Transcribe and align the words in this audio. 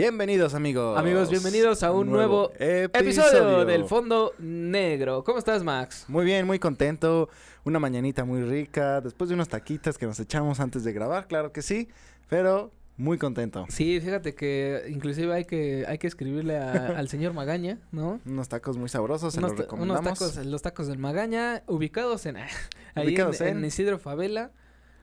Bienvenidos 0.00 0.54
amigos. 0.54 0.98
Amigos, 0.98 1.28
bienvenidos 1.28 1.82
a 1.82 1.92
un 1.92 2.08
nuevo, 2.08 2.50
episodio. 2.58 3.66
del 3.66 3.84
Fondo 3.84 4.32
Negro. 4.38 5.22
¿Cómo 5.24 5.38
estás, 5.38 5.62
Max? 5.62 6.06
Muy 6.08 6.24
bien, 6.24 6.46
muy 6.46 6.58
contento. 6.58 7.28
Una 7.64 7.78
mañanita 7.78 8.24
muy 8.24 8.40
rica, 8.42 9.02
después 9.02 9.28
de 9.28 9.34
unas 9.34 9.50
taquitas 9.50 9.98
que 9.98 10.06
nos 10.06 10.18
echamos 10.18 10.58
antes 10.58 10.84
de 10.84 10.94
grabar, 10.94 11.26
claro 11.26 11.52
que 11.52 11.60
sí, 11.60 11.88
pero 12.30 12.72
muy 12.96 13.18
contento. 13.18 13.66
Sí, 13.68 14.00
fíjate 14.00 14.34
que 14.34 14.86
inclusive 14.88 15.34
hay 15.34 15.44
que 15.44 15.84
hay 15.86 15.98
que 15.98 16.06
escribirle 16.06 16.56
al 16.96 17.10
señor 17.10 17.34
Magaña, 17.34 17.78
¿no? 17.92 18.22
Unos 18.24 18.48
tacos 18.48 18.78
muy 18.78 18.88
sabrosos, 18.88 19.34
se 19.34 19.42
los 19.42 19.54
recomendamos. 19.54 20.00
Unos 20.00 20.18
tacos, 20.18 20.46
los 20.46 20.62
tacos 20.62 20.86
del 20.86 20.96
Magaña, 20.96 21.62
ubicados 21.66 22.24
en 22.24 22.38
ahí 22.94 23.14
en 23.40 23.64
Isidro 23.66 23.98
Favela. 23.98 24.50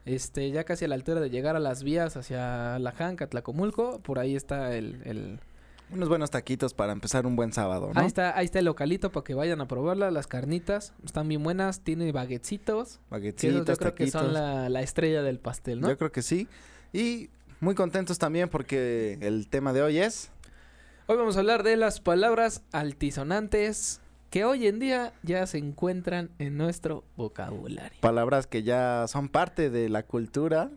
Este, 0.08 0.50
ya 0.50 0.64
casi 0.64 0.86
a 0.86 0.88
la 0.88 0.94
altura 0.94 1.20
de 1.20 1.28
llegar 1.28 1.54
a 1.54 1.58
las 1.58 1.82
vías 1.82 2.16
hacia 2.16 2.78
La 2.78 2.92
Janca, 2.92 3.26
Tlacomulco, 3.26 4.00
por 4.00 4.18
ahí 4.18 4.36
está 4.36 4.74
el, 4.74 5.38
Unos 5.92 6.08
buenos 6.08 6.30
taquitos 6.30 6.72
para 6.72 6.92
empezar 6.92 7.26
un 7.26 7.36
buen 7.36 7.52
sábado, 7.52 7.90
¿no? 7.92 8.00
Ahí 8.00 8.06
está, 8.06 8.34
ahí 8.34 8.46
está 8.46 8.58
el 8.58 8.64
localito 8.64 9.12
para 9.12 9.22
que 9.22 9.34
vayan 9.34 9.60
a 9.60 9.68
probarla, 9.68 10.10
las 10.10 10.26
carnitas, 10.26 10.94
están 11.04 11.28
bien 11.28 11.42
buenas, 11.42 11.80
tiene 11.80 12.10
baguetcitos. 12.10 13.00
Baguetcitos, 13.10 13.66
yo 13.66 13.76
creo 13.76 13.94
que 13.94 14.10
son 14.10 14.32
la, 14.32 14.70
la, 14.70 14.80
estrella 14.80 15.22
del 15.22 15.40
pastel, 15.40 15.82
¿no? 15.82 15.90
Yo 15.90 15.98
creo 15.98 16.10
que 16.10 16.22
sí. 16.22 16.48
Y 16.94 17.28
muy 17.60 17.74
contentos 17.74 18.18
también 18.18 18.48
porque 18.48 19.18
el 19.20 19.46
tema 19.48 19.74
de 19.74 19.82
hoy 19.82 19.98
es... 19.98 20.30
Hoy 21.06 21.18
vamos 21.18 21.36
a 21.36 21.40
hablar 21.40 21.64
de 21.64 21.76
las 21.76 22.00
palabras 22.00 22.62
altisonantes, 22.72 24.00
que 24.30 24.44
hoy 24.44 24.66
en 24.66 24.78
día 24.78 25.12
ya 25.22 25.46
se 25.46 25.58
encuentran 25.58 26.30
en 26.38 26.56
nuestro 26.56 27.04
vocabulario. 27.16 27.98
Palabras 28.00 28.46
que 28.46 28.62
ya 28.62 29.06
son 29.08 29.28
parte 29.28 29.70
de 29.70 29.88
la 29.88 30.02
cultura. 30.02 30.70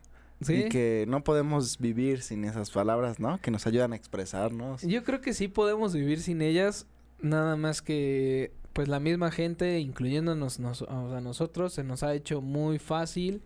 Y 0.47 0.69
que 0.69 1.05
no 1.07 1.23
podemos 1.23 1.77
vivir 1.77 2.23
sin 2.23 2.45
esas 2.45 2.71
palabras, 2.71 3.19
¿no? 3.19 3.39
Que 3.39 3.51
nos 3.51 3.67
ayudan 3.67 3.93
a 3.93 3.95
expresarnos. 3.95 4.81
Yo 4.81 5.03
creo 5.03 5.21
que 5.21 5.33
sí 5.33 5.47
podemos 5.47 5.93
vivir 5.93 6.19
sin 6.19 6.41
ellas, 6.41 6.87
nada 7.19 7.55
más 7.57 7.83
que 7.83 8.51
pues 8.73 8.87
la 8.87 8.99
misma 8.99 9.29
gente, 9.29 9.79
incluyéndonos 9.79 10.59
a 10.59 11.21
nosotros, 11.21 11.73
se 11.73 11.83
nos 11.83 12.01
ha 12.01 12.15
hecho 12.15 12.41
muy 12.41 12.79
fácil 12.79 13.43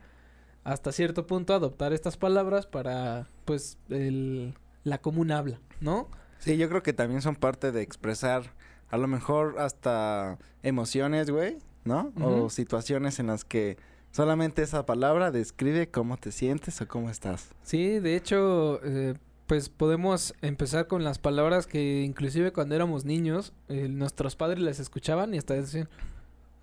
hasta 0.64 0.92
cierto 0.92 1.28
punto 1.28 1.54
adoptar 1.54 1.94
estas 1.94 2.16
palabras 2.16 2.66
para 2.66 3.28
pues 3.44 3.78
el, 3.90 4.54
la 4.84 5.00
común 5.00 5.32
habla, 5.32 5.60
¿no? 5.82 6.10
Sí, 6.40 6.58
yo 6.58 6.70
creo 6.70 6.84
que 6.84 6.94
también 6.94 7.22
son 7.22 7.36
parte 7.36 7.72
de 7.72 7.82
expresar 7.82 8.54
a 8.90 8.98
lo 8.98 9.08
mejor 9.08 9.60
hasta 9.60 10.38
emociones, 10.64 11.30
güey, 11.30 11.58
¿no? 11.84 12.12
O 12.22 12.50
situaciones 12.50 13.20
en 13.20 13.28
las 13.28 13.46
que 13.46 13.78
solamente 14.12 14.62
esa 14.62 14.86
palabra 14.86 15.32
describe 15.32 15.90
cómo 15.90 16.18
te 16.18 16.32
sientes 16.32 16.80
o 16.82 16.88
cómo 16.88 17.10
estás. 17.10 17.50
Sí, 17.64 18.00
de 18.00 18.16
hecho, 18.16 18.80
eh, 18.84 19.16
pues 19.48 19.70
podemos 19.70 20.34
empezar 20.42 20.88
con 20.88 21.04
las 21.04 21.20
palabras 21.20 21.68
que 21.68 22.02
inclusive 22.02 22.52
cuando 22.52 22.76
éramos 22.76 23.06
niños, 23.06 23.54
eh, 23.68 23.88
nuestros 23.90 24.36
padres 24.36 24.60
las 24.60 24.80
escuchaban 24.80 25.34
y 25.34 25.38
hasta 25.38 25.54
decían... 25.54 25.90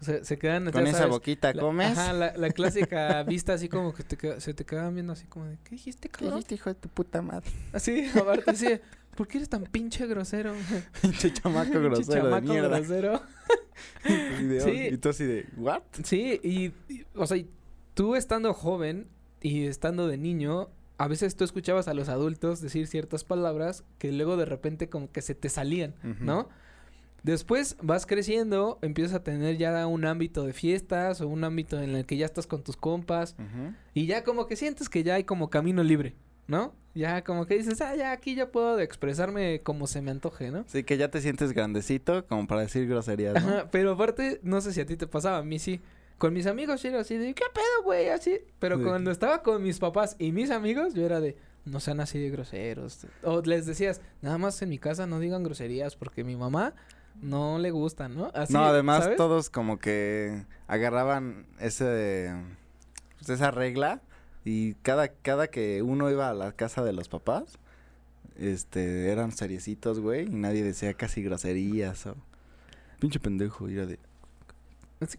Se, 0.01 0.25
se 0.25 0.37
quedan... 0.37 0.69
Con 0.73 0.85
esa 0.89 1.07
boquita 1.07 1.55
comes. 1.55 1.97
Ajá, 1.97 2.13
la, 2.13 2.33
la 2.37 2.51
clásica 2.55 3.23
vista 3.23 3.53
así 3.53 3.69
como 3.69 3.95
que 3.95 4.03
te 4.03 4.41
se 4.41 4.53
te 4.53 4.65
quedaban 4.65 4.95
viendo 4.95 5.13
así 5.13 5.27
como 5.27 5.45
de... 5.45 5.59
¿Qué 5.63 5.77
dijiste, 5.77 6.09
cabrón? 6.09 6.31
¿Qué 6.31 6.35
dijiste, 6.35 6.55
hijo 6.57 6.71
de 6.71 6.75
tu 6.75 6.89
puta 6.89 7.23
madre? 7.23 7.49
Así, 7.73 8.11
aparte 8.19 8.57
sí... 8.57 8.67
¿Por 9.17 9.29
qué 9.29 9.39
eres 9.39 9.49
tan 9.49 9.65
pinche 9.65 10.07
grosero? 10.07 10.55
pinche 11.03 11.33
chamaco 11.33 11.81
grosero. 11.81 11.95
Pinche 11.95 12.13
chamaco 12.13 12.53
de 12.53 12.61
grosero. 12.61 13.23
sí. 14.05 14.89
Y 14.93 14.97
tú 14.97 15.09
así 15.11 15.25
de, 15.25 15.47
¿what? 15.57 15.83
Sí, 16.03 16.41
y, 16.43 16.73
o 17.15 17.27
sea, 17.27 17.43
tú 17.95 18.17
estando 18.17 18.55
joven 18.55 19.09
y 19.41 19.67
estando 19.67 20.09
de 20.09 20.17
niño, 20.17 20.71
a 20.99 21.09
veces 21.09 21.37
tú 21.37 21.45
escuchabas 21.45 21.89
a 21.89 21.95
los 21.95 22.09
adultos 22.09 22.61
decir 22.61 22.87
ciertas 22.87 23.25
palabras 23.25 23.85
que 23.99 24.13
luego 24.13 24.37
de 24.37 24.45
repente 24.45 24.89
como 24.89 25.11
que 25.11 25.23
se 25.23 25.35
te 25.35 25.49
salían, 25.49 25.95
¿no? 26.21 26.49
Después 27.23 27.77
vas 27.81 28.05
creciendo, 28.07 28.79
empiezas 28.83 29.15
a 29.15 29.23
tener 29.23 29.57
ya 29.57 29.87
un 29.87 30.05
ámbito 30.05 30.45
de 30.45 30.53
fiestas 30.53 31.21
o 31.21 31.29
un 31.29 31.45
ámbito 31.45 31.81
en 31.81 31.95
el 31.95 32.05
que 32.05 32.17
ya 32.17 32.27
estás 32.27 32.47
con 32.47 32.63
tus 32.63 32.77
compas 32.77 33.37
y 33.95 34.07
ya 34.07 34.25
como 34.25 34.47
que 34.47 34.57
sientes 34.57 34.89
que 34.89 35.03
ya 35.03 35.15
hay 35.15 35.25
como 35.25 35.51
camino 35.51 35.83
libre, 35.83 36.15
¿no? 36.47 36.75
Ya 36.95 37.25
como 37.25 37.47
que 37.47 37.57
dices, 37.57 37.81
ah, 37.81 37.95
ya 37.97 38.13
aquí 38.13 38.35
ya 38.35 38.51
puedo 38.51 38.79
expresarme 38.79 39.61
como 39.61 39.87
se 39.87 40.03
me 40.03 40.11
antoje, 40.11 40.51
¿no? 40.51 40.65
Sí, 40.67 40.85
que 40.85 40.99
ya 40.99 41.11
te 41.11 41.21
sientes 41.21 41.53
grandecito 41.53 42.27
como 42.27 42.47
para 42.47 42.61
decir 42.61 42.87
groserías, 42.87 43.43
¿no? 43.43 43.49
Ajá, 43.49 43.69
pero 43.71 43.93
aparte, 43.93 44.41
no 44.43 44.61
sé 44.61 44.73
si 44.73 44.81
a 44.81 44.87
ti 44.87 44.97
te 44.97 45.07
pasaba, 45.07 45.39
a 45.39 45.43
mí 45.43 45.59
sí. 45.59 45.81
Con 46.19 46.35
mis 46.35 46.47
amigos 46.47 46.83
yo 46.83 46.91
era 46.91 47.01
así 47.01 47.17
de, 47.17 47.35
¿qué 47.35 47.45
pedo, 47.53 47.85
güey? 47.85 48.11
Así. 48.11 48.41
Pero 48.59 48.81
cuando 48.81 49.11
estaba 49.11 49.43
con 49.43 49.63
mis 49.63 49.79
papás 49.79 50.15
y 50.19 50.31
mis 50.31 50.51
amigos, 50.51 50.95
yo 50.95 51.05
era 51.05 51.21
de, 51.21 51.37
no 51.65 51.81
sean 51.81 51.99
así 52.01 52.21
de 52.21 52.31
groseros. 52.31 53.07
O 53.23 53.41
les 53.41 53.67
decías, 53.67 54.01
nada 54.21 54.39
más 54.39 54.61
en 54.63 54.69
mi 54.69 54.79
casa 54.79 55.07
no 55.07 55.19
digan 55.19 55.43
groserías 55.43 55.97
porque 55.97 56.23
mi 56.23 56.37
mamá 56.37 56.75
no 57.21 57.59
le 57.59 57.71
gusta, 57.71 58.09
¿no? 58.09 58.31
Así, 58.35 58.53
no, 58.53 58.65
además 58.65 59.11
todos 59.17 59.51
como 59.51 59.79
que 59.79 60.45
agarraban 60.67 61.47
ese, 61.59 62.33
pues, 63.19 63.31
esa 63.31 63.51
regla 63.51 64.01
y 64.45 64.75
cada, 64.75 65.09
cada 65.09 65.49
que 65.49 65.83
uno 65.83 66.11
iba 66.11 66.29
a 66.29 66.35
la 66.35 66.53
casa 66.53 66.83
de 66.83 66.93
los 66.93 67.09
papás, 67.09 67.59
este, 68.37 69.11
eran 69.11 69.33
seriecitos, 69.33 70.01
güey, 70.01 70.27
y 70.27 70.35
nadie 70.35 70.63
decía 70.65 70.95
casi 70.95 71.23
groserías 71.23 72.07
o... 72.07 72.17
Pinche 72.99 73.21
pendejo, 73.21 73.69
y 73.69 73.75
era 73.75 73.87
de... 73.87 73.99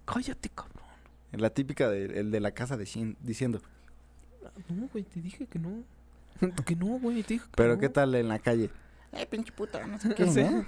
Cállate, 0.06 0.50
cabrón. 0.50 0.84
La 1.32 1.50
típica 1.50 1.90
de, 1.90 2.20
el 2.20 2.32
de 2.32 2.40
la 2.40 2.52
casa 2.52 2.78
de 2.78 2.86
Shin 2.86 3.18
diciendo... 3.22 3.62
No, 4.70 4.88
güey, 4.92 5.04
te 5.04 5.20
dije 5.20 5.48
que 5.48 5.60
no. 5.60 5.84
que 6.66 6.76
no, 6.76 7.00
güey, 7.00 7.24
te 7.24 7.34
dije 7.36 7.46
que 7.46 7.52
Pero 7.56 7.78
¿qué 7.78 7.90
tal 7.90 8.14
en 8.16 8.28
la 8.28 8.40
calle? 8.40 8.70
Ay, 9.12 9.28
pinche 9.28 9.52
puta, 9.52 9.86
no 9.86 10.00
sé 10.00 10.10
qué, 10.16 10.26
¿no? 10.26 10.66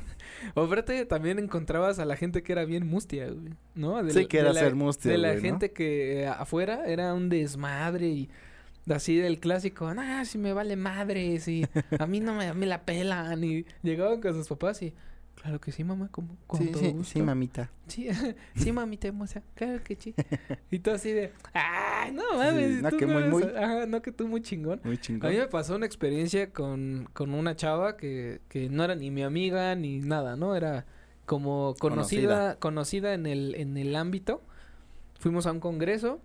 O 0.54 0.68
frente 0.68 1.06
también 1.06 1.40
encontrabas 1.40 2.00
a 2.00 2.06
la 2.06 2.16
gente 2.16 2.44
que 2.44 2.52
era 2.52 2.66
bien 2.66 2.86
mustia, 2.86 3.28
güey, 3.28 3.54
¿no? 3.74 4.08
sí, 4.10 4.28
que 4.28 4.40
era 4.40 4.54
ser 4.54 4.76
mustia, 4.76 5.12
De 5.12 5.18
la 5.18 5.40
gente 5.40 5.72
que 5.72 6.22
eh, 6.22 6.28
afuera 6.28 6.86
era 6.86 7.14
un 7.14 7.30
desmadre 7.30 8.08
y 8.08 8.30
así 8.94 9.18
del 9.18 9.40
clásico, 9.40 9.88
ah, 9.88 10.26
si 10.26 10.38
me 10.38 10.54
vale 10.54 10.76
madre, 10.76 11.40
si 11.40 11.66
a 11.98 12.06
mí 12.06 12.20
no 12.20 12.34
me, 12.34 12.54
me 12.54 12.66
la 12.66 12.84
pelan 12.86 13.44
y 13.44 13.66
llegaban 13.82 14.22
con 14.22 14.34
sus 14.34 14.48
papás 14.48 14.82
y 14.82 14.94
Claro 15.36 15.60
que 15.60 15.72
sí, 15.72 15.84
mamá, 15.84 16.08
como 16.12 16.38
con 16.48 16.60
sí, 16.60 16.72
todo 16.72 16.82
sí, 16.82 16.92
gusto. 16.92 17.14
Sí, 17.14 17.22
mamita. 17.22 17.70
Sí, 17.88 18.08
sí, 18.56 18.72
mamita 18.72 19.10
hermosa. 19.10 19.44
Claro 19.54 19.84
que 19.84 19.96
sí. 19.96 20.16
y 20.72 20.80
tú 20.80 20.92
así 20.92 21.12
de, 21.12 21.34
ay, 21.54 22.14
no 22.14 22.24
mames. 22.36 22.82
no, 22.82 22.90
que 22.90 23.06
muy, 23.06 23.24
muy. 23.26 23.44
Ajá, 23.44 23.86
no, 23.86 24.02
que 24.02 24.12
tú 24.12 24.28
muy 24.28 24.42
chingón. 24.42 24.82
Muy 24.84 24.98
chingón. 24.98 25.30
A 25.30 25.34
mí 25.34 25.38
me 25.38 25.48
pasó 25.48 25.76
una 25.76 25.86
experiencia 25.86 26.52
con, 26.52 27.08
con 27.14 27.34
una 27.34 27.56
chava 27.56 27.98
que, 27.98 28.42
que 28.50 28.70
no 28.70 28.84
era 28.84 28.96
ni 28.96 29.12
mi 29.12 29.24
amiga 29.24 29.76
ni 29.76 30.00
nada, 30.00 30.36
¿no? 30.36 30.56
Era 30.56 30.86
como 31.26 31.76
conocida, 31.80 32.56
conocida, 32.56 32.60
conocida 32.60 33.14
en 33.14 33.26
el, 33.26 33.56
en 33.56 33.78
el 33.78 33.96
ámbito. 33.96 34.42
Fuimos 35.20 35.46
a 35.46 35.52
un 35.52 35.60
congreso 35.60 36.22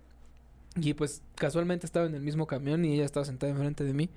y 0.75 0.93
pues 0.93 1.21
casualmente 1.35 1.85
estaba 1.85 2.05
en 2.05 2.15
el 2.15 2.21
mismo 2.21 2.47
camión 2.47 2.85
y 2.85 2.93
ella 2.93 3.05
estaba 3.05 3.25
sentada 3.25 3.51
enfrente 3.51 3.83
de 3.83 3.93
mí. 3.93 4.09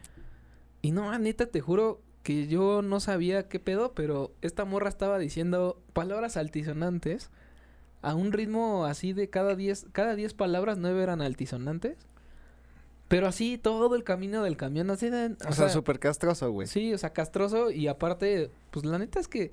Y 0.83 0.93
no, 0.93 1.17
neta, 1.19 1.47
te 1.47 1.61
juro 1.61 2.01
que 2.23 2.47
yo 2.47 2.83
no 2.83 3.01
sabía 3.01 3.49
qué 3.49 3.59
pedo, 3.59 3.93
pero 3.93 4.33
esta 4.41 4.65
morra 4.65 4.89
estaba 4.89 5.19
diciendo 5.19 5.81
palabras 5.93 6.37
altisonantes 6.37 7.31
a 8.03 8.15
un 8.15 8.33
ritmo 8.33 8.85
así 8.85 9.13
de 9.13 9.31
cada 9.31 9.57
10 9.57 9.87
cada 9.93 10.15
diez 10.15 10.35
palabras 10.35 10.79
nueve 10.79 11.03
eran 11.03 11.23
altisonantes. 11.23 11.97
Pero 13.09 13.27
así 13.27 13.59
todo 13.59 13.95
el 13.95 14.03
camino 14.03 14.43
del 14.43 14.57
camión 14.57 14.91
así 14.91 15.11
de, 15.11 15.37
o, 15.47 15.53
sea, 15.53 15.69
súper 15.69 15.99
castroso, 15.99 16.51
güey. 16.51 16.67
Sí, 16.67 16.95
o 16.95 16.99
sea, 16.99 17.13
castroso 17.13 17.71
y 17.71 17.87
aparte, 17.87 18.51
pues 18.71 18.87
la 18.87 18.99
neta 18.99 19.21
es 19.21 19.29
que 19.29 19.53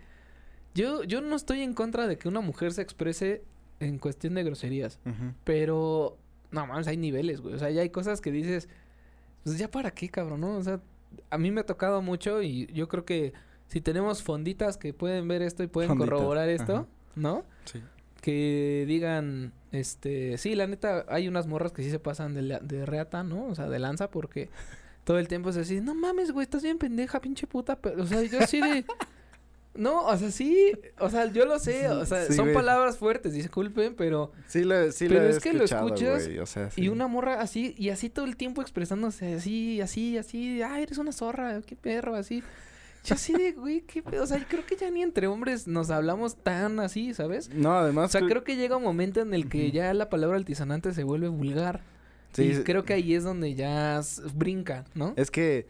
yo 0.74 1.04
yo 1.04 1.22
no 1.22 1.36
estoy 1.36 1.62
en 1.62 1.74
contra 1.74 2.08
de 2.08 2.18
que 2.18 2.30
una 2.30 2.40
mujer 2.40 2.72
se 2.72 2.82
exprese 2.82 3.44
en 3.82 4.00
cuestión 4.00 4.36
de 4.36 4.44
groserías, 4.44 5.00
pero 5.44 6.18
no 6.52 6.68
mames, 6.68 6.88
hay 6.88 6.98
niveles, 6.98 7.42
güey. 7.42 7.56
O 7.56 7.60
sea, 7.60 7.70
ya 7.70 7.82
hay 7.82 7.90
cosas 7.90 8.22
que 8.22 8.32
dices, 8.32 8.70
pues 9.44 9.58
ya 9.58 9.70
para 9.70 9.92
qué, 9.92 10.10
cabrón, 10.10 10.42
¿no? 10.42 10.58
O 10.58 10.64
sea, 10.64 10.80
a 11.30 11.38
mí 11.38 11.52
me 11.52 11.62
ha 11.62 11.66
tocado 11.66 12.02
mucho 12.02 12.42
y 12.42 12.68
yo 12.68 12.88
creo 12.88 13.06
que 13.06 13.34
si 13.68 13.82
tenemos 13.82 14.24
fonditas 14.24 14.78
que 14.78 14.94
pueden 14.94 15.28
ver 15.28 15.42
esto 15.42 15.64
y 15.64 15.68
pueden 15.68 15.98
corroborar 15.98 16.50
esto, 16.50 16.88
¿no? 17.16 17.46
Sí. 17.66 17.82
Que 18.22 18.86
digan, 18.88 19.54
este, 19.72 20.38
sí, 20.38 20.56
la 20.56 20.68
neta, 20.68 21.06
hay 21.08 21.28
unas 21.28 21.48
morras 21.48 21.72
que 21.72 21.82
sí 21.82 21.90
se 21.90 22.00
pasan 22.00 22.34
de, 22.34 22.60
de 22.62 22.86
reata, 22.86 23.24
¿no? 23.24 23.48
O 23.48 23.56
sea, 23.56 23.70
de 23.70 23.80
lanza 23.80 24.12
porque 24.12 24.50
todo 25.04 25.18
el 25.18 25.28
tiempo 25.28 25.50
es 25.50 25.58
así, 25.58 25.82
no 25.82 25.96
mames, 25.96 26.32
güey, 26.32 26.44
estás 26.44 26.64
bien 26.64 26.78
pendeja, 26.78 27.20
pinche 27.22 27.48
puta. 27.48 27.80
o 27.98 28.06
sea, 28.06 28.22
yo 28.24 28.40
así 28.40 28.62
de... 28.62 28.86
No, 29.74 30.06
o 30.06 30.18
sea, 30.18 30.32
sí, 30.32 30.74
o 31.00 31.10
sea, 31.10 31.32
yo 31.32 31.46
lo 31.46 31.58
sé, 31.58 31.88
o 31.90 32.06
sea, 32.06 32.30
son 32.32 32.52
palabras 32.52 32.98
fuertes, 32.98 33.34
disculpen, 33.34 33.96
pero 33.96 34.34
Sí 34.48 34.66
lo 34.66 34.92
sí 34.92 35.08
Pero 35.08 35.28
es 35.30 35.40
que 35.40 35.54
lo 35.54 35.64
escuchas 35.64 36.28
o 36.42 36.46
sea, 36.46 36.70
y 36.76 36.90
una 36.90 37.08
morra 37.08 37.40
así 37.40 37.74
y 37.78 37.90
así 37.90 38.10
todo 38.10 38.26
el 38.26 38.36
tiempo 38.36 38.62
expresándose 38.62 39.36
así, 39.36 39.80
así, 39.80 40.18
así, 40.18 40.62
ay, 40.62 40.84
eres 40.84 40.98
una 40.98 41.14
zorra, 41.14 41.62
qué 41.62 41.76
perro, 41.76 42.16
así. 42.16 42.44
Yo 43.04 43.16
así 43.16 43.34
de, 43.34 43.54
güey, 43.54 43.82
qué 43.82 44.04
pedo, 44.04 44.24
o 44.24 44.28
sea, 44.28 44.46
creo 44.48 44.66
que 44.66 44.76
ya 44.76 44.90
ni 44.92 45.02
entre 45.02 45.26
hombres 45.28 45.68
nos 45.68 45.90
hablamos 45.90 46.36
tan 46.36 46.80
así, 46.80 47.14
¿sabes? 47.14 47.50
No, 47.50 47.74
además 47.74 48.14
O 48.14 48.20
sea, 48.20 48.28
creo 48.28 48.44
que 48.44 48.58
llega 48.58 48.78
un 48.78 48.84
momento 48.84 49.22
en 49.22 49.34
el 49.34 49.50
que 49.50 49.72
ya 49.72 49.94
la 49.94 50.10
palabra 50.10 50.38
altisonante 50.38 50.94
se 50.94 51.04
vuelve 51.04 51.30
vulgar. 51.30 51.82
Sí, 52.34 52.44
y 52.44 52.64
creo 52.64 52.86
que 52.86 52.94
ahí 52.94 53.16
es 53.16 53.24
donde 53.24 53.56
ya 53.56 54.02
brinca, 54.36 54.86
¿no? 54.94 55.14
Es 55.18 55.32
que 55.32 55.66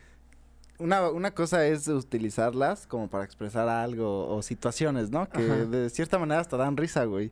una, 0.82 1.10
una 1.10 1.32
cosa 1.32 1.66
es 1.66 1.88
utilizarlas 1.88 2.88
como 2.88 3.10
para 3.10 3.24
expresar 3.24 3.70
algo 3.70 4.28
o 4.28 4.42
situaciones, 4.42 5.12
¿no? 5.12 5.30
Que 5.30 5.42
de 5.42 5.90
cierta 5.90 6.20
manera 6.20 6.42
hasta 6.42 6.58
dan 6.58 6.78
risa, 6.78 7.06
güey. 7.06 7.32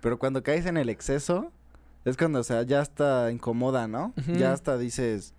Pero 0.00 0.18
cuando 0.18 0.42
caes 0.42 0.66
en 0.66 0.76
el 0.76 0.88
exceso, 0.88 1.52
es 2.04 2.16
cuando, 2.16 2.40
o 2.40 2.44
sea, 2.44 2.62
ya 2.62 2.80
hasta 2.80 3.30
incomoda, 3.30 3.86
¿no? 3.86 4.12
Ya 4.36 4.52
hasta 4.52 4.76
dices, 4.76 5.32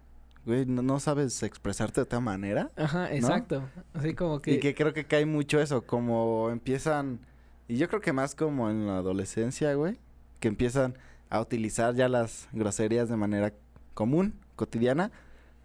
güey, 0.46 0.66
¿no, 0.66 1.00
sabes 1.00 1.44
expresarte 1.44 1.96
de 1.96 2.04
otra 2.04 2.20
manera. 2.20 2.72
Ajá, 2.78 3.14
exacto. 3.14 3.64
Así 3.94 4.14
como 4.14 4.42
que... 4.42 4.54
Y 4.54 4.60
que 4.60 4.74
creo 4.74 4.94
que 4.94 5.06
cae 5.06 5.26
mucho 5.26 5.60
eso, 5.60 5.86
como 5.86 6.50
empiezan... 6.50 7.20
Y 7.68 7.78
yo 7.78 7.88
creo 7.88 8.02
que 8.02 8.14
más 8.14 8.36
como 8.36 8.70
en 8.70 8.88
la 8.88 8.98
adolescencia, 8.98 9.74
güey, 9.74 10.00
que 10.40 10.48
empiezan 10.48 10.98
a 11.30 11.42
utilizar 11.42 11.96
ya 11.96 12.08
las 12.08 12.48
groserías 12.52 13.10
de 13.10 13.18
manera 13.18 13.54
común, 13.94 14.34
cotidiana, 14.56 15.12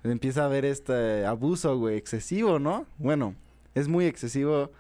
empieza 0.05 0.43
a 0.43 0.47
haber 0.47 0.65
este 0.65 1.27
abuso, 1.27 1.77
güey, 1.79 1.97
excesivo, 1.97 2.59
¿no? 2.59 2.87
Bueno, 2.99 3.35
es 3.75 3.89
muy 3.89 4.07
excesivo. 4.07 4.71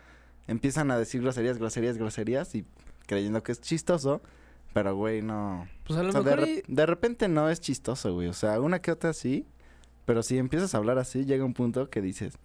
Empiezan 0.46 0.90
a 0.90 0.98
decir 0.98 1.22
groserías, 1.22 1.58
groserías, 1.58 1.98
groserías 1.98 2.54
y 2.54 2.64
creyendo 3.06 3.42
que 3.42 3.52
es 3.52 3.60
chistoso. 3.60 4.20
Pero, 4.72 4.94
güey, 4.96 5.22
no. 5.22 5.66
Pues 5.86 5.98
a 5.98 6.02
lo 6.02 6.12
mejor. 6.12 6.46
De, 6.66 6.86
repente 6.86 7.28
no 7.28 7.50
es 7.50 7.60
chistoso, 7.60 8.14
güey. 8.14 8.28
O 8.28 8.32
sea, 8.32 8.60
una 8.60 8.80
que 8.80 8.92
otra 8.92 9.12
sí. 9.12 9.46
Pero 10.04 10.22
si 10.22 10.38
empiezas 10.38 10.74
a 10.74 10.78
hablar 10.78 10.98
así, 10.98 11.24
llega 11.24 11.44
un 11.44 11.52
punto 11.52 11.90
que 11.90 12.00
dices, 12.00 12.38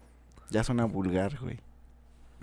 ya 0.49 0.63
suena 0.63 0.85
vulgar, 0.85 1.39
güey. 1.39 1.59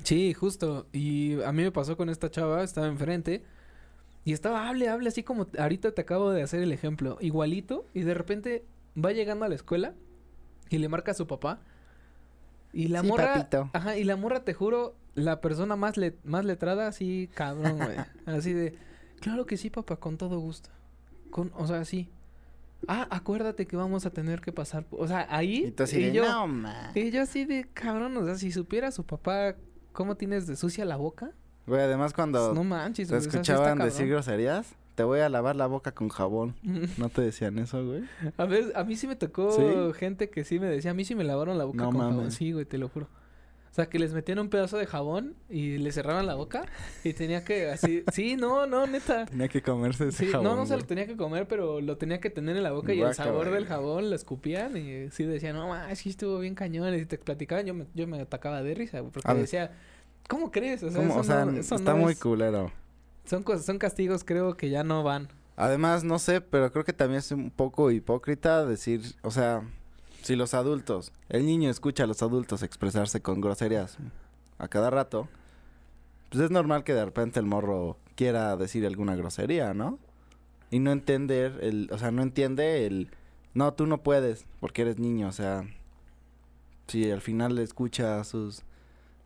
Sí, 0.03 0.33
justo. 0.33 0.87
Y 0.93 1.43
a 1.43 1.53
mí 1.53 1.63
me 1.63 1.73
pasó 1.73 1.97
con 1.97 2.09
esta 2.09 2.31
chava, 2.31 2.63
estaba 2.63 2.87
enfrente. 2.87 3.43
Y 4.25 4.33
estaba, 4.33 4.69
hable, 4.69 4.89
hable, 4.89 5.09
así 5.09 5.23
como 5.23 5.47
ahorita 5.59 5.93
te 5.93 6.03
acabo 6.03 6.31
de 6.31 6.43
hacer 6.43 6.63
el 6.63 6.73
ejemplo. 6.73 7.19
Igualito. 7.21 7.85
Y 7.93 8.01
de 8.01 8.15
repente 8.15 8.65
va 8.97 9.13
llegando 9.13 9.45
a 9.45 9.49
la 9.49 9.55
escuela 9.55 9.95
y 10.71 10.79
le 10.79 10.89
marca 10.89 11.11
a 11.11 11.15
su 11.15 11.27
papá. 11.27 11.59
Y 12.73 12.89
la 12.89 13.03
morra. 13.03 13.49
Ajá, 13.73 13.97
y 13.97 14.05
la 14.05 14.17
morra, 14.17 14.45
te 14.45 14.55
juro, 14.55 14.95
la 15.15 15.41
persona 15.41 15.77
más, 15.77 15.97
más 16.25 16.45
letrada, 16.45 16.87
así, 16.87 17.29
cabrón, 17.35 17.79
güey. 17.79 17.97
así 18.27 18.53
de. 18.53 18.79
Claro 19.21 19.45
que 19.45 19.57
sí, 19.57 19.69
papá, 19.69 19.97
con 19.97 20.17
todo 20.17 20.39
gusto. 20.39 20.71
Con, 21.31 21.53
o 21.57 21.67
sea, 21.67 21.85
sí. 21.85 22.09
Ah, 22.89 23.07
acuérdate 23.11 23.67
que 23.67 23.77
vamos 23.77 24.07
a 24.07 24.11
tener 24.11 24.41
que 24.41 24.53
pasar. 24.53 24.87
O 24.91 25.07
sea, 25.07 25.27
ahí. 25.29 25.75
Y, 25.93 26.13
yo, 26.13 26.25
y 26.95 27.11
yo 27.11 27.23
así 27.23 27.45
de 27.45 27.69
cabrón, 27.75 28.17
o 28.17 28.25
sea, 28.25 28.37
si 28.37 28.53
supiera 28.53 28.91
su 28.91 29.05
papá 29.05 29.57
cómo 29.93 30.17
tienes 30.17 30.47
de 30.47 30.57
sucia 30.57 30.85
la 30.85 30.97
boca. 30.97 31.33
Güey, 31.67 31.83
además 31.83 32.15
cuando. 32.15 32.55
No 32.55 32.65
manches, 32.65 33.09
Te 33.09 33.17
escuchaban 33.17 33.79
decir 33.79 34.09
groserías 34.09 34.75
te 35.01 35.05
voy 35.05 35.21
a 35.21 35.31
lavar 35.31 35.57
la 35.57 35.67
boca 35.67 35.93
con 35.93 36.11
jabón. 36.11 36.57
¿No 36.99 37.09
te 37.09 37.23
decían 37.23 37.59
eso, 37.59 37.83
güey? 37.87 38.03
A 38.37 38.45
ver, 38.45 38.71
a 38.75 38.85
mí 38.85 38.97
sí 38.97 39.07
me 39.07 39.17
tocó 39.17 39.95
gente 39.95 40.29
que 40.29 40.45
sí 40.45 40.61
me 40.61 40.67
decía, 40.67 40.91
a 40.91 40.95
mí 40.95 41.07
sí 41.07 41.15
me 41.15 41.25
lavaron 41.25 41.57
la 41.57 41.65
boca 41.65 41.85
con 41.87 41.99
jabón. 41.99 42.31
Sí, 42.31 42.53
güey, 42.53 42.67
te 42.67 42.77
lo 42.77 42.91
juro. 42.91 43.07
O 43.07 43.73
sea, 43.75 43.89
que 43.89 43.99
les 43.99 44.13
metían 44.13 44.41
un 44.41 44.51
pedazo 44.51 44.77
de 44.77 44.85
jabón 44.85 45.37
y 45.49 45.79
le 45.79 45.91
cerraban 45.93 46.27
la 46.27 46.35
boca 46.35 46.67
y 47.03 47.15
tenía 47.15 47.45
que 47.45 47.71
así... 47.71 48.05
Sí, 48.13 48.37
no, 48.37 48.67
no, 48.67 48.87
neta. 48.87 49.25
Tenía 49.25 49.49
que 49.49 49.63
comerse 49.63 50.09
ese 50.09 50.27
sí, 50.27 50.33
No, 50.35 50.55
no 50.55 50.67
se 50.67 50.77
lo 50.77 50.83
tenía 50.83 51.07
que 51.07 51.17
comer, 51.17 51.49
pero 51.49 51.81
lo 51.81 51.97
tenía 51.97 52.21
que 52.21 52.29
tener 52.29 52.59
en 52.59 52.63
la 52.63 52.73
boca 52.73 52.93
y 52.93 53.01
el 53.01 53.15
sabor 53.15 53.51
del 53.51 53.65
jabón 53.65 54.11
lo 54.11 54.17
escupían 54.17 54.77
y 54.77 55.09
sí 55.13 55.25
decían, 55.25 55.57
no, 55.57 55.69
más, 55.69 55.99
sí 55.99 56.11
estuvo 56.11 56.41
bien 56.41 56.55
cañón. 56.55 56.95
Y 56.95 57.07
te 57.07 57.17
platicaban, 57.17 57.65
yo 57.65 57.73
me, 57.73 57.87
yo 57.95 58.07
me 58.07 58.21
atacaba 58.21 58.63
de 58.63 58.75
risa, 58.75 59.03
porque 59.03 59.33
decía, 59.33 59.71
¿cómo 60.29 60.51
crees? 60.51 60.83
O 60.83 60.91
sea, 60.91 61.03
está 61.59 61.95
muy 61.95 62.17
culero. 62.17 62.71
Son, 63.31 63.45
son 63.63 63.79
castigos 63.79 64.25
creo 64.25 64.57
que 64.57 64.71
ya 64.71 64.83
no 64.83 65.05
van. 65.05 65.29
Además, 65.55 66.03
no 66.03 66.19
sé, 66.19 66.41
pero 66.41 66.73
creo 66.73 66.85
que 66.85 66.93
también 66.93 67.21
es 67.21 67.31
un 67.31 67.53
poco 67.53 67.93
hipócrita 67.93 68.67
decir, 68.67 69.03
o 69.23 69.31
sea, 69.31 69.63
si 70.21 70.35
los 70.35 70.53
adultos, 70.53 71.13
el 71.29 71.47
niño 71.47 71.71
escucha 71.71 72.03
a 72.03 72.07
los 72.09 72.25
adultos 72.25 72.65
expresarse 72.65 73.23
con 73.23 73.41
groserías 73.41 73.99
a 74.59 74.67
cada 74.67 74.91
rato, 74.91 75.29
pues 76.29 76.43
es 76.43 76.51
normal 76.51 76.83
que 76.83 76.93
de 76.93 77.05
repente 77.05 77.39
el 77.39 77.47
morro 77.47 77.99
quiera 78.17 78.57
decir 78.57 78.85
alguna 78.85 79.15
grosería, 79.15 79.75
¿no? 79.75 80.01
Y 80.73 80.81
no 80.81 80.91
entender 80.91 81.61
el, 81.63 81.89
o 81.93 81.99
sea, 81.99 82.11
no 82.11 82.23
entiende 82.23 82.85
el, 82.85 83.13
no, 83.55 83.75
tú 83.75 83.87
no 83.87 84.03
puedes 84.03 84.45
porque 84.59 84.83
eres 84.83 84.99
niño, 84.99 85.29
o 85.29 85.33
sea, 85.33 85.63
si 86.89 87.09
al 87.09 87.21
final 87.21 87.55
le 87.55 87.63
escucha 87.63 88.19
a 88.19 88.25
sus, 88.25 88.63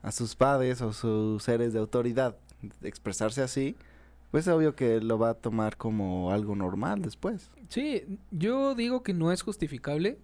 a 0.02 0.12
sus 0.12 0.36
padres 0.36 0.82
o 0.82 0.92
sus 0.92 1.42
seres 1.42 1.72
de 1.72 1.78
autoridad 1.78 2.36
expresarse 2.82 3.40
así, 3.40 3.76
pues 4.34 4.48
es 4.48 4.52
obvio 4.52 4.74
que 4.74 5.00
lo 5.00 5.16
va 5.16 5.28
a 5.28 5.34
tomar 5.34 5.76
como 5.76 6.32
algo 6.32 6.56
normal 6.56 7.02
después. 7.02 7.52
Sí, 7.68 8.18
yo 8.32 8.74
digo 8.74 9.04
que 9.04 9.14
no 9.14 9.30
es 9.30 9.42
justificable, 9.42 10.18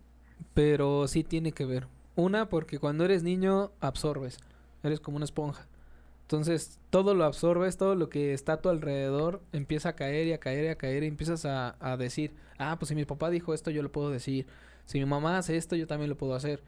pero 0.52 1.06
sí 1.06 1.22
tiene 1.22 1.52
que 1.52 1.64
ver. 1.64 1.86
Una, 2.16 2.48
porque 2.48 2.80
cuando 2.80 3.04
eres 3.04 3.22
niño 3.22 3.70
absorbes, 3.78 4.38
eres 4.82 4.98
como 4.98 5.14
una 5.14 5.26
esponja. 5.26 5.68
Entonces, 6.22 6.80
todo 6.90 7.14
lo 7.14 7.22
absorbes, 7.22 7.76
todo 7.76 7.94
lo 7.94 8.08
que 8.08 8.34
está 8.34 8.54
a 8.54 8.60
tu 8.60 8.68
alrededor 8.68 9.42
empieza 9.52 9.90
a 9.90 9.94
caer 9.94 10.26
y 10.26 10.32
a 10.32 10.38
caer 10.38 10.64
y 10.64 10.68
a 10.70 10.74
caer 10.74 11.04
y 11.04 11.06
empiezas 11.06 11.44
a, 11.44 11.96
decir, 11.96 12.34
ah, 12.58 12.74
pues 12.80 12.88
si 12.88 12.96
mi 12.96 13.04
papá 13.04 13.30
dijo 13.30 13.54
esto, 13.54 13.70
yo 13.70 13.80
lo 13.80 13.92
puedo 13.92 14.10
decir. 14.10 14.44
Si 14.86 14.98
mi 14.98 15.04
mamá 15.04 15.38
hace 15.38 15.56
esto, 15.56 15.76
yo 15.76 15.86
también 15.86 16.10
lo 16.10 16.16
puedo 16.16 16.34
hacer. 16.34 16.64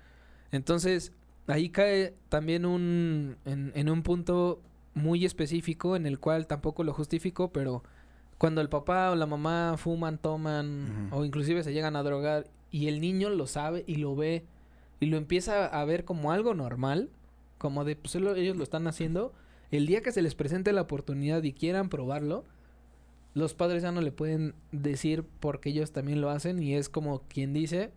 Entonces, 0.52 1.10
ahí 1.48 1.70
cae 1.70 2.14
también 2.28 2.64
un, 2.64 3.36
en, 3.44 3.72
en 3.74 3.90
un 3.90 4.04
punto 4.04 4.60
muy 4.94 5.24
específico 5.24 5.96
en 5.96 6.06
el 6.06 6.18
cual 6.18 6.46
tampoco 6.46 6.84
lo 6.84 6.92
justifico, 6.92 7.52
pero 7.52 7.82
cuando 8.38 8.60
el 8.60 8.68
papá 8.68 9.10
o 9.10 9.14
la 9.14 9.26
mamá 9.26 9.76
fuman, 9.78 10.18
toman 10.18 11.08
o 11.12 11.24
inclusive 11.24 11.62
se 11.62 11.72
llegan 11.72 11.96
a 11.96 12.02
drogar 12.02 12.48
y 12.70 12.88
el 12.88 13.00
niño 13.00 13.28
lo 13.30 13.46
sabe 13.46 13.84
y 13.86 13.96
lo 13.96 14.16
ve 14.16 14.44
y 15.00 15.06
lo 15.06 15.16
empieza 15.16 15.66
a 15.66 15.84
ver 15.84 16.04
como 16.04 16.32
algo 16.32 16.54
normal, 16.54 17.10
como 17.58 17.84
de 17.84 17.96
pues 17.96 18.14
ellos 18.14 18.56
lo 18.56 18.62
están 18.62 18.86
haciendo, 18.86 19.32
el 19.70 19.86
día 19.86 20.02
que 20.02 20.12
se 20.12 20.22
les 20.22 20.34
presente 20.34 20.72
la 20.72 20.82
oportunidad 20.82 21.42
y 21.42 21.52
quieran 21.52 21.88
probarlo, 21.88 22.44
los 23.34 23.54
padres 23.54 23.82
ya 23.82 23.92
no 23.92 24.00
le 24.00 24.12
pueden 24.12 24.54
decir 24.72 25.24
porque 25.40 25.70
ellos 25.70 25.92
también 25.92 26.20
lo 26.20 26.30
hacen 26.30 26.62
y 26.62 26.74
es 26.74 26.88
como 26.88 27.22
quien 27.28 27.52
dice, 27.52 27.90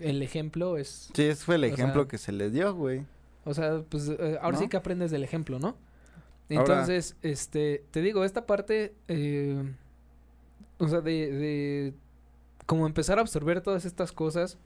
el 0.00 0.22
ejemplo 0.22 0.78
es... 0.78 1.10
Sí, 1.14 1.24
ese 1.24 1.44
fue 1.44 1.56
el 1.56 1.64
ejemplo 1.64 2.08
que 2.08 2.18
se 2.18 2.32
les 2.32 2.52
dio, 2.52 2.74
güey. 2.74 3.04
O 3.44 3.54
sea, 3.54 3.82
pues 3.88 4.08
eh, 4.08 4.38
ahora 4.40 4.58
sí 4.58 4.68
que 4.68 4.76
aprendes 4.76 5.10
del 5.10 5.24
ejemplo, 5.24 5.58
¿no? 5.58 5.76
Entonces, 6.48 7.16
este, 7.22 7.84
te 7.90 8.00
digo, 8.00 8.24
esta 8.24 8.46
parte, 8.46 8.94
eh, 9.08 9.74
o 10.78 10.88
sea, 10.88 11.00
de, 11.00 11.30
de 11.30 11.94
como 12.66 12.86
empezar 12.86 13.18
a 13.18 13.22
absorber 13.22 13.60
todas 13.60 13.84
estas 13.84 14.12
cosas 14.12 14.58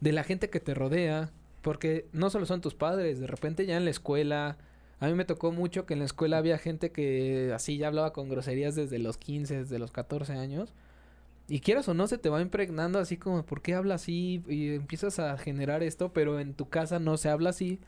de 0.00 0.12
la 0.12 0.24
gente 0.24 0.50
que 0.50 0.60
te 0.60 0.74
rodea, 0.74 1.30
porque 1.62 2.06
no 2.12 2.30
solo 2.30 2.46
son 2.46 2.60
tus 2.60 2.74
padres, 2.74 3.20
de 3.20 3.26
repente 3.26 3.64
ya 3.64 3.76
en 3.76 3.84
la 3.84 3.90
escuela, 3.90 4.58
a 5.00 5.06
mí 5.06 5.14
me 5.14 5.24
tocó 5.24 5.52
mucho 5.52 5.86
que 5.86 5.94
en 5.94 6.00
la 6.00 6.04
escuela 6.06 6.38
había 6.38 6.58
gente 6.58 6.90
que 6.90 7.52
así 7.54 7.78
ya 7.78 7.88
hablaba 7.88 8.12
con 8.12 8.28
groserías 8.28 8.74
desde 8.74 8.98
los 8.98 9.18
15, 9.18 9.58
desde 9.58 9.78
los 9.78 9.90
14 9.90 10.34
años. 10.34 10.72
Y 11.46 11.60
quieras 11.60 11.88
o 11.88 11.94
no, 11.94 12.06
se 12.06 12.16
te 12.16 12.30
va 12.30 12.40
impregnando 12.40 12.98
así 12.98 13.16
como, 13.18 13.44
¿por 13.44 13.60
qué 13.60 13.74
habla 13.74 13.96
así? 13.96 14.42
Y 14.48 14.74
empiezas 14.74 15.18
a 15.18 15.36
generar 15.36 15.82
esto, 15.82 16.12
pero 16.12 16.40
en 16.40 16.54
tu 16.54 16.68
casa 16.68 16.98
no 16.98 17.16
se 17.16 17.28
habla 17.28 17.50
así. 17.50 17.80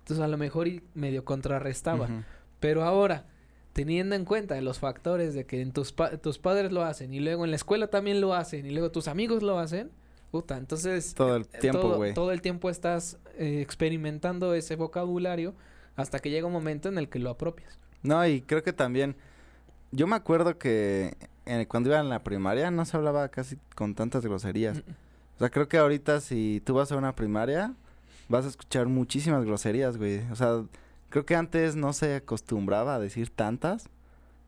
Entonces 0.00 0.22
a 0.22 0.28
lo 0.28 0.36
mejor 0.36 0.68
y 0.68 0.82
medio 0.94 1.24
contrarrestaba. 1.24 2.08
Pero 2.60 2.84
ahora, 2.84 3.26
teniendo 3.72 4.14
en 4.14 4.24
cuenta 4.24 4.60
los 4.60 4.78
factores 4.78 5.34
de 5.34 5.46
que 5.46 5.60
en 5.60 5.72
tus, 5.72 5.94
tus 6.22 6.38
padres 6.38 6.72
lo 6.72 6.82
hacen 6.82 7.14
y 7.14 7.20
luego 7.20 7.44
en 7.44 7.50
la 7.50 7.56
escuela 7.56 7.88
también 7.88 8.20
lo 8.20 8.34
hacen 8.34 8.66
y 8.66 8.70
luego 8.70 8.90
tus 8.90 9.08
amigos 9.08 9.42
lo 9.42 9.58
hacen, 9.58 9.90
puta, 10.30 10.56
entonces... 10.56 11.14
Todo 11.14 11.36
el 11.36 11.42
eh, 11.42 11.58
tiempo, 11.60 11.94
güey. 11.96 12.14
Todo, 12.14 12.32
el 12.32 12.42
tiempo 12.42 12.70
estás 12.70 13.18
eh, 13.36 13.60
experimentando 13.60 14.54
ese 14.54 14.76
vocabulario 14.76 15.54
hasta 15.96 16.18
que 16.18 16.30
llega 16.30 16.46
un 16.46 16.52
momento 16.52 16.88
en 16.88 16.98
el 16.98 17.08
que 17.08 17.18
lo 17.18 17.30
apropias. 17.30 17.78
No, 18.02 18.26
y 18.26 18.40
creo 18.42 18.62
que 18.62 18.72
también... 18.72 19.16
Yo 19.90 20.06
me 20.06 20.16
acuerdo 20.16 20.58
que 20.58 21.16
cuando 21.68 21.88
iba 21.88 21.98
en 21.98 22.10
la 22.10 22.22
primaria 22.22 22.70
no 22.70 22.84
se 22.84 22.96
hablaba 22.96 23.28
casi 23.28 23.56
con 23.74 23.94
tantas 23.94 24.24
groserías. 24.24 24.76
Mm, 24.76 24.90
mm. 24.90 24.94
O 25.36 25.38
sea, 25.38 25.50
creo 25.50 25.68
que 25.68 25.78
ahorita 25.78 26.20
si 26.20 26.60
tú 26.64 26.74
vas 26.74 26.92
a 26.92 26.96
una 26.96 27.14
primaria 27.14 27.74
vas 28.28 28.44
a 28.44 28.48
escuchar 28.48 28.86
muchísimas 28.86 29.44
groserías, 29.44 29.96
güey. 29.96 30.20
O 30.30 30.36
sea, 30.36 30.62
Creo 31.10 31.24
que 31.24 31.34
antes 31.34 31.76
no 31.76 31.92
se 31.92 32.16
acostumbraba 32.16 32.94
a 32.94 32.98
decir 32.98 33.30
tantas. 33.30 33.88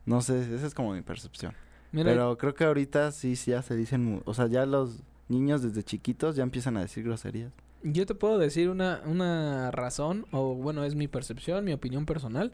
No 0.05 0.21
sé, 0.21 0.53
esa 0.53 0.67
es 0.67 0.73
como 0.73 0.93
mi 0.93 1.01
percepción. 1.01 1.53
Pero 1.91 2.37
creo 2.37 2.53
que 2.53 2.63
ahorita 2.63 3.11
sí, 3.11 3.35
sí 3.35 3.51
ya 3.51 3.61
se 3.61 3.75
dicen, 3.75 4.21
o 4.25 4.33
sea, 4.33 4.47
ya 4.47 4.65
los 4.65 5.03
niños 5.27 5.61
desde 5.61 5.83
chiquitos 5.83 6.35
ya 6.35 6.43
empiezan 6.43 6.77
a 6.77 6.81
decir 6.81 7.03
groserías. 7.03 7.51
Yo 7.83 8.05
te 8.05 8.15
puedo 8.15 8.37
decir 8.37 8.69
una, 8.69 9.01
una 9.05 9.71
razón, 9.71 10.25
o 10.31 10.55
bueno, 10.55 10.83
es 10.83 10.95
mi 10.95 11.07
percepción, 11.07 11.65
mi 11.65 11.73
opinión 11.73 12.05
personal. 12.05 12.53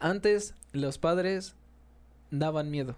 Antes 0.00 0.54
los 0.72 0.98
padres 0.98 1.54
daban 2.30 2.70
miedo. 2.70 2.96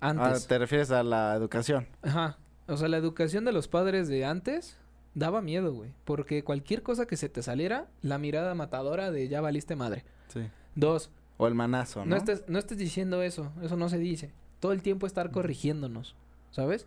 Antes. 0.00 0.44
Ah, 0.44 0.48
¿Te 0.48 0.58
refieres 0.58 0.90
a 0.90 1.02
la 1.02 1.34
educación? 1.34 1.88
Ajá. 2.02 2.36
O 2.66 2.76
sea, 2.76 2.88
la 2.88 2.98
educación 2.98 3.44
de 3.44 3.52
los 3.52 3.66
padres 3.66 4.08
de 4.08 4.24
antes 4.24 4.76
daba 5.14 5.42
miedo, 5.42 5.72
güey. 5.72 5.92
Porque 6.04 6.44
cualquier 6.44 6.82
cosa 6.82 7.06
que 7.06 7.16
se 7.16 7.28
te 7.28 7.42
saliera, 7.42 7.88
la 8.02 8.18
mirada 8.18 8.54
matadora 8.54 9.10
de 9.10 9.28
ya 9.28 9.40
valiste 9.40 9.76
madre. 9.76 10.04
Sí. 10.28 10.40
Dos. 10.74 11.10
O 11.36 11.46
el 11.46 11.54
manazo, 11.54 12.00
¿no? 12.00 12.10
No 12.10 12.16
estés, 12.16 12.44
no 12.48 12.58
estés 12.58 12.78
diciendo 12.78 13.22
eso. 13.22 13.52
Eso 13.62 13.76
no 13.76 13.88
se 13.88 13.98
dice. 13.98 14.32
Todo 14.60 14.72
el 14.72 14.82
tiempo 14.82 15.06
estar 15.06 15.30
corrigiéndonos. 15.30 16.16
¿Sabes? 16.50 16.86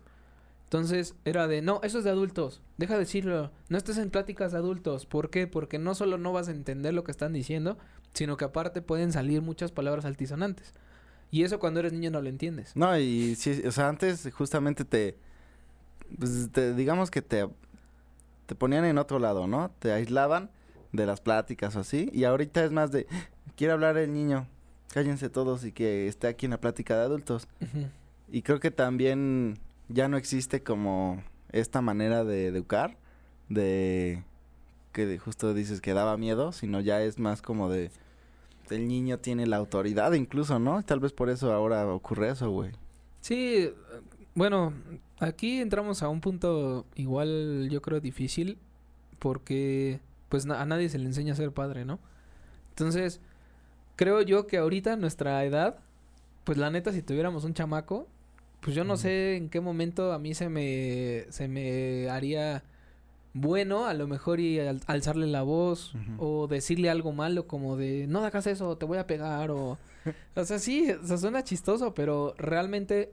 Entonces 0.72 1.14
era 1.26 1.48
de, 1.48 1.60
no, 1.60 1.80
eso 1.82 1.98
es 1.98 2.04
de 2.04 2.08
adultos, 2.08 2.62
deja 2.78 2.94
de 2.94 3.00
decirlo, 3.00 3.50
no 3.68 3.76
estés 3.76 3.98
en 3.98 4.08
pláticas 4.08 4.52
de 4.52 4.58
adultos. 4.58 5.04
¿Por 5.04 5.28
qué? 5.28 5.46
Porque 5.46 5.78
no 5.78 5.94
solo 5.94 6.16
no 6.16 6.32
vas 6.32 6.48
a 6.48 6.52
entender 6.52 6.94
lo 6.94 7.04
que 7.04 7.10
están 7.10 7.34
diciendo, 7.34 7.76
sino 8.14 8.38
que 8.38 8.46
aparte 8.46 8.80
pueden 8.80 9.12
salir 9.12 9.42
muchas 9.42 9.70
palabras 9.70 10.06
altisonantes. 10.06 10.72
Y 11.30 11.42
eso 11.42 11.58
cuando 11.58 11.80
eres 11.80 11.92
niño 11.92 12.10
no 12.10 12.22
lo 12.22 12.30
entiendes. 12.30 12.74
No, 12.74 12.98
y 12.98 13.34
sí, 13.34 13.60
o 13.66 13.70
sea, 13.70 13.90
antes 13.90 14.30
justamente 14.32 14.86
te, 14.86 15.18
pues, 16.18 16.48
te 16.50 16.72
digamos 16.72 17.10
que 17.10 17.20
te, 17.20 17.46
te 18.52 18.56
ponían 18.56 18.84
en 18.84 18.98
otro 18.98 19.18
lado, 19.18 19.46
¿no? 19.46 19.70
Te 19.78 19.92
aislaban 19.92 20.50
de 20.92 21.06
las 21.06 21.22
pláticas 21.22 21.74
o 21.74 21.80
así, 21.80 22.10
y 22.12 22.24
ahorita 22.24 22.62
es 22.62 22.70
más 22.70 22.92
de, 22.92 23.06
quiere 23.56 23.72
hablar 23.72 23.96
el 23.96 24.12
niño, 24.12 24.46
cállense 24.92 25.30
todos 25.30 25.64
y 25.64 25.72
que 25.72 26.06
esté 26.06 26.26
aquí 26.26 26.44
en 26.44 26.50
la 26.50 26.60
plática 26.60 26.94
de 26.94 27.02
adultos. 27.02 27.48
Y 28.28 28.42
creo 28.42 28.60
que 28.60 28.70
también 28.70 29.58
ya 29.88 30.06
no 30.08 30.18
existe 30.18 30.62
como 30.62 31.24
esta 31.50 31.80
manera 31.80 32.24
de 32.24 32.48
educar, 32.48 32.98
de 33.48 34.22
que 34.92 35.16
justo 35.16 35.54
dices 35.54 35.80
que 35.80 35.94
daba 35.94 36.18
miedo, 36.18 36.52
sino 36.52 36.80
ya 36.80 37.02
es 37.02 37.18
más 37.18 37.40
como 37.40 37.70
de 37.70 37.90
el 38.68 38.86
niño 38.86 39.18
tiene 39.18 39.46
la 39.46 39.56
autoridad 39.56 40.12
incluso, 40.12 40.58
¿no? 40.58 40.82
Tal 40.82 41.00
vez 41.00 41.14
por 41.14 41.30
eso 41.30 41.54
ahora 41.54 41.86
ocurre 41.86 42.28
eso, 42.28 42.50
güey. 42.50 42.72
Sí, 43.22 43.72
bueno, 44.34 44.72
aquí 45.18 45.60
entramos 45.60 46.02
a 46.02 46.08
un 46.08 46.20
punto 46.20 46.86
igual 46.94 47.68
yo 47.70 47.82
creo 47.82 48.00
difícil 48.00 48.58
porque 49.18 50.00
pues 50.28 50.46
a 50.46 50.64
nadie 50.64 50.88
se 50.88 50.98
le 50.98 51.06
enseña 51.06 51.34
a 51.34 51.36
ser 51.36 51.52
padre, 51.52 51.84
¿no? 51.84 51.98
Entonces, 52.70 53.20
creo 53.96 54.22
yo 54.22 54.46
que 54.46 54.56
ahorita 54.58 54.96
nuestra 54.96 55.44
edad, 55.44 55.78
pues 56.44 56.58
la 56.58 56.70
neta 56.70 56.92
si 56.92 57.02
tuviéramos 57.02 57.44
un 57.44 57.54
chamaco, 57.54 58.08
pues 58.60 58.74
yo 58.74 58.84
no 58.84 58.96
sé 58.96 59.36
en 59.36 59.48
qué 59.48 59.60
momento 59.60 60.12
a 60.12 60.18
mí 60.18 60.34
se 60.34 60.48
me, 60.48 61.26
se 61.30 61.48
me 61.48 62.08
haría 62.08 62.62
bueno 63.34 63.86
a 63.86 63.94
lo 63.94 64.06
mejor 64.06 64.40
y 64.40 64.58
alzarle 64.58 65.26
la 65.26 65.42
voz 65.42 65.94
o 66.18 66.46
decirle 66.46 66.90
algo 66.90 67.12
malo 67.12 67.46
como 67.46 67.76
de 67.76 68.06
no 68.06 68.24
hagas 68.24 68.46
eso, 68.46 68.76
te 68.76 68.86
voy 68.86 68.98
a 68.98 69.06
pegar 69.06 69.50
o... 69.50 69.78
o 70.36 70.44
sea, 70.44 70.58
sí, 70.58 70.90
o 70.90 71.06
sea, 71.06 71.18
suena 71.18 71.44
chistoso, 71.44 71.94
pero 71.94 72.34
realmente 72.38 73.12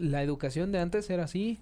la 0.00 0.22
educación 0.22 0.72
de 0.72 0.80
antes 0.80 1.08
era 1.10 1.24
así. 1.24 1.60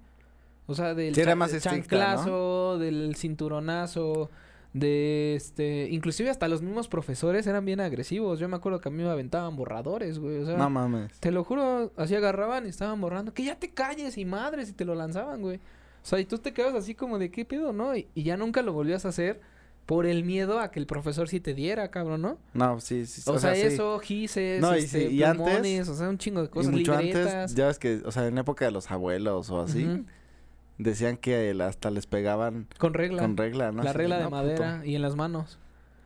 O 0.67 0.75
sea, 0.75 0.95
del 0.95 1.15
chanclazo, 1.15 2.79
del 2.79 3.17
cinturonazo, 3.17 4.31
de 4.75 5.35
este, 5.35 5.89
inclusive 5.91 6.29
hasta 6.29 6.47
los 6.47 6.61
mismos 6.61 6.89
profesores 6.89 7.47
eran 7.47 7.65
bien 7.65 7.81
agresivos. 7.81 8.39
Yo 8.39 8.49
me 8.49 8.57
acuerdo 8.57 8.81
que 8.81 8.89
a 8.89 8.93
mí 8.93 9.03
me 9.03 9.09
aventaban 9.09 9.57
borradores, 9.57 10.19
güey, 10.19 10.39
o 10.39 10.47
sea, 10.47 10.57
no 10.57 10.69
mames. 10.69 11.19
Te 11.21 11.31
lo 11.31 11.43
juro, 11.45 11.93
así 11.97 12.15
agarraban 12.15 12.67
y 12.67 12.69
estaban 12.69 13.01
borrando, 13.01 13.33
que 13.33 13.45
ya 13.45 13.59
te 13.59 13.71
calles 13.71 14.19
y 14.19 14.25
madres 14.25 14.69
y 14.69 14.73
te 14.73 14.85
lo 14.85 14.95
lanzaban, 14.95 15.41
güey. 15.41 15.57
O 15.57 16.07
sea, 16.07 16.21
y 16.21 16.25
tú 16.25 16.39
te 16.39 16.53
quedas 16.53 16.75
así 16.75 16.95
como 16.95 17.19
de 17.19 17.31
qué 17.31 17.45
pedo, 17.45 17.73
¿no? 17.73 17.97
Y, 17.97 18.09
ya 18.15 18.37
nunca 18.37 18.63
lo 18.63 18.73
volvías 18.73 19.05
a 19.05 19.09
hacer 19.09 19.41
por 19.89 20.05
el 20.05 20.23
miedo 20.23 20.61
a 20.61 20.71
que 20.71 20.81
el 20.81 20.87
profesor 20.87 21.31
sí 21.31 21.41
te 21.41 21.55
diera, 21.55 21.91
cabrón, 21.91 22.21
¿no? 22.21 22.39
No, 22.53 22.79
sí, 22.79 23.07
sí. 23.07 23.23
O, 23.25 23.39
sea, 23.39 23.55
eso, 23.55 23.99
gises, 24.01 24.61
no, 24.61 24.77
y, 24.77 24.81
este, 24.81 25.11
y 25.11 25.23
antes, 25.23 25.89
o 25.89 25.95
sea, 25.95 26.11
un 26.11 26.19
chingo 26.19 26.43
de 26.43 26.51
cosas, 26.51 26.75
y 26.75 26.77
mucho 26.77 26.93
antes, 26.93 27.55
ya 27.55 27.69
ves 27.69 27.79
que, 27.79 28.03
o 28.05 28.13
sea, 28.13 28.27
en 28.27 28.37
época 28.37 28.67
de 28.67 28.71
los 28.71 28.91
abuelos 28.91 29.49
o 29.49 29.63
así, 29.63 30.05
decían 30.77 31.17
que 31.17 31.57
hasta 31.63 31.91
les 31.91 32.07
pegaban 32.07 32.67
con 32.77 32.93
regla. 32.93 33.23
Con 33.23 33.39
regla, 33.39 33.73
¿no? 33.73 33.83
La 33.83 33.95
regla 33.95 34.19
de 34.19 34.29
madera 34.29 34.83
y 34.85 34.95
en 34.95 35.01
las 35.01 35.17
manos. 35.17 35.59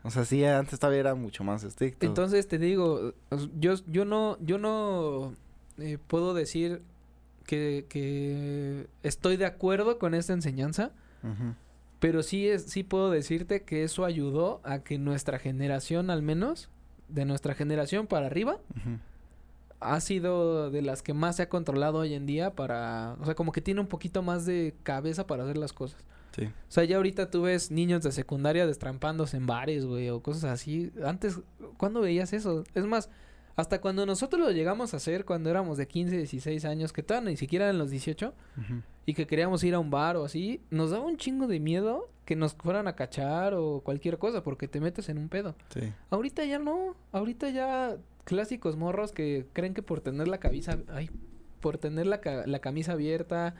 O 0.05 0.11
sea, 0.11 0.25
sí, 0.25 0.45
antes 0.45 0.79
todavía 0.79 1.01
era 1.01 1.15
mucho 1.17 1.43
más 1.43 1.65
estricto. 1.65 2.07
Entonces 2.07 2.47
te 2.47 2.59
digo, 2.59 3.15
yo, 3.59 3.75
yo 3.89 4.05
no, 4.05 4.39
yo 4.41 4.59
no 4.59 5.35
eh, 5.79 5.99
puedo 6.07 6.35
decir 6.35 6.83
que, 7.47 7.87
que, 7.89 8.87
estoy 9.03 9.37
de 9.37 9.47
acuerdo 9.47 9.99
con 9.99 10.15
esta 10.15 10.35
enseñanza, 10.35 10.93
pero 12.02 12.25
sí 12.25 12.49
es, 12.49 12.64
sí 12.64 12.82
puedo 12.82 13.12
decirte 13.12 13.62
que 13.62 13.85
eso 13.85 14.04
ayudó 14.04 14.61
a 14.64 14.80
que 14.80 14.99
nuestra 14.99 15.38
generación, 15.38 16.11
al 16.11 16.21
menos, 16.21 16.68
de 17.06 17.25
nuestra 17.25 17.54
generación 17.54 18.09
para 18.09 18.26
arriba, 18.26 18.59
ha 19.78 20.00
sido 20.00 20.73
de 20.73 20.82
las 20.82 21.00
que 21.00 21.14
más 21.14 21.37
se 21.37 21.44
ha 21.44 21.49
controlado 21.49 21.99
hoy 21.99 22.14
en 22.14 22.26
día 22.26 22.56
para, 22.56 23.14
o 23.21 23.25
sea, 23.25 23.37
como 23.37 23.52
que 23.52 23.61
tiene 23.61 23.80
un 23.80 23.87
poquito 23.87 24.21
más 24.21 24.44
de 24.47 24.75
cabeza 24.82 25.28
para 25.28 25.44
hacer 25.44 25.56
las 25.56 25.73
cosas. 25.73 26.04
Sí. 26.35 26.47
O 26.47 26.73
sea, 26.73 26.82
ya 26.82 26.97
ahorita 26.97 27.30
tú 27.30 27.42
ves 27.42 27.71
niños 27.71 28.02
de 28.02 28.11
secundaria 28.11 28.66
destrampándose 28.66 29.37
en 29.37 29.47
bares, 29.47 29.87
güey, 29.87 30.11
o 30.11 30.25
cosas 30.25 30.50
así. 30.50 30.90
Antes, 31.04 31.38
¿cuándo 31.76 32.00
veías 32.00 32.32
eso? 32.32 32.64
Es 32.75 32.85
más, 32.85 33.11
hasta 33.56 33.80
cuando 33.80 34.06
nosotros 34.06 34.40
lo 34.40 34.50
llegamos 34.50 34.94
a 34.94 34.97
hacer 34.97 35.25
cuando 35.25 35.50
éramos 35.50 35.78
de 35.78 35.87
15, 35.87 36.16
16 36.16 36.64
años, 36.64 36.92
que 36.92 37.02
todavía 37.02 37.30
ni 37.30 37.37
siquiera 37.37 37.66
eran 37.66 37.78
los 37.78 37.90
18, 37.90 38.32
y 39.04 39.14
que 39.14 39.26
queríamos 39.26 39.62
ir 39.64 39.75
a 39.75 39.78
un 39.78 39.90
bar 39.90 40.16
o 40.16 40.25
así, 40.25 40.61
nos 40.71 40.90
daba 40.90 41.04
un 41.04 41.16
chingo 41.16 41.47
de 41.47 41.61
miedo 41.61 42.09
que 42.25 42.37
nos 42.37 42.54
fueran 42.54 42.88
a 42.88 42.94
cachar 42.94 43.54
o 43.54 43.80
cualquier 43.80 44.18
cosa, 44.18 44.42
porque 44.42 44.68
te 44.68 44.80
metes 44.80 45.09
en 45.09 45.18
un 45.18 45.28
pedo. 45.28 45.54
Sí. 45.75 45.92
Ahorita 46.11 46.44
ya 46.44 46.59
no, 46.59 46.97
ahorita 47.12 47.50
ya 47.50 47.97
clásicos 48.25 48.76
morros 48.76 49.12
que 49.12 49.47
creen 49.52 49.75
que 49.75 49.82
por 49.82 50.00
tener 50.00 50.28
la 50.28 50.38
camisa, 50.38 50.78
ay, 50.88 51.11
por 51.61 51.78
tener 51.78 52.06
la, 52.06 52.21
la 52.47 52.59
camisa 52.61 52.92
abierta, 52.92 53.54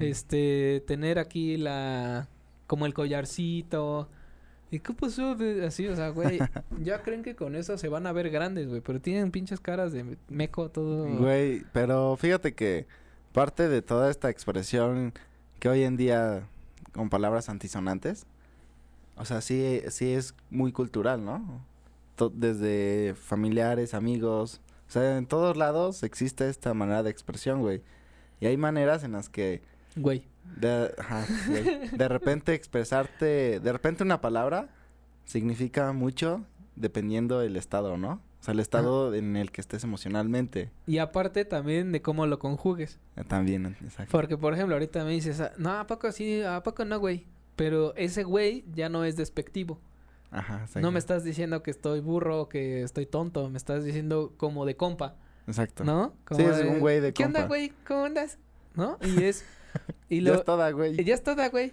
este, 0.00 0.82
tener 0.86 1.18
aquí 1.18 1.56
la, 1.56 2.28
como 2.66 2.86
el 2.86 2.94
collarcito, 2.94 4.08
¿Y 4.74 4.80
qué 4.80 4.92
pasó 4.92 5.36
así? 5.64 5.86
O 5.86 5.94
sea, 5.94 6.08
güey, 6.08 6.40
ya 6.82 7.00
creen 7.02 7.22
que 7.22 7.36
con 7.36 7.54
eso 7.54 7.78
se 7.78 7.88
van 7.88 8.08
a 8.08 8.12
ver 8.12 8.28
grandes, 8.30 8.68
güey, 8.68 8.80
pero 8.80 9.00
tienen 9.00 9.30
pinches 9.30 9.60
caras 9.60 9.92
de 9.92 10.16
meco 10.28 10.68
todo. 10.68 11.06
Güey, 11.16 11.62
pero 11.72 12.16
fíjate 12.16 12.54
que 12.54 12.88
parte 13.32 13.68
de 13.68 13.82
toda 13.82 14.10
esta 14.10 14.30
expresión 14.30 15.12
que 15.60 15.68
hoy 15.68 15.84
en 15.84 15.96
día 15.96 16.48
con 16.92 17.08
palabras 17.08 17.48
antisonantes, 17.48 18.26
o 19.16 19.24
sea, 19.24 19.40
sí, 19.42 19.80
sí 19.90 20.12
es 20.12 20.34
muy 20.50 20.72
cultural, 20.72 21.24
¿no? 21.24 21.64
desde 22.32 23.14
familiares, 23.14 23.94
amigos, 23.94 24.60
o 24.88 24.90
sea, 24.90 25.18
en 25.18 25.26
todos 25.26 25.56
lados 25.56 26.02
existe 26.02 26.48
esta 26.48 26.74
manera 26.74 27.04
de 27.04 27.10
expresión, 27.10 27.60
güey. 27.60 27.80
Y 28.40 28.46
hay 28.46 28.56
maneras 28.56 29.04
en 29.04 29.12
las 29.12 29.28
que... 29.28 29.62
Güey. 29.96 30.26
De, 30.56 30.90
de 31.92 32.08
repente 32.08 32.54
expresarte, 32.54 33.60
de 33.60 33.72
repente 33.72 34.02
una 34.02 34.20
palabra 34.20 34.68
significa 35.24 35.92
mucho 35.92 36.44
dependiendo 36.76 37.40
del 37.40 37.56
estado, 37.56 37.96
¿no? 37.96 38.20
O 38.40 38.44
sea, 38.44 38.52
el 38.52 38.60
estado 38.60 39.14
en 39.14 39.36
el 39.36 39.50
que 39.50 39.62
estés 39.62 39.84
emocionalmente. 39.84 40.70
Y 40.86 40.98
aparte 40.98 41.46
también 41.46 41.92
de 41.92 42.02
cómo 42.02 42.26
lo 42.26 42.38
conjugues. 42.38 42.98
Eh, 43.16 43.24
también, 43.26 43.74
exacto. 43.82 44.12
Porque, 44.12 44.36
por 44.36 44.52
ejemplo, 44.52 44.74
ahorita 44.74 45.02
me 45.02 45.12
dices, 45.12 45.40
ah, 45.40 45.52
no, 45.56 45.70
¿a 45.70 45.86
poco 45.86 46.12
sí? 46.12 46.42
¿A 46.42 46.62
poco 46.62 46.84
no, 46.84 46.98
güey? 46.98 47.24
Pero 47.56 47.94
ese 47.96 48.22
güey 48.22 48.66
ya 48.74 48.90
no 48.90 49.04
es 49.04 49.16
despectivo. 49.16 49.80
Ajá, 50.30 50.56
exacto. 50.56 50.80
No 50.80 50.90
me 50.90 50.98
estás 50.98 51.24
diciendo 51.24 51.62
que 51.62 51.70
estoy 51.70 52.00
burro, 52.00 52.50
que 52.50 52.82
estoy 52.82 53.06
tonto. 53.06 53.48
Me 53.48 53.56
estás 53.56 53.82
diciendo 53.82 54.34
como 54.36 54.66
de 54.66 54.76
compa. 54.76 55.16
Exacto. 55.46 55.84
¿No? 55.84 56.12
sí, 56.36 56.42
es 56.42 56.66
un 56.66 56.80
güey 56.80 57.00
de 57.00 57.14
compa. 57.14 57.16
¿Qué 57.16 57.24
onda, 57.24 57.46
güey? 57.46 57.72
¿Cómo 57.86 58.04
andas? 58.04 58.36
¿No? 58.74 58.98
Y 59.00 59.22
es... 59.22 59.42
Y 60.08 60.20
lo... 60.20 60.32
Ya 60.32 60.38
es 60.38 60.44
toda, 60.44 60.70
güey. 60.70 61.04
Ya 61.04 61.14
es 61.14 61.22
toda, 61.22 61.48
güey. 61.48 61.72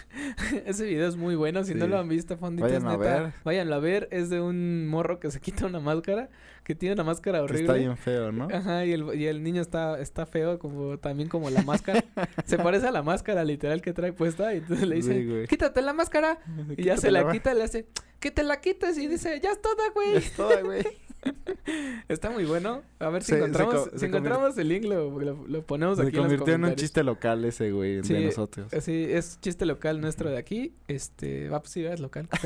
Ese 0.64 0.84
video 0.86 1.08
es 1.08 1.16
muy 1.16 1.34
bueno. 1.34 1.64
Si 1.64 1.74
no 1.74 1.86
lo 1.86 1.98
han 1.98 2.08
visto, 2.08 2.36
fonditos, 2.36 2.70
Vayan 2.70 2.86
a 2.86 2.96
ver. 2.96 3.32
Váyanlo 3.44 3.74
a 3.74 3.78
ver. 3.78 4.08
Es 4.10 4.30
de 4.30 4.40
un 4.40 4.86
morro 4.86 5.18
que 5.18 5.30
se 5.30 5.40
quita 5.40 5.66
una 5.66 5.80
máscara. 5.80 6.30
Que 6.62 6.74
tiene 6.74 6.94
una 6.94 7.04
máscara 7.04 7.42
horrible. 7.42 7.62
está 7.62 7.74
bien 7.74 7.96
feo, 7.96 8.32
¿no? 8.32 8.48
Ajá. 8.50 8.86
Y 8.86 8.92
el, 8.92 9.14
y 9.20 9.26
el 9.26 9.42
niño 9.42 9.60
está, 9.60 10.00
está 10.00 10.24
feo 10.24 10.58
como 10.58 10.98
también 10.98 11.28
como 11.28 11.50
la 11.50 11.62
máscara. 11.62 12.04
se 12.46 12.56
parece 12.58 12.86
a 12.86 12.92
la 12.92 13.02
máscara 13.02 13.44
literal 13.44 13.82
que 13.82 13.92
trae 13.92 14.12
puesta. 14.12 14.54
Y 14.54 14.58
entonces 14.58 14.86
le 14.86 14.96
dice, 14.96 15.46
quítate 15.48 15.82
la 15.82 15.92
máscara. 15.92 16.38
y 16.76 16.84
ya 16.84 16.96
se 16.96 17.10
la, 17.10 17.30
quita 17.30 17.52
y 17.52 17.56
le 17.58 17.64
hace, 17.64 17.86
que 18.20 18.30
te 18.30 18.44
la 18.44 18.60
quites. 18.60 18.96
Y 18.96 19.08
dice, 19.08 19.40
ya 19.42 19.50
es 19.50 19.60
toda, 19.60 19.90
güey. 19.92 20.12
Ya 20.12 20.18
es 20.18 20.32
toda, 20.32 20.62
güey. 20.62 20.84
Está 22.08 22.30
muy 22.30 22.44
bueno. 22.44 22.82
A 22.98 23.08
ver 23.08 23.22
si 23.22 23.34
encontramos, 23.34 23.90
si 23.96 24.06
encontramos 24.06 24.56
el 24.58 24.68
link, 24.68 24.84
lo, 24.84 25.18
lo, 25.20 25.62
ponemos 25.62 25.98
aquí. 25.98 26.10
Se 26.10 26.18
convirtió 26.18 26.54
en, 26.54 26.64
un 26.64 26.74
chiste 26.74 27.02
local 27.02 27.44
ese, 27.44 27.72
güey, 27.72 28.00
de 28.00 28.20
nosotros. 28.26 28.70
Sí, 28.80 29.06
es 29.08 29.38
chiste 29.40 29.66
local 29.66 30.00
nuestro 30.00 30.30
de 30.30 30.38
aquí. 30.38 30.74
Este, 30.88 31.48
va, 31.48 31.60
pues 31.60 31.72
sí, 31.72 31.84
es 31.84 32.00
local, 32.00 32.28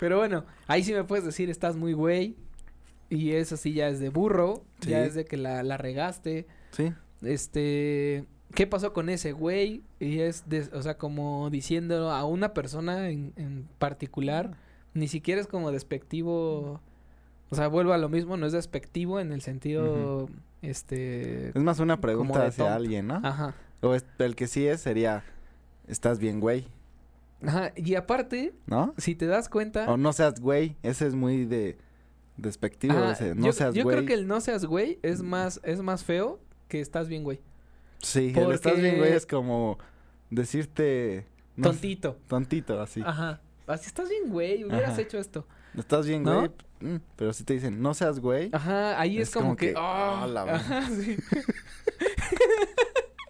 Pero 0.00 0.18
bueno, 0.18 0.44
ahí 0.66 0.84
sí 0.84 0.92
me 0.92 1.04
puedes 1.04 1.24
decir, 1.24 1.48
estás 1.50 1.76
muy 1.76 1.92
güey. 1.92 2.36
Y 3.10 3.32
eso 3.32 3.56
sí 3.56 3.72
ya 3.72 3.88
es 3.88 4.00
de 4.00 4.10
burro. 4.10 4.64
Ya 4.80 5.04
es 5.04 5.14
de 5.14 5.24
que 5.24 5.36
la, 5.36 5.62
la 5.62 5.76
regaste. 5.76 6.46
Sí. 6.72 6.92
Este. 7.22 8.26
¿Qué 8.54 8.66
pasó 8.66 8.92
con 8.94 9.10
ese 9.10 9.32
güey? 9.32 9.82
Y 10.00 10.20
es, 10.20 10.48
de, 10.48 10.68
o 10.72 10.82
sea, 10.82 10.96
como 10.96 11.50
diciendo 11.50 12.10
a 12.10 12.24
una 12.24 12.54
persona 12.54 13.10
en, 13.10 13.34
en 13.36 13.68
particular 13.78 14.56
ni 14.98 15.08
siquiera 15.08 15.40
es 15.40 15.46
como 15.46 15.72
despectivo. 15.72 16.80
O 17.50 17.54
sea, 17.54 17.68
vuelvo 17.68 17.94
a 17.94 17.98
lo 17.98 18.10
mismo, 18.10 18.36
no 18.36 18.44
es 18.44 18.52
despectivo 18.52 19.20
en 19.20 19.32
el 19.32 19.40
sentido, 19.40 20.28
este... 20.60 21.48
Es 21.48 21.62
más 21.62 21.78
una 21.78 21.98
pregunta 21.98 22.44
hacia 22.44 22.74
alguien, 22.74 23.06
¿no? 23.06 23.22
Ajá. 23.22 23.54
O 23.80 23.94
el 23.94 24.36
que 24.36 24.46
sí 24.46 24.66
es 24.66 24.82
sería, 24.82 25.24
¿estás 25.86 26.18
bien, 26.18 26.40
güey? 26.40 26.66
Ajá, 27.42 27.72
y 27.74 27.94
aparte, 27.94 28.52
¿no? 28.66 28.92
Si 28.98 29.14
te 29.14 29.24
das 29.24 29.48
cuenta... 29.48 29.90
O 29.90 29.96
no 29.96 30.12
seas 30.12 30.40
güey, 30.40 30.76
ese 30.82 31.06
es 31.06 31.14
muy 31.14 31.46
de 31.46 31.78
despectivo, 32.36 33.02
ese, 33.04 33.34
no 33.34 33.46
yo, 33.46 33.52
seas 33.52 33.70
güey. 33.70 33.82
Yo 33.82 33.90
creo 33.90 34.04
que 34.04 34.12
el 34.12 34.26
no 34.26 34.42
seas 34.42 34.66
güey 34.66 34.98
es 35.02 35.22
más, 35.22 35.60
es 35.64 35.80
más 35.80 36.04
feo 36.04 36.40
que 36.68 36.80
estás 36.80 37.08
bien, 37.08 37.24
güey. 37.24 37.40
Sí, 38.00 38.34
el 38.36 38.52
estás 38.52 38.78
bien, 38.78 38.98
güey, 38.98 39.14
es 39.14 39.24
como 39.24 39.78
decirte... 40.28 41.26
tontito. 41.58 42.18
Tontito, 42.26 42.78
así. 42.78 43.00
Ajá. 43.02 43.40
Así 43.68 43.86
estás 43.86 44.08
bien, 44.08 44.30
güey, 44.30 44.64
hubieras 44.64 44.98
hecho 44.98 45.18
esto. 45.18 45.46
Estás 45.76 46.06
bien, 46.06 46.24
güey. 46.24 46.50
Mm, 46.80 46.96
pero 47.16 47.32
si 47.32 47.44
te 47.44 47.54
dicen, 47.54 47.80
no 47.82 47.92
seas 47.94 48.20
güey. 48.20 48.50
Ajá, 48.52 49.00
ahí 49.00 49.18
es, 49.18 49.30
como, 49.30 49.56
que. 49.56 49.74
ah, 49.76 50.26
ajá, 50.48 50.88
sí. 50.90 51.16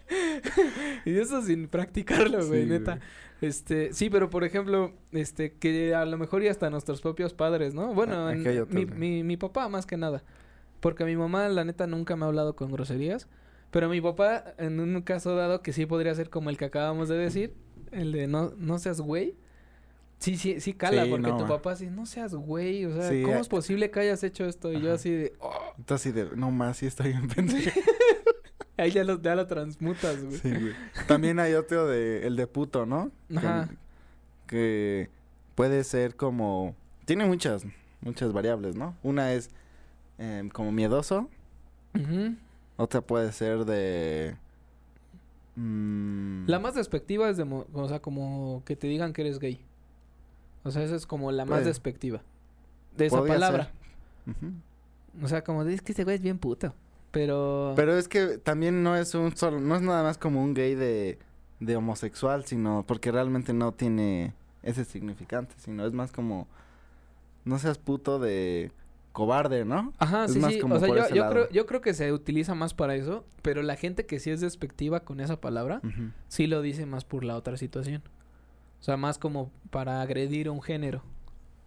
y 1.05 1.17
eso 1.17 1.41
sin 1.41 1.67
practicarlo, 1.67 2.45
güey, 2.47 2.65
neta. 2.65 2.99
Este, 3.41 3.93
sí, 3.93 4.09
pero 4.09 4.29
por 4.29 4.43
ejemplo, 4.43 4.93
este, 5.11 5.53
que 5.53 5.95
a 5.95 6.05
lo 6.05 6.17
mejor 6.17 6.43
y 6.43 6.47
hasta 6.47 6.69
nuestros 6.69 7.01
propios 7.01 7.33
padres, 7.33 7.73
¿no? 7.73 7.93
Bueno, 7.93 8.27
ah, 8.27 8.33
mi, 8.33 8.85
mi, 8.85 9.23
mi, 9.23 9.37
papá 9.37 9.69
más 9.69 9.85
que 9.85 9.97
nada. 9.97 10.23
Porque 10.79 11.05
mi 11.05 11.15
mamá, 11.15 11.47
la 11.49 11.63
neta, 11.63 11.87
nunca 11.87 12.15
me 12.15 12.25
ha 12.25 12.27
hablado 12.27 12.55
con 12.55 12.71
groserías. 12.71 13.27
Pero 13.71 13.87
mi 13.89 14.01
papá, 14.01 14.55
en 14.57 14.79
un 14.79 15.01
caso 15.01 15.35
dado, 15.35 15.61
que 15.61 15.73
sí 15.73 15.85
podría 15.85 16.13
ser 16.15 16.29
como 16.29 16.49
el 16.49 16.57
que 16.57 16.65
acabamos 16.65 17.07
de 17.07 17.17
decir, 17.17 17.53
el 17.91 18.11
de 18.11 18.27
no, 18.27 18.53
no 18.57 18.79
seas 18.79 18.99
güey. 19.01 19.35
Sí, 20.19 20.35
sí, 20.35 20.59
sí 20.59 20.73
cala, 20.73 21.05
porque 21.09 21.31
tu 21.31 21.47
papá 21.47 21.71
así, 21.71 21.87
no 21.87 22.05
seas 22.05 22.35
güey, 22.35 22.85
o 22.85 22.93
sea, 22.93 23.09
¿cómo 23.23 23.37
es 23.37 23.47
posible 23.47 23.89
que 23.89 24.01
hayas 24.01 24.21
hecho 24.23 24.45
esto? 24.45 24.71
Y 24.71 24.81
yo 24.81 24.93
así 24.93 25.09
de, 25.09 25.33
oh. 25.39 25.73
Entonces 25.77 26.07
así 26.07 26.11
de, 26.11 26.35
no 26.35 26.51
más, 26.51 26.77
sí 26.77 26.85
estoy 26.85 27.11
en 27.11 27.27
pendejo. 27.27 27.79
Ahí 28.77 28.91
ya 28.91 29.03
lo, 29.03 29.21
ya 29.21 29.35
lo 29.35 29.45
transmutas, 29.45 30.23
güey. 30.23 30.37
Sí, 30.37 30.51
güey. 30.51 30.73
También 31.05 31.37
hay 31.39 31.53
otro 31.53 31.85
de, 31.85 32.25
el 32.25 32.37
de 32.37 32.47
puto, 32.47 32.85
¿no? 32.85 33.11
Ajá. 33.35 33.67
Que, 34.47 35.09
puede 35.59 35.83
ser 35.83 36.15
como, 36.15 36.73
tiene 37.03 37.25
muchas, 37.25 37.65
muchas 37.99 38.31
variables, 38.31 38.77
¿no? 38.77 38.95
Una 39.03 39.33
es 39.33 39.49
em, 40.17 40.47
como 40.47 40.71
miedoso. 40.71 41.29
Otra 42.77 43.01
puede 43.01 43.33
ser 43.33 43.65
de... 43.65 44.37
Mm, 45.57 46.45
la 46.47 46.59
más 46.59 46.75
despectiva 46.75 47.29
es 47.29 47.35
de, 47.35 47.43
o 47.43 47.87
sea, 47.89 47.99
como 47.99 48.63
que 48.65 48.77
te 48.77 48.87
digan 48.87 49.11
que 49.11 49.23
eres 49.23 49.39
gay. 49.39 49.61
O 50.63 50.71
sea, 50.71 50.83
esa 50.83 50.95
es 50.95 51.05
como 51.05 51.31
la 51.31 51.45
más 51.45 51.65
despectiva. 51.65 52.21
De 52.97 53.05
esa 53.05 53.23
palabra. 53.23 53.71
O 55.21 55.27
sea, 55.27 55.43
como 55.43 55.65
dices 55.65 55.81
que 55.81 55.93
ese 55.93 56.03
güey 56.03 56.17
es 56.17 56.21
bien 56.21 56.37
puto. 56.37 56.73
Pero. 57.11 57.73
Pero 57.75 57.97
es 57.97 58.07
que 58.07 58.37
también 58.37 58.83
no 58.83 58.95
es 58.95 59.15
un 59.15 59.35
solo. 59.35 59.59
No 59.59 59.75
es 59.75 59.81
nada 59.81 60.03
más 60.03 60.17
como 60.17 60.43
un 60.43 60.53
gay 60.53 60.75
de, 60.75 61.17
de 61.59 61.75
homosexual, 61.75 62.45
sino. 62.45 62.83
Porque 62.87 63.11
realmente 63.11 63.53
no 63.53 63.73
tiene 63.73 64.33
ese 64.63 64.85
significante, 64.85 65.55
sino 65.57 65.85
es 65.85 65.93
más 65.93 66.11
como. 66.11 66.47
No 67.45 67.57
seas 67.57 67.77
puto 67.77 68.19
de 68.19 68.71
cobarde, 69.11 69.65
¿no? 69.65 69.93
Ajá, 69.97 70.27
sí, 70.27 70.41
sí. 70.41 70.61
o 70.61 70.79
sea, 70.79 70.87
yo, 70.87 71.15
yo 71.15 71.29
creo, 71.29 71.49
yo 71.49 71.65
creo 71.65 71.81
que 71.81 71.93
se 71.93 72.13
utiliza 72.13 72.53
más 72.53 72.73
para 72.73 72.95
eso, 72.95 73.25
pero 73.41 73.63
la 73.63 73.75
gente 73.75 74.05
que 74.05 74.19
sí 74.19 74.29
es 74.29 74.39
despectiva 74.39 75.01
con 75.01 75.19
esa 75.19 75.41
palabra, 75.41 75.81
sí 76.27 76.47
lo 76.47 76.61
dice 76.61 76.85
más 76.85 77.05
por 77.05 77.23
la 77.23 77.35
otra 77.35 77.57
situación. 77.57 78.03
O 78.79 78.83
sea, 78.83 78.97
más 78.97 79.17
como 79.17 79.51
para 79.69 80.01
agredir 80.01 80.47
a 80.47 80.51
un 80.51 80.61
género. 80.61 81.03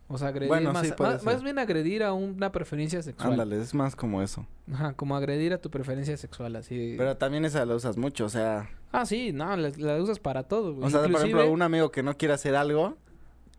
O 0.09 0.19
sea, 0.19 0.29
agredir 0.29 0.51
más, 0.51 1.23
más, 1.25 1.43
bien 1.43 1.59
agredir 1.59 2.03
a 2.03 2.13
una 2.13 2.53
preferencia 2.53 3.03
sexual. 3.03 3.33
Ándale, 3.33 3.61
es 3.61 3.73
más 3.73 3.97
como 3.97 4.21
eso. 4.21 4.47
Ajá, 4.71 4.93
como 4.93 5.17
agredir 5.17 5.55
a 5.55 5.59
tu 5.59 5.71
preferencia 5.71 6.15
sexual, 6.19 6.55
así. 6.57 6.97
Pero 6.99 7.17
también 7.17 7.47
esa 7.47 7.65
la 7.65 7.75
usas 7.75 7.97
mucho, 7.97 8.27
o 8.27 8.29
sea. 8.29 8.69
Ah, 8.91 9.07
sí, 9.07 9.33
no, 9.33 9.57
la, 9.57 10.03
usas 10.03 10.19
para 10.19 10.43
todo. 10.43 10.77
O 10.79 10.91
sea, 10.91 11.03
por 11.03 11.13
ejemplo, 11.13 11.51
un 11.51 11.63
amigo 11.63 11.91
que 11.91 12.03
no 12.03 12.15
quiere 12.19 12.35
hacer 12.35 12.55
algo, 12.57 12.99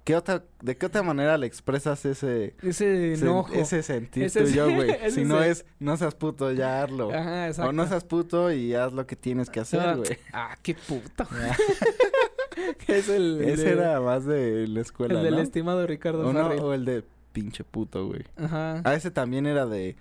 ¿qué 0.03 0.15
otra, 0.15 0.43
¿de 0.61 0.77
qué 0.77 0.85
otra 0.85 1.01
manera 1.01 1.39
le 1.39 1.47
expresas 1.47 2.05
ese... 2.05 2.55
Ese 2.61 3.15
enojo. 3.15 3.51
Ese, 3.51 3.81
sentir 3.81 4.31
tuyo, 4.31 4.69
güey? 4.69 4.95
si 5.09 5.25
no 5.25 5.41
es, 5.41 5.65
no 5.79 5.97
seas 5.97 6.13
puto, 6.13 6.51
ya 6.51 6.83
hazlo. 6.83 7.11
Ajá, 7.11 7.47
exacto. 7.47 7.69
O 7.69 7.73
no 7.73 7.87
seas 7.87 8.03
puto 8.03 8.51
y 8.51 8.75
haz 8.75 8.93
lo 8.93 9.07
que 9.07 9.15
tienes 9.15 9.49
que 9.49 9.59
hacer, 9.59 9.97
güey. 9.97 10.19
Ah, 10.31 10.55
qué 10.61 10.75
puto. 10.75 11.27
es 12.87 13.09
el, 13.09 13.41
Ese 13.41 13.71
era 13.71 13.99
más 14.01 14.25
de 14.25 14.67
la 14.67 14.81
escuela, 14.81 15.19
El 15.19 15.25
del 15.25 15.39
estimado 15.39 15.85
Ricardo 15.87 16.27
o, 16.27 16.33
no, 16.33 16.47
o 16.47 16.73
el 16.73 16.85
de 16.85 17.03
pinche 17.31 17.63
puto, 17.63 18.07
güey. 18.07 18.23
Ajá. 18.37 18.81
Ah, 18.83 18.93
ese 18.95 19.11
también 19.11 19.45
era 19.45 19.65
de... 19.65 19.95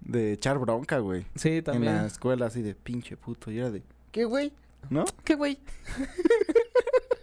De 0.00 0.34
echar 0.34 0.58
bronca, 0.58 0.98
güey. 0.98 1.24
Sí, 1.34 1.62
también. 1.62 1.94
En 1.94 2.02
la 2.02 2.06
escuela 2.06 2.46
así 2.46 2.60
de 2.60 2.74
pinche 2.74 3.16
puto. 3.16 3.50
Y 3.50 3.58
era 3.58 3.70
de... 3.70 3.82
¿Qué, 4.12 4.24
güey? 4.26 4.52
¿No? 4.90 5.04
¿Qué, 5.24 5.34
güey? 5.34 5.58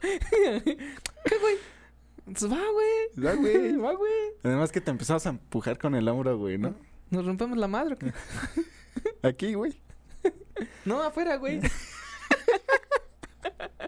¿Qué, 0.01 1.37
güey? 1.39 1.55
Pues 2.25 2.51
va, 2.51 2.57
güey. 2.57 3.25
Va, 3.25 3.33
güey. 3.35 3.77
Va, 3.77 3.93
güey. 3.93 4.11
Además 4.43 4.71
que 4.71 4.81
te 4.81 4.91
empezabas 4.91 5.25
a 5.27 5.29
empujar 5.29 5.77
con 5.77 5.95
el 5.95 6.07
hombro, 6.07 6.37
güey, 6.37 6.57
¿no? 6.57 6.73
Nos 7.09 7.25
rompemos 7.25 7.57
la 7.57 7.67
madre, 7.67 7.97
Aquí, 9.21 9.53
güey. 9.53 9.79
No, 10.85 11.01
afuera, 11.01 11.35
güey. 11.37 11.59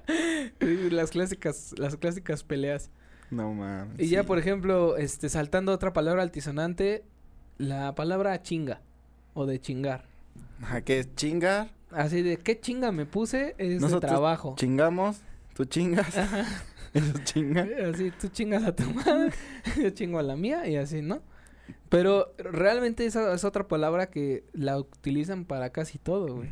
las 0.91 1.11
clásicas, 1.11 1.73
las 1.77 1.95
clásicas 1.97 2.43
peleas. 2.43 2.91
No 3.31 3.53
mames. 3.53 3.99
Y 3.99 4.09
ya, 4.09 4.23
por 4.23 4.37
ejemplo, 4.37 4.97
este, 4.97 5.29
saltando 5.29 5.71
otra 5.71 5.93
palabra 5.93 6.21
altisonante, 6.21 7.03
la 7.57 7.95
palabra 7.95 8.41
chinga. 8.41 8.81
O 9.33 9.45
de 9.45 9.59
chingar. 9.59 10.05
¿A 10.61 10.81
qué 10.81 10.99
es 10.99 11.15
chingar? 11.15 11.71
Así 11.91 12.21
de 12.21 12.37
qué 12.37 12.59
chinga 12.59 12.91
me 12.91 13.05
puse 13.05 13.55
es 13.57 13.81
de 13.81 13.99
trabajo. 13.99 14.55
Chingamos, 14.57 15.21
tú 15.55 15.65
chingas. 15.65 16.15
Eso 16.93 17.13
chinga. 17.23 17.67
Así, 17.91 18.11
tú 18.11 18.27
chingas 18.27 18.63
a 18.63 18.75
tu 18.75 18.83
madre, 18.91 19.31
yo 19.81 19.89
chingo 19.89 20.19
a 20.19 20.23
la 20.23 20.35
mía 20.35 20.67
y 20.67 20.75
así, 20.75 21.01
¿no? 21.01 21.21
Pero 21.89 22.33
realmente 22.37 23.05
esa 23.05 23.33
es 23.33 23.43
otra 23.43 23.67
palabra 23.67 24.07
que 24.09 24.43
la 24.53 24.77
utilizan 24.77 25.45
para 25.45 25.71
casi 25.71 25.97
todo, 25.97 26.35
güey. 26.35 26.49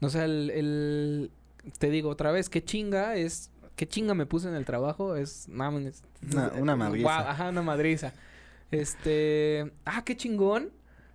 O 0.00 0.08
sea, 0.08 0.24
el, 0.24 1.30
te 1.78 1.90
digo 1.90 2.10
otra 2.10 2.32
vez, 2.32 2.48
qué 2.48 2.64
chinga 2.64 3.16
es, 3.16 3.50
qué 3.76 3.86
chinga 3.86 4.14
me 4.14 4.26
puse 4.26 4.48
en 4.48 4.54
el 4.54 4.64
trabajo, 4.64 5.16
es, 5.16 5.48
mames, 5.48 6.02
una, 6.30 6.52
una 6.58 6.76
madriza. 6.76 7.30
ajá, 7.30 7.48
una 7.50 7.62
madriza. 7.62 8.12
Este, 8.70 9.70
ah, 9.84 10.02
qué 10.04 10.16
chingón. 10.16 10.70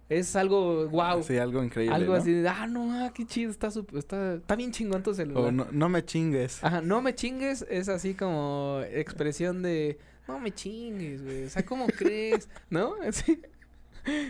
Es 0.10 0.38
algo 0.38 0.88
wow. 0.88 1.22
Sí, 1.22 1.38
algo 1.38 1.62
increíble. 1.62 1.94
Algo 1.94 2.14
así 2.14 2.32
de, 2.32 2.48
ah, 2.48 2.66
no, 2.66 2.94
ah, 2.94 3.12
qué 3.14 3.26
chido, 3.26 3.52
está, 3.52 3.68
está, 3.68 4.36
está 4.36 4.56
bien 4.56 4.72
chingón 4.72 5.04
tu 5.04 5.14
celular. 5.14 5.44
O 5.44 5.52
no, 5.52 5.68
no 5.70 5.90
me 5.90 6.06
chingues. 6.06 6.64
Ajá, 6.64 6.82
no 6.82 7.02
me 7.02 7.14
chingues 7.14 7.66
es 7.70 7.90
así 7.90 8.14
como 8.14 8.82
expresión 8.90 9.62
de, 9.62 9.98
no 10.28 10.40
me 10.40 10.54
chingues, 10.54 11.24
güey. 11.24 11.44
O 11.46 11.50
sea, 11.50 11.66
¿cómo 11.66 11.88
crees? 11.98 12.50
¿No? 12.70 12.96
Sí. 13.12 13.42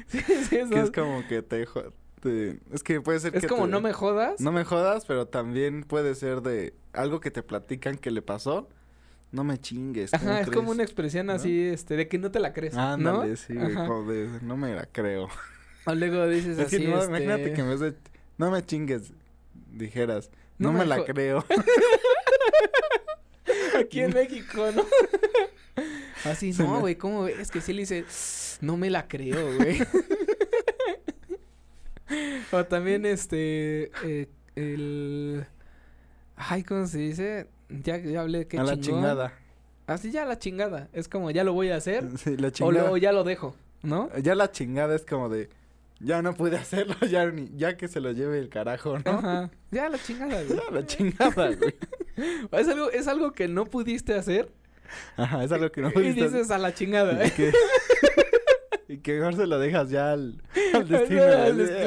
sí, 0.07 0.19
sí, 0.49 0.55
eso. 0.55 0.71
Que 0.71 0.79
es 0.79 0.89
como 0.89 1.27
que 1.27 1.43
te, 1.43 1.67
este, 2.17 2.59
es 2.73 2.83
que 2.83 2.99
puede 2.99 3.19
ser 3.19 3.35
es 3.35 3.45
como 3.45 3.67
no 3.67 3.79
me 3.79 3.93
jodas. 3.93 4.41
No 4.41 4.51
me 4.51 4.63
jodas, 4.63 5.05
pero 5.05 5.27
también 5.27 5.83
puede 5.83 6.15
ser 6.15 6.41
de 6.41 6.73
algo 6.93 7.19
que 7.19 7.29
te 7.29 7.43
platican 7.43 7.97
que 7.97 8.11
le 8.11 8.23
pasó. 8.23 8.67
No 9.31 9.43
me 9.43 9.59
chingues. 9.59 10.13
Ajá, 10.13 10.41
es 10.41 10.49
como 10.49 10.71
una 10.71 10.83
expresión 10.83 11.29
así, 11.29 11.67
este, 11.67 11.95
de 11.95 12.07
que 12.07 12.17
no 12.17 12.31
te 12.31 12.39
la 12.39 12.53
crees. 12.53 12.75
Ándale, 12.75 13.35
sí, 13.35 13.53
joder, 13.55 14.41
no 14.41 14.57
me 14.57 14.73
la 14.73 14.85
creo. 14.85 15.27
O 15.85 15.93
luego 15.93 16.27
dices 16.27 16.57
así, 16.59 16.79
no, 16.79 17.03
Imagínate 17.03 17.53
que 17.53 17.61
en 17.61 17.69
vez 17.69 17.79
de, 17.81 17.93
no 18.37 18.51
me 18.51 18.65
chingues, 18.65 19.11
dijeras, 19.71 20.31
no, 20.57 20.71
me, 20.71 20.85
la 20.85 21.03
creo. 21.03 21.45
Aquí 23.79 23.99
en 23.99 24.13
México, 24.13 24.65
¿no? 24.75 24.83
Así, 26.25 26.51
no, 26.53 26.79
güey, 26.79 26.95
¿cómo 26.95 27.23
ves? 27.23 27.51
Que 27.51 27.61
sí 27.61 27.73
le 27.73 27.81
dice, 27.81 28.05
no 28.61 28.75
me 28.75 28.89
la 28.89 29.07
creo, 29.07 29.55
güey. 29.55 29.77
o 32.51 32.65
también 32.65 33.05
este 33.05 33.91
eh, 34.03 34.27
el 34.55 35.45
ay 36.35 36.63
cómo 36.63 36.87
se 36.87 36.99
dice 36.99 37.47
ya, 37.69 37.97
ya 37.97 38.21
hablé 38.21 38.47
qué 38.47 38.57
a 38.59 38.63
la 38.63 38.79
chingada 38.79 39.33
así 39.87 40.11
ya 40.11 40.25
la 40.25 40.37
chingada 40.39 40.89
es 40.93 41.07
como 41.07 41.31
ya 41.31 41.43
lo 41.43 41.53
voy 41.53 41.69
a 41.69 41.75
hacer 41.77 42.05
sí, 42.17 42.37
la 42.37 42.51
chingada. 42.51 42.91
o, 42.91 42.97
ya 42.97 43.11
lo 43.11 43.23
dejo 43.23 43.55
no 43.83 44.09
ya 44.17 44.35
la 44.35 44.51
chingada 44.51 44.95
es 44.95 45.05
como 45.05 45.29
de 45.29 45.49
ya 45.99 46.21
no 46.21 46.33
pude 46.33 46.57
hacerlo 46.57 46.95
ya 47.09 47.25
ni, 47.31 47.49
ya 47.55 47.75
que 47.77 47.87
se 47.87 47.99
lo 47.99 48.11
lleve 48.11 48.39
el 48.39 48.49
carajo 48.49 48.99
no 48.99 49.11
Ajá. 49.11 49.51
ya 49.71 49.89
la 49.89 49.97
chingada 49.97 50.43
güey. 50.43 50.57
ya 50.59 50.71
la 50.71 50.85
chingada 50.85 51.55
güey 51.55 51.75
es 52.51 52.67
algo 52.67 52.91
es 52.91 53.07
algo 53.07 53.31
que 53.33 53.47
no 53.47 53.65
pudiste 53.65 54.13
hacer 54.15 54.51
Ajá, 55.17 55.43
es 55.43 55.51
algo 55.51 55.69
que 55.69 55.81
no 55.81 55.91
pudiste 55.91 56.21
y 56.21 56.23
dices 56.23 56.49
a 56.49 56.57
la 56.57 56.73
chingada 56.73 57.21
¿eh? 57.25 57.33
Y 58.87 58.99
que 58.99 59.13
mejor 59.19 59.35
se 59.35 59.47
lo 59.47 59.59
dejas 59.59 59.89
ya 59.89 60.13
al, 60.13 60.41
destino. 60.87 61.23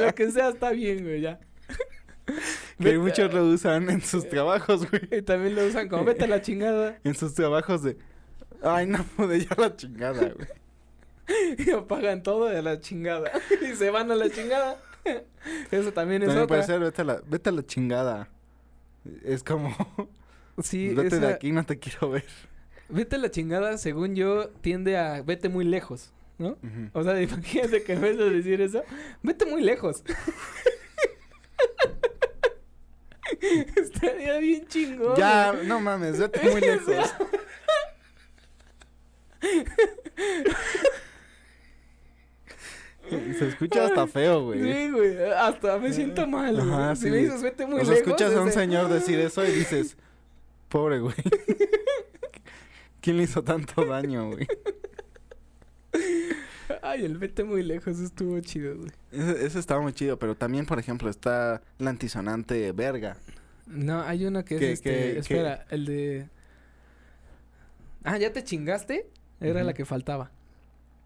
lo 0.07 0.15
que 0.15 0.31
sea 0.31 0.51
está 0.51 0.71
bien, 0.71 1.05
güey, 1.05 1.21
ya. 1.21 1.41
Que 2.79 2.97
muchos 2.99 3.33
lo 3.35 3.45
usan 3.47 3.91
en 3.91 4.01
sus 4.01 4.29
trabajos, 4.29 4.89
güey. 4.89 5.03
Y 5.11 5.23
también 5.23 5.57
lo 5.57 5.67
usan 5.67 5.89
como 5.89 6.05
vete 6.05 6.25
a 6.25 6.29
la 6.29 6.41
chingada. 6.43 6.99
En 7.05 7.15
sus 7.15 7.35
trabajos 7.35 7.83
de 7.83 7.97
ay 8.63 8.87
no 8.87 9.03
pude 9.17 9.45
ya 9.45 9.57
la 9.59 9.75
chingada, 9.75 10.33
güey. 10.33 10.49
Y 11.59 11.71
apagan 11.71 12.23
todo 12.23 12.47
de 12.47 12.63
la 12.63 12.81
chingada. 12.81 13.31
Y 13.61 13.75
se 13.75 13.91
van 13.91 14.11
a 14.11 14.15
la 14.15 14.31
chingada. 14.31 14.79
Eso 15.71 15.93
también 15.93 16.23
es 16.23 16.29
también 16.29 16.47
puede 16.47 16.63
ser 16.63 16.81
vete 16.81 17.03
a 17.03 17.05
la, 17.05 17.23
vete 17.27 17.51
a 17.51 17.53
la 17.53 17.65
chingada. 17.65 18.29
Es 19.25 19.43
como 19.43 19.75
Sí, 20.63 20.95
vete 20.95 21.21
de 21.21 21.29
aquí, 21.29 21.53
no 21.53 21.65
te 21.65 21.79
quiero 21.79 22.11
ver. 22.11 22.25
Vete 22.89 23.17
a 23.17 23.19
la 23.19 23.31
chingada, 23.31 23.79
según 23.79 24.15
yo, 24.15 24.49
tiende 24.61 24.97
a 24.99 25.23
vete 25.23 25.49
muy 25.49 25.65
lejos. 25.65 26.13
¿No? 26.40 26.59
O 26.94 27.05
sea, 27.05 27.20
imagínate 27.22 27.85
que 27.85 27.92
en 27.92 28.00
vez 28.00 28.16
de 28.18 28.31
decir 28.31 28.61
eso, 28.61 28.83
vete 29.22 29.46
muy 29.46 29.62
lejos. 29.62 30.03
Estaría 33.76 34.38
bien 34.38 34.66
chingón. 34.66 35.14
Ya, 35.16 35.53
no 35.64 35.81
mames, 35.81 36.18
vete 36.18 36.50
muy 36.50 36.61
lejos. 36.61 37.14
Se 43.38 43.48
escucha 43.48 43.87
hasta 43.87 44.07
feo, 44.07 44.44
güey. 44.44 44.61
Sí, 44.62 44.90
güey. 44.90 45.16
Hasta 45.33 45.79
me 45.79 45.92
siento 45.92 46.26
mal, 46.29 46.55
güey. 46.55 46.68
Ajá, 46.70 46.94
si 46.94 47.05
sí. 47.05 47.11
me 47.11 47.16
dices 47.18 47.42
vete 47.42 47.66
muy 47.66 47.81
O 47.81 47.85
sea, 47.85 47.94
lejos. 47.94 48.07
escuchas 48.09 48.35
a 48.35 48.42
un 48.42 48.48
ese- 48.48 48.61
señor 48.61 48.88
decir 48.88 49.18
eso 49.18 49.44
y 49.44 49.50
dices, 49.50 49.96
pobre 50.68 51.00
güey. 51.00 51.14
¿Quién 53.00 53.16
le 53.16 53.24
hizo 53.24 53.42
tanto 53.42 53.85
daño, 53.85 54.31
güey? 54.31 54.46
Ay, 56.83 57.05
el 57.05 57.18
vete 57.18 57.42
muy 57.44 57.62
lejos 57.62 57.98
estuvo 57.98 58.38
chido, 58.40 58.76
güey. 58.76 58.90
Ese, 59.11 59.46
ese 59.46 59.59
estaba 59.59 59.81
muy 59.81 59.92
chido, 59.92 60.18
pero 60.18 60.37
también, 60.37 60.66
por 60.66 60.79
ejemplo, 60.79 61.11
está 61.11 61.62
la 61.79 61.90
antisonante 61.90 62.70
verga. 62.72 63.16
No, 63.66 64.03
hay 64.03 64.24
una 64.26 64.44
que 64.44 64.55
es 64.55 64.61
¿Qué- 64.61 64.72
este. 64.72 64.90
qué- 64.90 65.12
qué? 65.14 65.18
espera, 65.18 65.66
el 65.70 65.85
de. 65.87 66.29
Ah, 68.05 68.18
¿ya 68.18 68.33
te 68.33 68.42
chingaste? 68.44 69.09
Era 69.40 69.62
la 69.64 69.72
que 69.74 69.85
faltaba. 69.85 70.31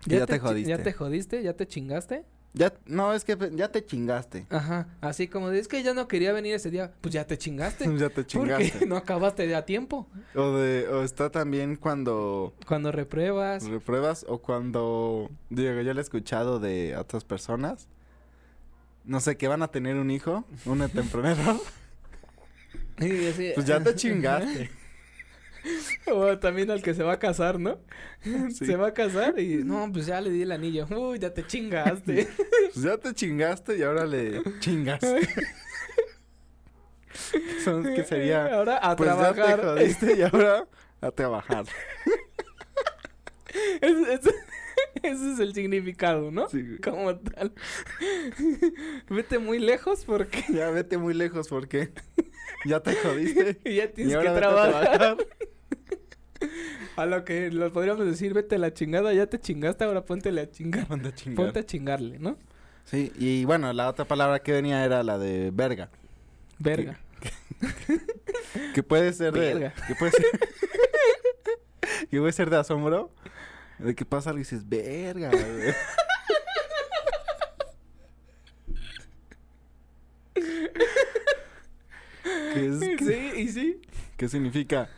Ya 0.07 0.27
te 0.27 0.39
jodiste. 0.39 0.71
¿Ya 0.71 0.79
te 0.83 0.93
jodiste? 0.93 1.43
¿Ya 1.43 1.55
te 1.55 1.67
chingaste? 1.67 2.25
Ya, 2.57 2.73
no, 2.87 3.13
es 3.13 3.25
que 3.25 3.37
ya 3.55 3.73
te 3.73 3.85
chingaste. 3.85 4.47
Ajá. 4.49 4.87
Así 5.01 5.27
como 5.27 5.51
de, 5.51 5.59
es 5.59 5.67
que 5.67 5.83
ya 5.83 5.93
no 5.93 6.07
quería 6.07 6.33
venir 6.33 6.55
ese 6.55 6.71
día. 6.71 6.93
Pues 7.01 7.13
ya 7.13 7.27
te 7.27 7.37
chingaste. 7.37 7.85
ya 7.99 8.09
te 8.11 8.23
Porque 8.23 8.27
chingaste. 8.27 8.87
no 8.87 8.97
acabaste 8.97 9.47
de 9.49 9.57
a 9.57 9.65
tiempo. 9.67 10.09
O 10.37 10.53
de, 10.53 10.87
o 10.89 11.03
está 11.03 11.31
también 11.31 11.75
cuando 11.75 12.55
Cuando 12.67 12.93
repruebas. 12.93 13.65
repruebas 13.67 14.25
o 14.29 14.39
cuando, 14.41 15.31
digo, 15.51 15.81
yo 15.81 15.93
lo 15.95 16.01
he 16.01 16.03
escuchado 16.03 16.61
de 16.61 16.97
otras 16.97 17.25
personas. 17.25 17.89
No 19.05 19.19
sé, 19.21 19.37
que 19.37 19.49
van 19.49 19.63
a 19.63 19.69
tener 19.69 19.97
un 19.97 20.11
hijo, 20.13 20.45
Y 23.01 23.27
así- 23.27 23.51
Pues 23.57 23.67
ya 23.67 23.83
te 23.83 23.95
chingaste. 23.97 24.71
O 26.13 26.39
también 26.39 26.71
al 26.71 26.83
que 26.83 26.95
se 26.95 27.03
va 27.03 27.15
a 27.15 27.19
casar, 27.19 27.59
¿no? 27.59 27.79
Sí. 28.51 28.67
Se 28.67 28.77
va 28.77 28.89
a 28.89 28.95
casar 28.95 29.39
y 29.39 29.65
no, 29.65 29.91
pues 29.93 30.07
ya 30.07 30.21
le 30.21 30.31
di 30.31 30.43
el 30.43 30.53
anillo. 30.53 30.87
Uy, 30.91 31.19
ya 31.19 31.33
te 31.33 31.47
chingaste. 31.47 32.29
Pues 32.75 32.85
ya 32.85 32.97
te 32.99 33.15
chingaste 33.15 33.77
y 33.79 33.83
ahora 33.83 34.05
le 34.07 34.43
chingas. 34.61 35.01
Son 37.65 37.83
que 37.85 38.05
sería, 38.05 38.47
Ahora 38.55 38.79
a 38.79 38.97
pues 38.97 39.09
ya 39.09 39.17
te 39.29 39.35
trabajar. 39.35 39.65
jodiste 39.65 40.17
y 40.17 40.23
ahora 40.23 40.67
a 41.01 41.11
trabajar. 41.11 41.65
Es- 43.81 44.09
es- 44.09 44.35
ese 45.03 45.33
es 45.35 45.39
el 45.39 45.55
significado, 45.55 46.31
¿no? 46.31 46.49
Sí. 46.49 46.79
Como 46.83 47.17
tal. 47.19 47.53
Vete 49.11 49.39
muy 49.39 49.59
lejos 49.59 50.05
porque 50.05 50.43
Ya 50.53 50.71
vete 50.71 50.97
muy 50.99 51.15
lejos 51.15 51.49
porque 51.49 51.93
ya 52.65 52.81
te 52.81 52.95
jodiste. 52.97 53.61
ya 53.65 53.85
Y 53.85 53.89
tienes 53.89 54.17
que 54.17 54.29
ahora 54.29 54.31
a 54.31 54.35
trabajar. 54.41 55.17
A 56.97 57.07
lo 57.07 57.25
que 57.25 57.51
lo 57.51 57.73
podríamos 57.73 58.07
decir, 58.07 58.35
vete 58.35 58.55
a 58.57 58.59
la 58.59 58.73
chingada, 58.73 59.13
ya 59.13 59.27
te 59.27 59.41
chingaste, 59.41 59.85
ahora 59.85 60.05
ponte 60.05 60.29
a 60.29 60.51
chingar. 60.51 60.87
Ponte 60.89 61.09
a 61.09 61.15
chingar. 61.15 61.37
Ponte 61.37 61.59
a 61.61 61.67
chingarle, 61.67 62.19
¿no? 62.19 62.37
Sí, 62.85 63.13
y 63.17 63.45
bueno, 63.45 63.73
la 63.73 63.89
otra 63.89 64.05
palabra 64.05 64.41
que 64.41 64.53
venía 64.53 64.85
era 64.85 65.03
la 65.03 65.19
de 65.19 65.51
verga. 65.53 65.91
Verga. 66.59 66.99
Que 68.75 68.83
puede 68.83 69.13
ser 69.13 69.33
de. 69.33 69.41
Verga. 69.41 69.75
Que 69.87 69.95
puede 69.95 70.13
ser. 70.13 70.25
que 72.11 72.19
puede 72.19 72.33
ser 72.33 72.51
de 72.51 72.57
asombro. 72.59 73.11
De 73.79 73.95
que 73.95 74.05
pasa 74.05 74.31
algo 74.31 74.41
y 74.41 74.43
dices, 74.45 74.69
verga. 74.69 75.31
güey". 75.31 75.75
que 82.53 82.67
es, 82.67 82.99
que- 82.99 83.05
Sí, 83.05 83.41
y 83.43 83.49
sí. 83.49 83.81
que 84.17 84.29
significa, 84.29 84.89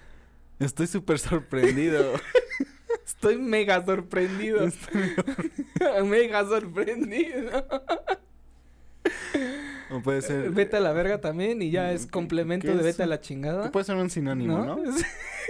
estoy 0.59 0.87
súper 0.87 1.19
sorprendido. 1.19 2.13
Estoy 3.07 3.39
mega 3.39 3.85
sorprendido. 3.85 4.65
Estoy- 4.67 5.15
mega 6.05 6.45
sorprendido. 6.45 7.65
o 9.91 10.01
puede 10.01 10.23
ser. 10.23 10.51
Vete 10.51 10.77
a 10.77 10.81
la 10.81 10.93
verga 10.93 11.21
también 11.21 11.63
y 11.63 11.71
ya 11.71 11.93
es 11.93 12.07
¿Qué- 12.07 12.11
complemento 12.11 12.67
de 12.67 12.75
es? 12.75 12.83
vete 12.83 13.05
a 13.05 13.07
la 13.07 13.21
chingada. 13.21 13.71
puede 13.71 13.85
ser 13.85 13.97
un 13.97 14.11
sinónimo, 14.11 14.59
¿no? 14.65 14.79
Es, 14.91 15.05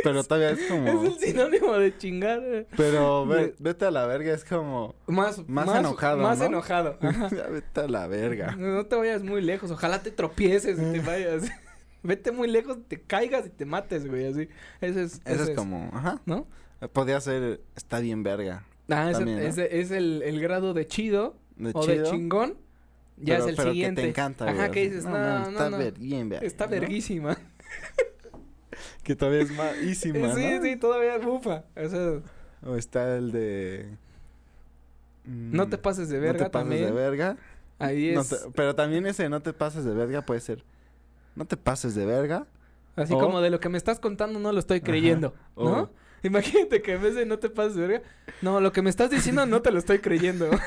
Pero 0.04 0.22
todavía 0.22 0.50
es 0.50 0.62
como. 0.68 0.86
es 1.06 1.14
el 1.14 1.18
sinónimo 1.18 1.72
de 1.78 1.96
chingar. 1.96 2.40
eh. 2.44 2.66
Pero 2.76 3.26
ve- 3.26 3.54
vete 3.58 3.86
a 3.86 3.90
la 3.90 4.06
verga, 4.06 4.34
es 4.34 4.44
como. 4.44 4.94
Más, 5.06 5.48
Más 5.48 5.74
enojado, 5.78 6.18
Más 6.18 6.38
¿no? 6.38 6.44
enojado. 6.44 6.98
Ajá. 7.00 7.30
Ya 7.34 7.46
vete 7.48 7.80
a 7.80 7.88
la 7.88 8.06
verga. 8.06 8.54
No 8.56 8.84
te 8.84 8.96
vayas 8.96 9.22
muy 9.22 9.40
lejos. 9.40 9.70
Ojalá 9.70 10.02
te 10.02 10.10
tropieces 10.10 10.78
y 10.78 10.92
te 10.92 11.00
vayas. 11.00 11.44
Vete 12.06 12.32
muy 12.32 12.48
lejos, 12.48 12.78
te 12.88 13.00
caigas 13.00 13.46
y 13.46 13.50
te 13.50 13.64
mates, 13.64 14.06
güey. 14.06 14.26
Así. 14.26 14.48
Ese 14.80 15.02
es. 15.02 15.20
Ese 15.24 15.42
es 15.42 15.50
como, 15.50 15.90
ajá. 15.92 16.20
¿No? 16.26 16.46
Podría 16.92 17.20
ser, 17.20 17.60
está 17.74 18.00
bien 18.00 18.22
verga. 18.22 18.64
Ah, 18.88 19.10
ese- 19.10 19.18
También, 19.18 19.38
¿no? 19.40 19.44
ese 19.44 19.80
es 19.80 19.90
el, 19.90 20.22
el 20.22 20.40
grado 20.40 20.72
de 20.74 20.86
chido 20.86 21.36
De 21.56 21.72
o 21.74 21.82
chido, 21.82 22.04
de 22.04 22.10
chingón. 22.10 22.56
Ya 23.18 23.34
pero- 23.36 23.44
es 23.44 23.50
el 23.50 23.56
pero 23.56 23.70
siguiente. 23.72 24.00
que 24.02 24.06
te 24.06 24.10
encanta, 24.10 24.44
güey. 24.44 24.56
Ajá, 24.58 24.70
que 24.70 24.80
dices, 24.84 25.04
no, 25.04 25.10
mames, 25.10 25.40
no, 25.48 25.50
está 25.52 25.70
no. 25.70 25.78
ver- 25.78 25.98
bien 25.98 26.28
verga. 26.28 26.46
Está 26.46 26.64
¿no? 26.66 26.70
verguísima. 26.72 27.36
Que 29.02 29.14
todavía 29.14 29.42
es 29.42 29.52
maísima, 29.52 30.34
sí, 30.34 30.44
¿no? 30.58 30.62
sí, 30.62 30.76
todavía 30.76 31.16
bufa. 31.18 31.64
O 31.76 31.88
sea, 31.88 32.20
O 32.62 32.76
está 32.76 33.16
el 33.16 33.30
de... 33.32 33.88
no 35.24 35.68
te 35.68 35.76
mm, 35.76 35.80
pases 35.80 36.08
de 36.08 36.16
no 36.16 36.22
verga 36.22 36.44
te 36.46 36.50
pases 36.50 36.68
también. 36.68 36.84
de 36.86 36.92
verga. 36.92 37.36
Ahí 37.78 38.12
No 38.14 38.22
es. 38.22 38.28
te- 38.28 38.36
pero 38.54 38.74
también 38.74 39.06
ese 39.06 39.28
no 39.28 39.40
te 39.40 39.52
pases 39.52 39.84
de 39.84 39.94
verga 39.94 40.22
puede 40.22 40.40
ser... 40.40 40.64
No 41.36 41.44
te 41.44 41.56
pases 41.56 41.94
de 41.94 42.06
verga. 42.06 42.46
Así 42.96 43.14
o- 43.14 43.18
como 43.18 43.40
de 43.40 43.50
lo 43.50 43.60
que 43.60 43.68
me 43.68 43.78
estás 43.78 44.00
contando 44.00 44.38
no 44.40 44.52
lo 44.52 44.58
estoy 44.58 44.80
creyendo, 44.80 45.34
¿no? 45.56 45.90
Imagínate 46.22 46.82
que 46.82 46.94
en 46.94 47.02
vez 47.02 47.14
de 47.14 47.24
no 47.26 47.38
te 47.38 47.50
pases 47.50 47.76
de 47.76 47.86
verga, 47.86 48.02
no, 48.42 48.60
lo 48.60 48.72
que 48.72 48.82
me 48.82 48.90
estás 48.90 49.10
diciendo 49.10 49.46
no 49.46 49.62
te 49.62 49.70
lo 49.70 49.78
estoy 49.78 49.98
creyendo. 50.00 50.50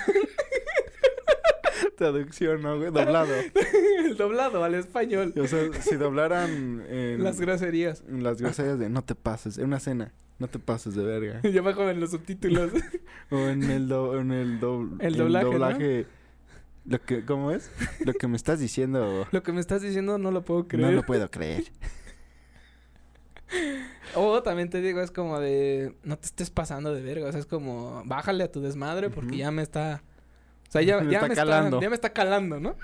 Traducción, 1.98 2.62
¿no, 2.62 2.78
güey? 2.78 2.92
Doblado. 2.92 3.34
El 4.06 4.16
doblado 4.16 4.64
al 4.64 4.76
español. 4.76 5.34
o 5.38 5.48
sea, 5.48 5.72
si 5.82 5.96
doblaran 5.96 6.84
en... 6.90 7.24
Las 7.24 7.40
groserías. 7.42 8.04
las 8.08 8.42
groserías 8.42 8.80
de 8.80 8.90
no 8.90 9.04
te 9.04 9.16
pases, 9.16 9.58
en 9.58 9.66
una 9.66 9.80
cena, 9.80 10.14
no 10.40 10.48
te 10.48 10.60
pases 10.60 10.96
de 10.96 11.04
verga. 11.04 11.42
Yo 11.44 11.64
bajo 11.64 11.90
en 11.90 12.00
los 12.00 12.12
subtítulos. 12.12 12.72
O 13.32 13.38
en 13.48 13.64
el 13.70 13.88
do, 13.88 14.20
en 14.20 14.32
el, 14.32 14.60
do- 14.60 14.90
El 15.00 15.16
doblaje, 15.16 15.46
¿no? 15.46 15.52
Lo 16.90 17.02
que 17.02 17.24
¿cómo 17.26 17.52
es? 17.52 17.72
Lo 18.04 18.14
que 18.14 18.28
me 18.28 18.36
estás 18.36 18.60
diciendo 18.60 19.28
lo 19.32 19.44
que 19.44 19.52
me 19.52 19.60
estás 19.62 19.82
diciendo 19.82 20.18
no 20.18 20.32
lo 20.32 20.44
puedo 20.44 20.68
creer. 20.68 20.88
no 20.90 20.92
lo 20.92 21.04
puedo 21.04 21.30
creer. 21.32 21.64
O 24.16 24.42
también 24.44 24.70
te 24.70 24.82
digo, 24.82 25.02
es 25.02 25.12
como 25.12 25.40
de, 25.40 25.96
no 26.04 26.18
te 26.18 26.26
estés 26.28 26.50
pasando 26.50 26.94
de 26.94 27.02
verga. 27.02 27.28
O 27.28 27.32
sea, 27.32 27.40
es 27.40 27.46
como, 27.46 28.04
bájale 28.06 28.44
a 28.44 28.52
tu 28.52 28.62
desmadre 28.62 29.10
porque 29.10 29.38
ya 29.38 29.52
me 29.52 29.62
está... 29.62 30.04
O 30.68 30.72
sea, 30.72 30.82
ya, 30.82 31.00
Me 31.02 31.12
ya 31.12 31.18
está 31.20 31.28
me 31.30 31.36
calando. 31.36 31.78
está... 31.78 31.86
Ya 31.86 31.90
me 31.90 31.96
está 31.96 32.10
calando, 32.14 32.60
¿no? 32.60 32.76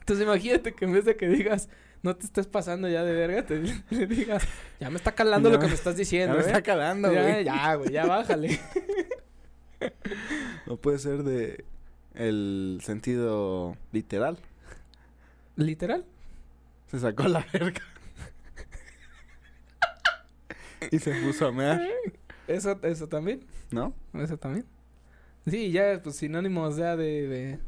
Entonces 0.00 0.24
imagínate 0.24 0.72
que 0.72 0.84
en 0.84 0.92
vez 0.92 1.04
de 1.04 1.16
que 1.16 1.28
digas, 1.28 1.68
no 2.02 2.14
te 2.16 2.26
estés 2.26 2.46
pasando 2.46 2.88
ya 2.88 3.02
de 3.04 3.12
verga, 3.12 3.44
te 3.44 3.60
le 3.90 4.06
digas, 4.06 4.42
ya 4.80 4.88
me 4.90 4.96
está 4.96 5.12
calando 5.12 5.48
Ya 5.48 5.54
lo 5.54 5.60
que 5.60 5.66
me- 5.66 5.70
me 5.70 5.74
estás 5.76 5.94
Ya 5.94 5.98
diciendo, 5.98 6.34
me 6.36 6.42
¿eh? 6.42 6.46
está 6.46 6.62
calando, 6.62 7.12
ya, 7.12 7.22
güey. 7.22 7.44
ya, 7.44 7.74
güey, 7.74 7.90
ya 7.92 8.06
bájale. 8.06 8.60
No 10.66 10.76
puede 10.76 10.98
ser 10.98 11.22
de 11.22 11.64
el 12.16 12.80
sentido 12.82 13.76
literal. 13.92 14.38
¿Literal? 15.56 16.04
Se 16.88 16.98
sacó 16.98 17.28
la 17.28 17.46
verga. 17.52 17.82
y 20.90 20.98
se 20.98 21.14
puso 21.22 21.46
a 21.46 21.52
mear, 21.52 21.80
Eso, 22.46 22.78
eso 22.82 23.08
también. 23.08 23.40
¿no? 23.70 23.94
Eso 24.14 24.36
también. 24.36 24.66
Sí, 25.46 25.70
ya, 25.70 26.00
pues 26.02 26.16
sinónimos 26.16 26.76
ya 26.76 26.96
de, 26.96 27.28
de 27.28 27.58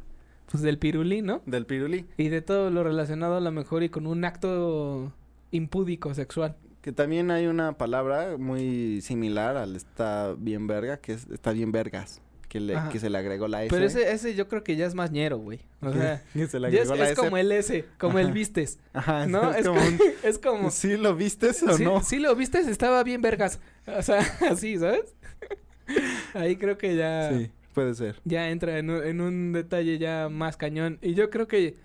pues 0.50 0.62
del 0.62 0.78
pirulí, 0.78 1.22
¿no? 1.22 1.42
Del 1.46 1.66
pirulí. 1.66 2.06
Y 2.16 2.28
de 2.28 2.42
todo 2.42 2.70
lo 2.70 2.82
relacionado 2.82 3.36
a 3.36 3.40
lo 3.40 3.52
mejor 3.52 3.82
y 3.82 3.88
con 3.88 4.06
un 4.06 4.24
acto 4.24 5.12
impúdico 5.50 6.14
sexual. 6.14 6.56
Que 6.80 6.92
también 6.92 7.30
hay 7.30 7.46
una 7.46 7.76
palabra 7.76 8.36
muy 8.38 9.00
similar 9.02 9.56
al 9.56 9.76
está 9.76 10.34
bien 10.38 10.66
verga, 10.66 10.98
que 10.98 11.12
es 11.12 11.28
está 11.30 11.52
bien 11.52 11.70
vergas. 11.70 12.20
Que, 12.48 12.60
le, 12.60 12.74
que 12.90 12.98
se 12.98 13.10
le 13.10 13.18
agregó 13.18 13.46
la 13.46 13.62
S. 13.64 13.70
Pero 13.70 13.84
ese, 13.84 14.10
ese 14.10 14.34
yo 14.34 14.48
creo 14.48 14.64
que 14.64 14.74
ya 14.74 14.86
es 14.86 14.94
más 14.94 15.10
ñero, 15.10 15.36
güey. 15.38 15.60
O 15.82 15.92
sea, 15.92 16.22
que 16.32 16.46
se 16.46 16.58
le 16.58 16.70
ya 16.72 16.82
es, 16.82 16.90
agregó 16.90 16.96
la 16.96 17.04
es 17.04 17.12
S. 17.12 17.20
como 17.20 17.36
el 17.36 17.52
S, 17.52 17.84
como 17.98 18.18
el 18.18 18.32
vistes. 18.32 18.78
Ajá, 18.94 19.26
¿No? 19.26 19.50
es 19.52 19.58
Es 19.58 19.66
como 19.66 19.78
como... 19.80 19.90
un- 19.90 19.98
es 20.22 20.38
como 20.38 20.70
¿Sí 20.70 20.96
lo 20.96 21.14
vistes 21.14 21.62
o 21.62 21.76
sí, 21.76 21.84
no? 21.84 22.02
sí 22.02 22.18
lo 22.18 22.34
vistes, 22.34 22.66
estaba 22.66 23.02
bien 23.04 23.20
vergas. 23.20 23.60
O 23.86 24.00
sea, 24.02 24.20
así, 24.50 24.78
¿sabes? 24.78 25.14
Ahí 26.34 26.56
creo 26.56 26.78
que 26.78 26.96
ya... 26.96 27.30
Sí, 27.36 27.50
puede 27.74 27.94
ser. 27.94 28.20
ya 28.24 28.48
entra 28.50 28.78
en 28.78 28.90
un, 28.90 29.04
en 29.04 29.20
un 29.20 29.52
detalle 29.52 29.98
ya 29.98 30.28
más 30.30 30.56
cañón. 30.56 30.98
Y 31.02 31.14
yo 31.14 31.30
creo 31.30 31.46
que 31.48 31.76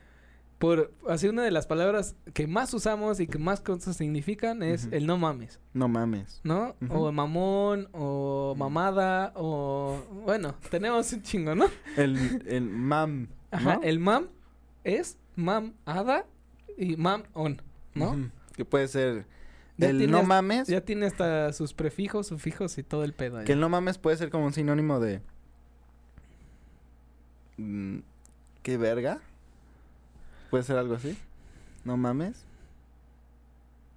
por 0.64 0.94
así 1.10 1.28
una 1.28 1.44
de 1.44 1.52
las 1.52 1.68
palabras 1.68 2.16
que 2.34 2.48
más 2.48 2.74
usamos 2.74 3.20
y 3.20 3.28
que 3.28 3.38
más 3.38 3.60
cosas 3.60 3.98
significan 3.98 4.64
es 4.64 4.88
el 4.92 5.06
no 5.06 5.18
mames, 5.18 5.60
No 5.74 5.90
mames. 5.90 6.40
¿no? 6.46 6.74
Ujú. 6.82 6.94
O 7.08 7.12
mamón, 7.12 7.90
o 7.92 8.56
mamada, 8.58 9.34
o 9.36 10.02
bueno, 10.24 10.56
tenemos 10.72 11.12
un 11.12 11.22
chingo, 11.22 11.54
¿no? 11.54 11.66
El, 11.98 12.42
el 12.48 12.62
mam. 12.62 13.28
Ajá, 13.52 13.76
¿no? 13.76 13.82
el 13.84 14.00
mam 14.00 14.30
es 14.86 15.18
mam 15.36 15.74
hada 15.84 16.26
y 16.78 16.96
mam 16.96 17.24
on. 17.34 17.62
¿no? 17.94 18.32
Que 18.56 18.64
puede 18.64 18.88
ser 18.88 19.26
Ya 19.78 19.90
el 19.90 19.98
tiene 19.98 20.14
no 20.14 20.24
mames. 20.24 20.70
Ya 20.70 20.80
tiene 20.80 21.08
hasta 21.08 21.52
sus 21.52 21.74
prefijos, 21.74 22.28
sufijos 22.28 22.78
y 22.78 22.84
todo 22.84 23.04
el 23.04 23.12
pedo. 23.12 23.40
ahí. 23.40 23.46
Que 23.46 23.52
el 23.52 23.60
no 23.60 23.68
mames 23.68 23.98
puede 23.98 24.16
ser 24.16 24.30
como 24.30 24.46
un 24.46 24.54
sinónimo 24.54 25.02
de. 25.02 25.20
mm, 27.58 27.98
¿Qué 28.62 28.78
verga? 28.78 29.20
Puede 30.54 30.66
ser 30.66 30.78
algo 30.78 30.94
así. 30.94 31.18
No 31.84 31.98
mames. 31.98 32.46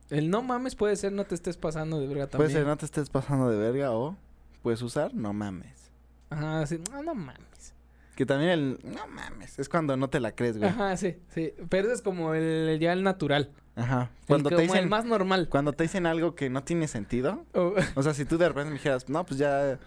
El 0.08 0.30
no 0.30 0.40
mames 0.40 0.74
puede 0.74 0.96
ser 0.96 1.12
no 1.12 1.24
te 1.24 1.34
estés 1.34 1.58
pasando 1.58 2.00
de 2.00 2.06
verga 2.06 2.28
también. 2.28 2.48
Puede 2.48 2.58
ser 2.58 2.66
no 2.66 2.78
te 2.78 2.86
estés 2.86 3.10
pasando 3.10 3.50
de 3.50 3.58
verga 3.58 3.92
o 3.92 4.16
puedes 4.62 4.80
usar 4.80 5.12
no 5.12 5.34
mames. 5.34 5.90
Ajá, 6.30 6.66
sí. 6.66 6.80
No, 6.90 7.02
no 7.02 7.14
mames. 7.14 7.74
Que 8.14 8.24
también 8.24 8.52
el 8.52 8.78
no 8.84 9.06
mames 9.06 9.58
es 9.58 9.68
cuando 9.68 9.98
no 9.98 10.08
te 10.08 10.18
la 10.18 10.32
crees, 10.34 10.56
güey. 10.56 10.70
Ajá, 10.70 10.96
sí, 10.96 11.18
sí. 11.28 11.52
Pero 11.68 11.88
ese 11.88 11.96
es 11.96 12.00
como 12.02 12.32
el 12.32 12.78
ya 12.80 12.94
el 12.94 13.02
natural. 13.02 13.50
Ajá. 13.74 14.08
Cuando 14.26 14.48
el, 14.48 14.54
te 14.56 14.62
como 14.62 14.72
dicen 14.72 14.84
el 14.84 14.88
más 14.88 15.04
normal. 15.04 15.48
cuando 15.50 15.74
te 15.74 15.82
dicen 15.84 16.06
algo 16.06 16.34
que 16.34 16.48
no 16.48 16.64
tiene 16.64 16.88
sentido, 16.88 17.44
O- 17.52 17.74
o 17.96 18.02
sea, 18.02 18.14
si 18.14 18.24
tú 18.24 18.38
de 18.38 18.48
repente 18.48 18.70
me 18.70 18.76
dijeras, 18.78 19.10
"No, 19.10 19.24
pues 19.26 19.38
ya 19.38 19.78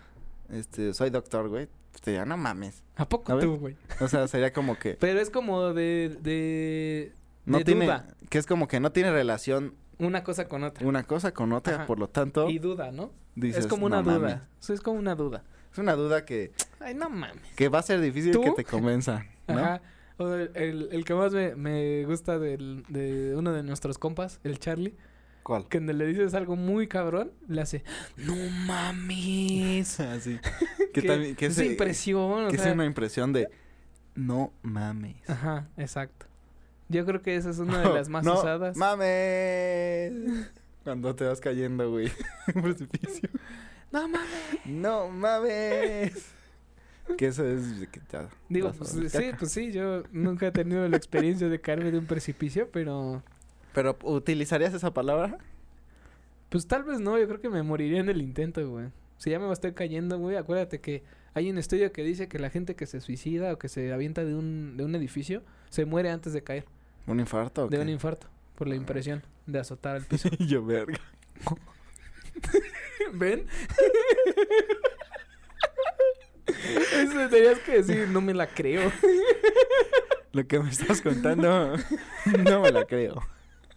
este 0.52 0.94
soy 0.94 1.10
doctor, 1.10 1.50
güey." 1.50 1.68
Te 2.02 2.12
diría, 2.12 2.26
"No 2.26 2.38
mames." 2.38 2.84
¿A 2.96 3.08
poco 3.10 3.28
¿Sabes? 3.34 3.46
tú, 3.46 3.58
güey? 3.58 3.76
O 4.00 4.08
sea, 4.08 4.28
sería 4.28 4.54
como 4.54 4.78
que 4.78 4.94
Pero 5.00 5.20
es 5.20 5.30
como 5.30 5.74
de 5.74 6.18
de 6.22 7.14
no 7.46 7.58
de 7.60 7.64
tiene 7.66 7.86
duda. 7.86 8.08
que 8.30 8.38
es 8.38 8.46
como 8.46 8.68
que 8.68 8.80
no 8.80 8.92
tiene 8.92 9.12
relación 9.12 9.76
una 9.98 10.24
cosa 10.24 10.48
con 10.48 10.64
otra. 10.64 10.88
una 10.88 11.04
cosa 11.04 11.34
con 11.34 11.52
otra, 11.52 11.76
Ajá. 11.76 11.86
por 11.86 12.00
lo 12.00 12.08
tanto, 12.10 12.50
Y 12.50 12.60
duda, 12.60 12.92
¿no? 12.92 13.12
dices, 13.36 13.66
es 13.66 13.68
como 13.68 13.86
una 13.86 13.98
"No 14.02 14.04
duda. 14.04 14.20
mames". 14.20 14.38
Eso 14.62 14.74
es 14.74 14.82
como 14.82 14.98
una 15.00 15.16
duda. 15.16 15.44
Es 15.72 15.78
una 15.78 15.94
duda 15.94 16.26
que, 16.26 16.52
Ay, 16.80 16.94
no 16.96 17.10
mames. 17.10 17.44
que 17.56 17.70
va 17.70 17.80
a 17.80 17.84
ser 17.84 18.00
difícil 18.02 18.32
¿Tú? 18.32 18.42
que 18.42 18.52
te 18.52 18.64
convenza, 18.64 19.26
¿no? 19.48 19.58
Ajá. 19.60 19.82
O 20.18 20.34
el, 20.34 20.52
el- 20.56 20.90
el 20.92 21.06
que 21.06 21.14
más 21.14 21.32
me, 21.34 21.56
me 21.56 22.06
gusta 22.06 22.40
del, 22.40 22.84
de 22.90 23.36
uno 23.38 23.52
de 23.54 23.64
nuestros 23.64 23.98
compas, 23.98 24.40
el 24.44 24.60
Charlie, 24.60 24.96
¿Cuál? 25.44 25.64
que 25.68 25.78
cuando 25.80 25.94
le 25.94 26.06
dices 26.06 26.34
algo 26.34 26.56
muy 26.56 26.88
cabrón, 26.88 27.32
le 27.48 27.62
hace, 27.62 27.84
no 28.18 28.36
mames. 28.66 30.00
Así. 30.00 30.40
Que, 30.94 31.02
Que 31.02 31.08
también 31.08 31.36
que, 31.36 31.46
esa 31.46 31.64
es, 31.64 31.70
impresión, 31.72 32.46
o 32.46 32.50
que 32.50 32.56
es 32.56 32.62
sea, 32.64 32.74
una 32.74 32.86
impresión 32.86 33.32
de 33.32 33.48
no 34.16 34.52
mames. 34.64 35.18
Ajá, 35.30 35.68
exacto. 35.78 36.26
Yo 36.88 37.06
creo 37.06 37.22
que 37.22 37.36
esa 37.36 37.52
es 37.52 37.60
una 37.60 37.80
de 37.88 37.94
las 37.94 38.10
más 38.10 38.24
no 38.26 38.40
usadas. 38.40 38.76
mames. 38.76 40.12
Cuando 40.84 41.16
te 41.16 41.26
vas 41.26 41.40
cayendo, 41.40 41.90
güey, 41.92 42.12
un 42.56 42.62
precipicio. 42.64 43.30
no 43.92 44.08
mames. 44.08 44.30
No 44.66 45.10
mames. 45.10 46.32
que 47.18 47.28
eso 47.28 47.46
es 47.46 47.88
que 47.92 48.02
ya 48.12 48.28
Digo, 48.50 48.72
pues, 48.72 48.90
sí, 49.12 49.32
pues 49.38 49.52
sí, 49.52 49.72
yo 49.72 50.04
nunca 50.12 50.48
he 50.48 50.52
tenido 50.52 50.88
la 50.88 50.98
experiencia 50.98 51.48
de 51.50 51.62
caerme 51.62 51.92
de 51.92 52.00
un 52.00 52.06
precipicio, 52.08 52.70
pero 52.72 53.22
Pero 53.74 53.98
¿utilizarías 54.04 54.74
esa 54.74 54.94
palabra? 54.94 55.38
pues 56.50 56.66
tal 56.66 56.84
vez 56.84 57.00
no, 57.00 57.20
yo 57.20 57.28
creo 57.28 57.40
que 57.40 57.50
me 57.50 57.62
moriría 57.62 58.00
en 58.00 58.10
el 58.10 58.24
intento, 58.24 58.68
güey. 58.68 58.88
Si 59.18 59.30
ya 59.30 59.38
me 59.38 59.46
va 59.46 59.52
a 59.52 59.54
estar 59.54 59.72
cayendo, 59.76 60.18
güey, 60.18 60.36
acuérdate 60.36 60.82
que 60.82 61.04
hay 61.36 61.48
un 61.52 61.60
estudio 61.60 61.92
que 61.92 62.04
dice 62.04 62.28
que 62.28 62.40
la 62.40 62.50
gente 62.50 62.76
que 62.76 62.88
se 62.88 63.02
suicida 63.02 63.54
o 63.54 63.60
que 63.60 63.70
se 63.70 63.94
avienta 63.94 64.26
de 64.26 64.34
un, 64.34 64.76
de 64.76 64.84
un 64.84 64.96
edificio 64.96 65.44
se 65.70 65.86
muere 65.86 66.10
antes 66.10 66.34
de 66.34 66.44
caer, 66.44 66.66
¿Un 67.06 67.20
infarto? 67.20 67.66
o 67.66 67.68
de 67.68 67.80
un 67.80 67.90
infarto, 67.90 68.26
por 68.56 68.68
la 68.68 68.74
impresión 68.76 69.22
de 69.46 69.60
azotar 69.60 69.98
al 69.98 70.06
piso. 70.06 70.28
Yo, 70.40 70.66
verga. 70.66 71.00
¿Ven? 73.14 73.46
Eso 76.48 77.30
tenías 77.30 77.60
que 77.60 77.74
decir, 77.74 78.08
no 78.10 78.22
me 78.22 78.34
la 78.34 78.48
creo. 78.48 78.92
Lo 80.32 80.48
que 80.48 80.60
me 80.60 80.70
estás 80.70 81.02
contando 81.02 81.76
no 82.44 82.62
me 82.62 82.72
la 82.72 82.86
creo. 82.86 83.22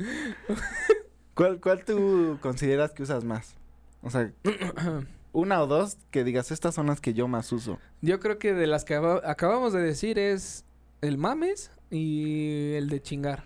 ¿Cuál, 1.34 1.60
¿Cuál 1.60 1.84
tú 1.84 2.38
consideras 2.42 2.92
que 2.92 3.02
usas 3.02 3.24
más? 3.24 3.54
O 4.02 4.10
sea, 4.10 4.30
una 5.32 5.62
o 5.62 5.66
dos 5.66 5.96
que 6.10 6.24
digas, 6.24 6.50
estas 6.50 6.74
son 6.74 6.86
las 6.86 7.00
que 7.00 7.14
yo 7.14 7.28
más 7.28 7.50
uso. 7.52 7.78
Yo 8.02 8.20
creo 8.20 8.38
que 8.38 8.52
de 8.52 8.66
las 8.66 8.84
que 8.84 8.94
aba- 8.96 9.22
acabamos 9.24 9.72
de 9.72 9.80
decir 9.80 10.18
es 10.18 10.64
el 11.00 11.18
mames 11.18 11.70
y 11.90 12.72
el 12.74 12.88
de 12.88 13.00
chingar. 13.00 13.44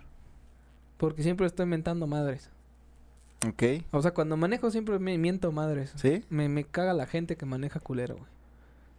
Porque 0.96 1.22
siempre 1.22 1.46
estoy 1.46 1.66
mentando 1.66 2.06
madres. 2.06 2.50
¿Ok? 3.46 3.84
O 3.92 4.00
sea, 4.02 4.12
cuando 4.14 4.36
manejo 4.36 4.70
siempre 4.70 4.98
me 4.98 5.16
miento 5.18 5.52
madres. 5.52 5.92
¿Sí? 5.96 6.24
Me, 6.30 6.48
me 6.48 6.64
caga 6.64 6.94
la 6.94 7.06
gente 7.06 7.36
que 7.36 7.44
maneja 7.46 7.80
culero, 7.80 8.14
güey. 8.16 8.28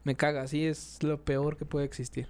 Me 0.04 0.15
caga, 0.15 0.43
así 0.43 0.63
es 0.65 1.02
lo 1.04 1.20
peor 1.22 1.58
que 1.58 1.65
puede 1.65 1.86
existir. 1.86 2.30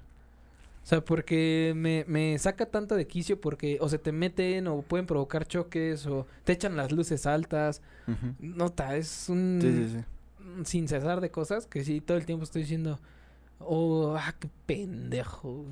O 0.88 0.90
sea, 0.90 1.04
porque 1.04 1.74
me, 1.76 2.06
me 2.08 2.40
saca 2.40 2.66
tanto 2.68 2.96
de 2.96 3.08
quicio 3.08 3.42
porque 3.42 3.78
o 3.82 3.90
se 3.90 4.00
te 4.00 4.14
meten 4.14 4.68
o 4.68 4.84
pueden 4.84 5.06
provocar 5.06 5.46
choques 5.46 6.06
o 6.08 6.26
te 6.46 6.54
echan 6.54 6.78
las 6.78 6.94
luces 6.94 7.26
altas. 7.26 7.82
Ujú. 8.08 8.34
Nota, 8.40 8.96
es 8.96 9.28
un 9.28 9.60
Sí, 9.62 9.70
sí, 9.70 9.90
sí. 10.00 10.64
sin 10.64 10.88
cesar 10.88 11.20
de 11.20 11.30
cosas 11.30 11.68
que 11.68 11.84
sí 11.84 12.00
todo 12.00 12.16
el 12.16 12.26
tiempo 12.26 12.46
estoy 12.46 12.62
diciendo, 12.62 13.02
oh, 13.60 14.16
ah, 14.18 14.34
qué 14.40 14.48
pendejo. 14.66 15.66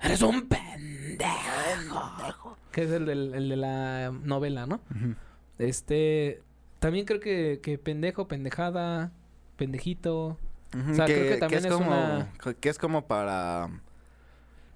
Eres 0.00 0.22
un 0.22 0.46
pendejo. 0.48 1.26
Que 2.70 2.84
es 2.84 2.90
el, 2.92 3.06
del- 3.06 3.34
el 3.34 3.48
de 3.48 3.56
la 3.56 4.12
novela, 4.22 4.66
¿no? 4.66 4.80
Este, 5.58 6.40
también 6.78 7.04
creo 7.04 7.18
que, 7.18 7.58
que 7.62 7.78
pendejo, 7.78 8.28
pendejada, 8.28 9.10
pendejito. 9.56 10.38
Ujú, 10.76 10.92
O 10.92 10.94
sea, 10.94 11.04
creo 11.06 11.32
que 11.34 11.36
también 11.38 11.64
es, 11.64 11.70
es 11.70 11.76
como, 11.76 11.90
una- 11.90 12.28
que 12.60 12.68
es 12.68 12.78
como 12.78 13.06
para, 13.06 13.68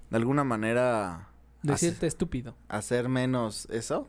de 0.09 0.17
alguna 0.17 0.43
manera, 0.43 1.29
Decirte 1.63 2.05
estúpido. 2.07 2.55
hacer 2.69 3.09
menos 3.09 3.67
eso. 3.71 4.07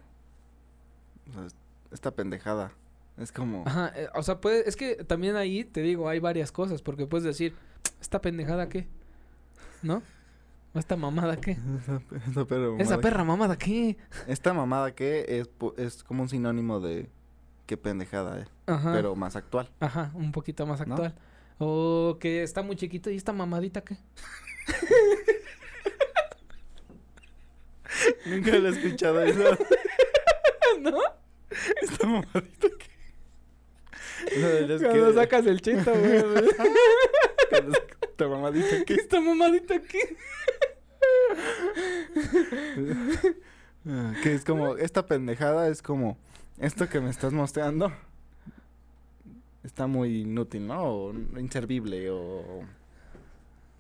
O 1.30 1.32
sea, 1.32 1.46
esta 1.92 2.10
pendejada. 2.10 2.72
Es 3.16 3.32
como... 3.32 3.64
Ajá, 3.66 3.92
eh, 3.96 4.08
o 4.14 4.22
sea, 4.22 4.40
puede, 4.40 4.68
es 4.68 4.76
que 4.76 4.96
también 4.96 5.36
ahí 5.36 5.64
te 5.64 5.80
digo, 5.80 6.08
hay 6.08 6.18
varias 6.20 6.52
cosas, 6.52 6.82
porque 6.82 7.06
puedes 7.06 7.24
decir, 7.24 7.54
¿esta 8.00 8.20
pendejada 8.20 8.68
qué? 8.68 8.86
¿No? 9.82 10.02
¿O 10.74 10.78
esta 10.78 10.96
mamada 10.96 11.36
qué? 11.38 11.52
Esa, 11.82 12.00
esa 12.30 12.44
perra 12.44 12.66
¿Esa 12.78 12.90
mamada 12.90 13.00
perra 13.00 13.24
mamada 13.24 13.56
qué? 13.56 13.96
Esta 14.26 14.52
mamada 14.52 14.94
que 14.94 15.24
es, 15.40 15.48
es 15.78 16.02
como 16.04 16.24
un 16.24 16.28
sinónimo 16.28 16.80
de 16.80 17.08
qué 17.64 17.78
pendejada, 17.78 18.40
eh. 18.40 18.44
Ajá. 18.66 18.92
Pero 18.92 19.16
más 19.16 19.34
actual. 19.36 19.70
Ajá, 19.80 20.10
un 20.14 20.32
poquito 20.32 20.66
más 20.66 20.86
¿No? 20.86 20.96
O 21.58 22.18
que 22.20 22.42
está 22.42 22.62
muy 22.62 22.76
chiquito 22.76 23.10
y 23.10 23.16
esta 23.16 23.32
mamadita 23.32 23.82
qué. 23.82 23.96
Nunca 28.26 28.50
lo 28.58 28.68
he 28.68 28.72
escuchado 28.72 29.22
eso. 29.22 29.56
¿No? 30.80 31.00
Esta 31.80 32.06
mamadita 32.06 32.68
que... 32.78 32.96
No, 34.38 34.88
Cuando 34.88 35.14
sacas 35.14 35.46
el 35.46 35.60
chito, 35.60 35.92
güey. 35.94 36.22
cuando 37.48 37.78
Esta 38.02 38.28
mamadita 38.28 38.84
¿Qué 38.84 38.94
esta 38.94 39.20
mamadita 39.20 39.80
qué? 39.80 40.16
Ah, 43.88 44.14
que 44.22 44.34
es 44.34 44.44
como, 44.44 44.76
esta 44.76 45.06
pendejada 45.06 45.68
es 45.68 45.80
como, 45.80 46.18
esto 46.58 46.88
que 46.88 47.00
me 47.00 47.08
estás 47.08 47.32
mostrando 47.32 47.92
está 49.66 49.86
muy 49.86 50.22
inútil, 50.22 50.66
¿no? 50.66 50.82
O 50.84 51.14
inservible, 51.38 52.10
o... 52.10 52.64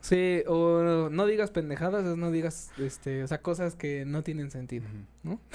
Sí, 0.00 0.42
o 0.46 1.08
no 1.10 1.26
digas 1.26 1.50
pendejadas, 1.50 2.04
es 2.04 2.16
no 2.16 2.30
digas, 2.30 2.70
este, 2.78 3.24
o 3.24 3.26
sea, 3.26 3.42
cosas 3.42 3.74
que 3.74 4.04
no 4.04 4.22
tienen 4.22 4.50
sentido. 4.50 4.86
¿No? 5.22 5.40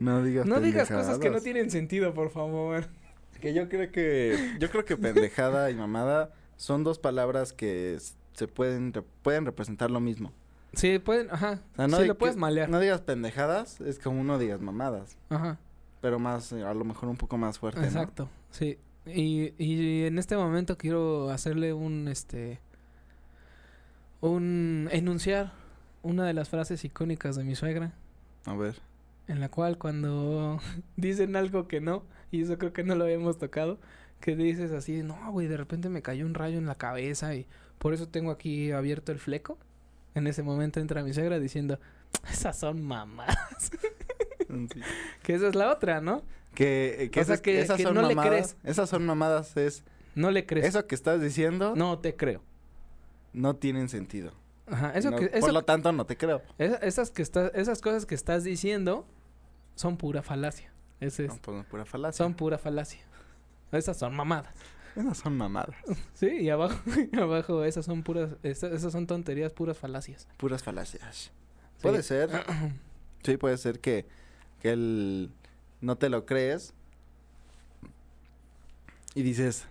No 0.00 0.22
digas 0.22 0.46
No 0.46 0.60
digas 0.60 0.90
cosas 0.90 1.18
que 1.18 1.30
no 1.30 1.40
tienen 1.40 1.70
sentido, 1.70 2.12
por 2.12 2.30
favor. 2.30 2.88
Que 3.40 3.54
yo 3.54 3.68
creo 3.68 3.90
que, 3.90 4.36
yo 4.60 4.70
creo 4.70 4.84
que 4.84 4.96
pendejada 4.96 5.70
y 5.70 5.74
mamada 5.74 6.30
son 6.56 6.84
dos 6.84 6.98
palabras 6.98 7.52
que 7.52 7.96
se 8.34 8.48
pueden, 8.48 8.92
pueden 9.22 9.46
representar 9.46 9.90
lo 9.90 10.00
mismo. 10.00 10.32
Sí, 10.74 10.98
pueden, 10.98 11.28
ajá. 11.30 11.62
O 11.72 11.76
sea, 11.76 11.88
no 11.88 11.96
sí, 11.96 12.06
lo 12.06 12.18
puedes 12.18 12.36
malear. 12.36 12.68
No 12.68 12.80
digas 12.80 13.00
pendejadas, 13.00 13.80
es 13.80 13.98
como 13.98 14.22
no 14.24 14.38
digas 14.38 14.60
mamadas, 14.60 15.16
Ajá, 15.30 15.58
pero 16.00 16.18
más, 16.18 16.52
eh, 16.52 16.64
a 16.64 16.74
lo 16.74 16.84
mejor 16.84 17.08
un 17.08 17.16
poco 17.16 17.36
más 17.38 17.58
fuerte, 17.58 17.80
¿no? 17.80 17.86
exacto, 17.86 18.28
sí. 18.50 18.78
Y, 19.06 19.54
y 19.58 20.04
en 20.04 20.18
este 20.18 20.36
momento 20.36 20.76
quiero 20.76 21.30
hacerle 21.30 21.72
un, 21.72 22.08
este, 22.08 22.60
un, 24.20 24.88
enunciar 24.92 25.52
una 26.02 26.26
de 26.26 26.34
las 26.34 26.48
frases 26.48 26.84
icónicas 26.84 27.36
de 27.36 27.44
mi 27.44 27.54
suegra. 27.54 27.92
A 28.44 28.54
ver. 28.54 28.76
en 29.26 29.40
la 29.40 29.50
cual 29.50 29.76
cuando 29.78 30.60
dicen 30.96 31.36
algo 31.36 31.68
que 31.68 31.80
no, 31.80 32.02
y 32.30 32.42
eso 32.42 32.58
creo 32.58 32.72
que 32.72 32.84
no 32.84 32.94
lo 32.94 33.04
habíamos 33.04 33.38
tocado, 33.38 33.78
que 34.20 34.36
dices 34.36 34.72
así, 34.72 35.02
no, 35.02 35.32
güey, 35.32 35.46
de 35.48 35.56
repente 35.56 35.88
me 35.88 36.02
cayó 36.02 36.26
un 36.26 36.34
rayo 36.34 36.58
en 36.58 36.66
la 36.66 36.74
cabeza 36.74 37.34
y 37.34 37.46
por 37.78 37.94
eso 37.94 38.08
tengo 38.08 38.30
aquí 38.30 38.72
abierto 38.72 39.12
el 39.12 39.18
fleco. 39.18 39.58
En 40.14 40.26
ese 40.26 40.42
momento 40.42 40.80
entra 40.80 41.02
mi 41.02 41.12
suegra 41.12 41.38
diciendo, 41.38 41.78
esas 42.30 42.58
son 42.58 42.82
mamás. 42.82 43.36
Que 45.22 45.34
esa 45.34 45.48
es 45.48 45.54
la 45.54 45.70
otra, 45.72 46.00
¿no? 46.00 46.22
Que, 46.54 47.10
que 47.12 47.20
O 47.20 47.24
sea, 47.24 47.34
esas, 47.34 47.42
que- 47.42 47.60
esas 47.60 47.76
que 47.76 47.82
son 47.84 47.94
no 47.94 48.02
le 48.02 48.14
mamadas. 48.14 48.54
crees. 48.54 48.56
Esas 48.64 48.88
son 48.90 49.04
mamadas, 49.06 49.56
es... 49.56 49.84
No 50.14 50.30
le 50.30 50.46
crees. 50.46 50.66
Eso 50.66 50.86
que 50.86 50.94
estás 50.94 51.20
diciendo 51.20 51.74
no, 51.76 51.90
No 51.90 51.98
te 52.00 52.16
creo. 52.16 52.42
tienen 53.60 53.88
sentido. 53.88 54.32
Ajá, 54.66 54.92
eso 54.94 55.10
No, 55.10 55.18
que... 55.18 55.26
Eso, 55.26 55.40
por 55.40 55.52
lo 55.52 55.62
tanto, 55.64 55.92
no 55.92 56.04
te 56.06 56.16
creo. 56.16 56.42
esa- 56.58 56.76
esas, 56.78 57.10
que 57.10 57.22
está, 57.22 57.48
esas 57.48 57.80
cosas 57.80 58.06
que 58.06 58.14
estás 58.14 58.44
diciendo 58.44 59.06
son 59.74 59.96
pura 59.96 60.22
falacia. 60.22 60.72
Ese 61.00 61.26
es- 61.26 61.30
No, 61.34 61.38
pues 61.40 61.56
no, 61.56 61.64
pura 61.64 61.84
falacia. 61.84 62.24
son 62.24 62.34
pura 62.34 62.58
falacia. 62.58 63.00
Esas 63.70 63.96
son 63.98 64.16
mamadas. 64.16 64.52
Esas 64.96 65.18
son 65.18 65.36
mamadas. 65.36 65.76
Sí, 66.14 66.26
y 66.26 66.50
abajo, 66.50 66.76
y 67.12 67.16
abajo 67.18 67.62
esas 67.64 67.84
son 67.84 68.02
puras, 68.02 68.30
esas, 68.42 68.72
esas 68.72 68.90
son 68.92 69.06
tonterías, 69.06 69.52
puras 69.52 69.78
falacias. 69.78 70.26
Puras 70.38 70.62
falacias. 70.64 71.14
Sí. 71.14 71.30
Puede 71.82 72.02
ser. 72.02 72.30
Sí, 73.24 73.36
puede 73.36 73.56
ser 73.58 73.80
que, 73.80 74.06
que 74.60 74.70
él 74.72 75.30
no 75.80 75.96
te 75.96 76.08
lo 76.08 76.26
crees. 76.26 76.74
Y 79.14 79.22
dices. 79.22 79.64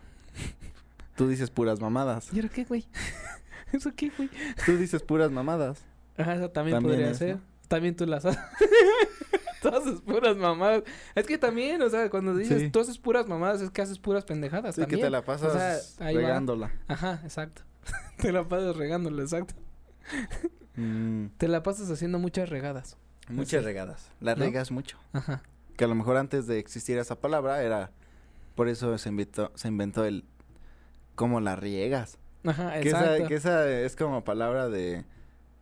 Tú 1.15 1.27
dices 1.27 1.49
puras 1.49 1.79
mamadas. 1.79 2.29
¿Y 2.33 2.37
ahora 2.37 2.49
qué, 2.49 2.63
güey? 2.63 2.85
¿Eso 3.73 3.91
qué, 3.95 4.11
güey? 4.15 4.29
Tú 4.65 4.77
dices 4.77 5.01
puras 5.01 5.31
mamadas. 5.31 5.79
Ajá, 6.17 6.35
eso 6.35 6.49
también, 6.49 6.75
También 6.77 6.93
podría 6.95 7.11
es, 7.11 7.17
ser. 7.17 7.35
¿no? 7.37 7.41
También 7.67 7.95
tú 7.95 8.05
las 8.05 8.25
haces. 8.25 8.41
tú 9.61 9.69
haces 9.69 10.01
puras 10.01 10.37
mamadas. 10.37 10.83
Es 11.15 11.25
que 11.25 11.37
también, 11.37 11.81
o 11.81 11.89
sea, 11.89 12.09
cuando 12.09 12.35
dices 12.35 12.61
Sí. 12.61 12.69
tú 12.69 12.79
haces 12.79 12.97
puras 12.97 13.27
mamadas, 13.27 13.61
es 13.61 13.69
que 13.71 13.81
haces 13.81 13.99
puras 13.99 14.25
pendejadas 14.25 14.75
Sí, 14.75 14.81
también. 14.81 14.99
que 14.99 15.05
te 15.05 15.09
la 15.09 15.23
pasas 15.25 15.53
sea, 15.53 16.05
ahí 16.07 16.15
va. 16.15 16.21
regándola. 16.21 16.71
Ajá, 16.87 17.19
exacto. 17.23 17.63
te 18.17 18.31
la 18.31 18.47
pasas 18.47 18.75
regándolo, 18.75 19.21
exacto. 19.21 19.53
Mm, 20.75 21.27
Te 21.37 21.47
la 21.47 21.63
pasas 21.63 21.89
haciendo 21.89 22.19
muchas 22.19 22.49
regadas. 22.49 22.97
Muchas 23.29 23.61
Sí. 23.61 23.65
regadas. 23.65 24.09
La 24.21 24.35
¿No? 24.35 24.43
regas 24.45 24.71
mucho. 24.71 24.97
Ajá. 25.13 25.41
Que 25.75 25.83
a 25.85 25.87
lo 25.87 25.95
mejor 25.95 26.17
antes 26.17 26.47
de 26.47 26.59
existir 26.59 26.97
esa 26.97 27.15
palabra 27.15 27.61
era. 27.61 27.91
Por 28.55 28.67
eso 28.69 28.97
se 28.97 29.09
inventó, 29.09 29.51
se 29.55 29.67
inventó 29.67 30.05
el. 30.05 30.25
¿Cómo 31.15 31.39
la 31.39 31.55
riegas? 31.55 32.17
Ajá, 32.45 32.73
Que 32.79 32.89
exacto. 32.89 33.13
esa, 33.15 33.27
que 33.27 33.35
esa 33.35 33.69
es 33.69 33.95
como 33.95 34.23
palabra 34.23 34.69
de 34.69 35.03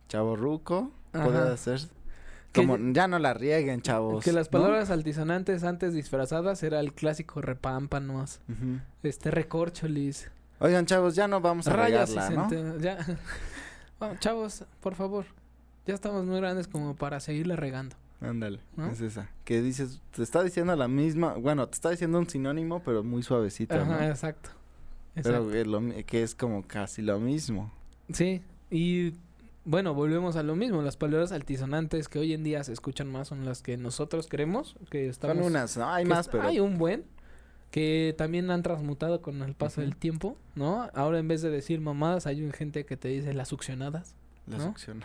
chavorruco. 0.08 0.90
Ajá. 1.12 1.24
Puede 1.24 1.56
ser. 1.56 1.80
Que- 2.52 2.62
Como, 2.66 2.78
ya 2.92 3.06
no 3.06 3.18
la 3.18 3.34
rieguen, 3.34 3.82
chavos. 3.82 4.24
que 4.24 4.32
las 4.32 4.46
¿no? 4.46 4.52
palabras 4.52 4.90
altisonantes 4.90 5.62
antes 5.64 5.92
disfrazadas 5.92 6.62
era 6.62 6.80
el 6.80 6.94
clásico 6.94 7.42
repámpanos, 7.42 8.40
Ujú. 8.48 8.80
este 9.02 9.30
recorcholis, 9.30 10.30
Oigan, 10.58 10.86
chavos, 10.86 11.14
ya 11.14 11.28
no 11.28 11.42
vamos 11.42 11.66
a 11.68 11.74
rayas 11.74 12.08
regarla, 12.14 12.48
¿no? 12.48 12.78
ya. 12.78 12.96
Vamos, 14.00 14.20
chavos, 14.20 14.64
por 14.80 14.94
favor. 14.94 15.26
Ya 15.86 15.94
estamos 15.94 16.24
muy 16.24 16.36
grandes 16.40 16.66
como 16.68 16.96
para 16.96 17.20
seguirle 17.20 17.56
regando. 17.56 17.96
Ándale, 18.20 18.60
¿No? 18.76 18.90
es 18.90 19.00
esa. 19.00 19.28
Que 19.44 19.60
dices, 19.62 20.00
te 20.14 20.22
está 20.22 20.42
diciendo 20.42 20.74
la 20.74 20.88
misma, 20.88 21.34
bueno, 21.34 21.68
te 21.68 21.74
está 21.74 21.90
diciendo 21.90 22.18
un 22.18 22.28
sinónimo, 22.28 22.82
pero 22.82 23.04
muy 23.04 23.22
suavecito, 23.22 23.74
Ajá, 23.74 23.84
¿no? 23.84 24.02
exacto. 24.02 24.50
Pero 25.14 25.48
que, 25.50 25.64
lo 25.64 25.80
mi- 25.80 26.02
que 26.04 26.22
es 26.22 26.34
como 26.34 26.66
casi 26.66 27.02
lo 27.02 27.18
mismo. 27.20 27.70
Sí, 28.12 28.42
y 28.70 29.14
bueno, 29.64 29.94
volvemos 29.94 30.36
a 30.36 30.42
lo 30.42 30.56
mismo. 30.56 30.82
Las 30.82 30.96
palabras 30.96 31.32
altisonantes 31.32 32.08
que 32.08 32.18
hoy 32.18 32.32
en 32.32 32.42
día 32.42 32.64
se 32.64 32.72
escuchan 32.72 33.10
más 33.10 33.28
son 33.28 33.44
las 33.44 33.62
que 33.62 33.76
nosotros 33.76 34.26
queremos, 34.28 34.76
que 34.90 35.08
estamos... 35.08 35.36
Son 35.36 35.46
unas, 35.46 35.76
¿no? 35.76 35.88
Hay 35.90 36.04
más, 36.04 36.28
pero... 36.28 36.42
Hay 36.44 36.58
un 36.60 36.78
buen 36.78 37.04
que 37.70 38.14
también 38.16 38.50
han 38.50 38.62
transmutado 38.62 39.20
con 39.22 39.42
el 39.42 39.54
paso 39.54 39.80
del 39.82 39.96
tiempo, 39.96 40.36
¿no? 40.54 40.88
Ahora 40.94 41.18
en 41.18 41.28
vez 41.28 41.42
de 41.42 41.50
decir 41.50 41.80
mamadas, 41.80 42.26
hay 42.26 42.42
un 42.42 42.52
gente 42.52 42.86
que 42.86 42.96
te 42.96 43.08
dice 43.08 43.34
las 43.34 43.48
succionadas. 43.48 44.14
La 44.46 44.58
¿no? 44.58 44.64
succión. 44.64 45.02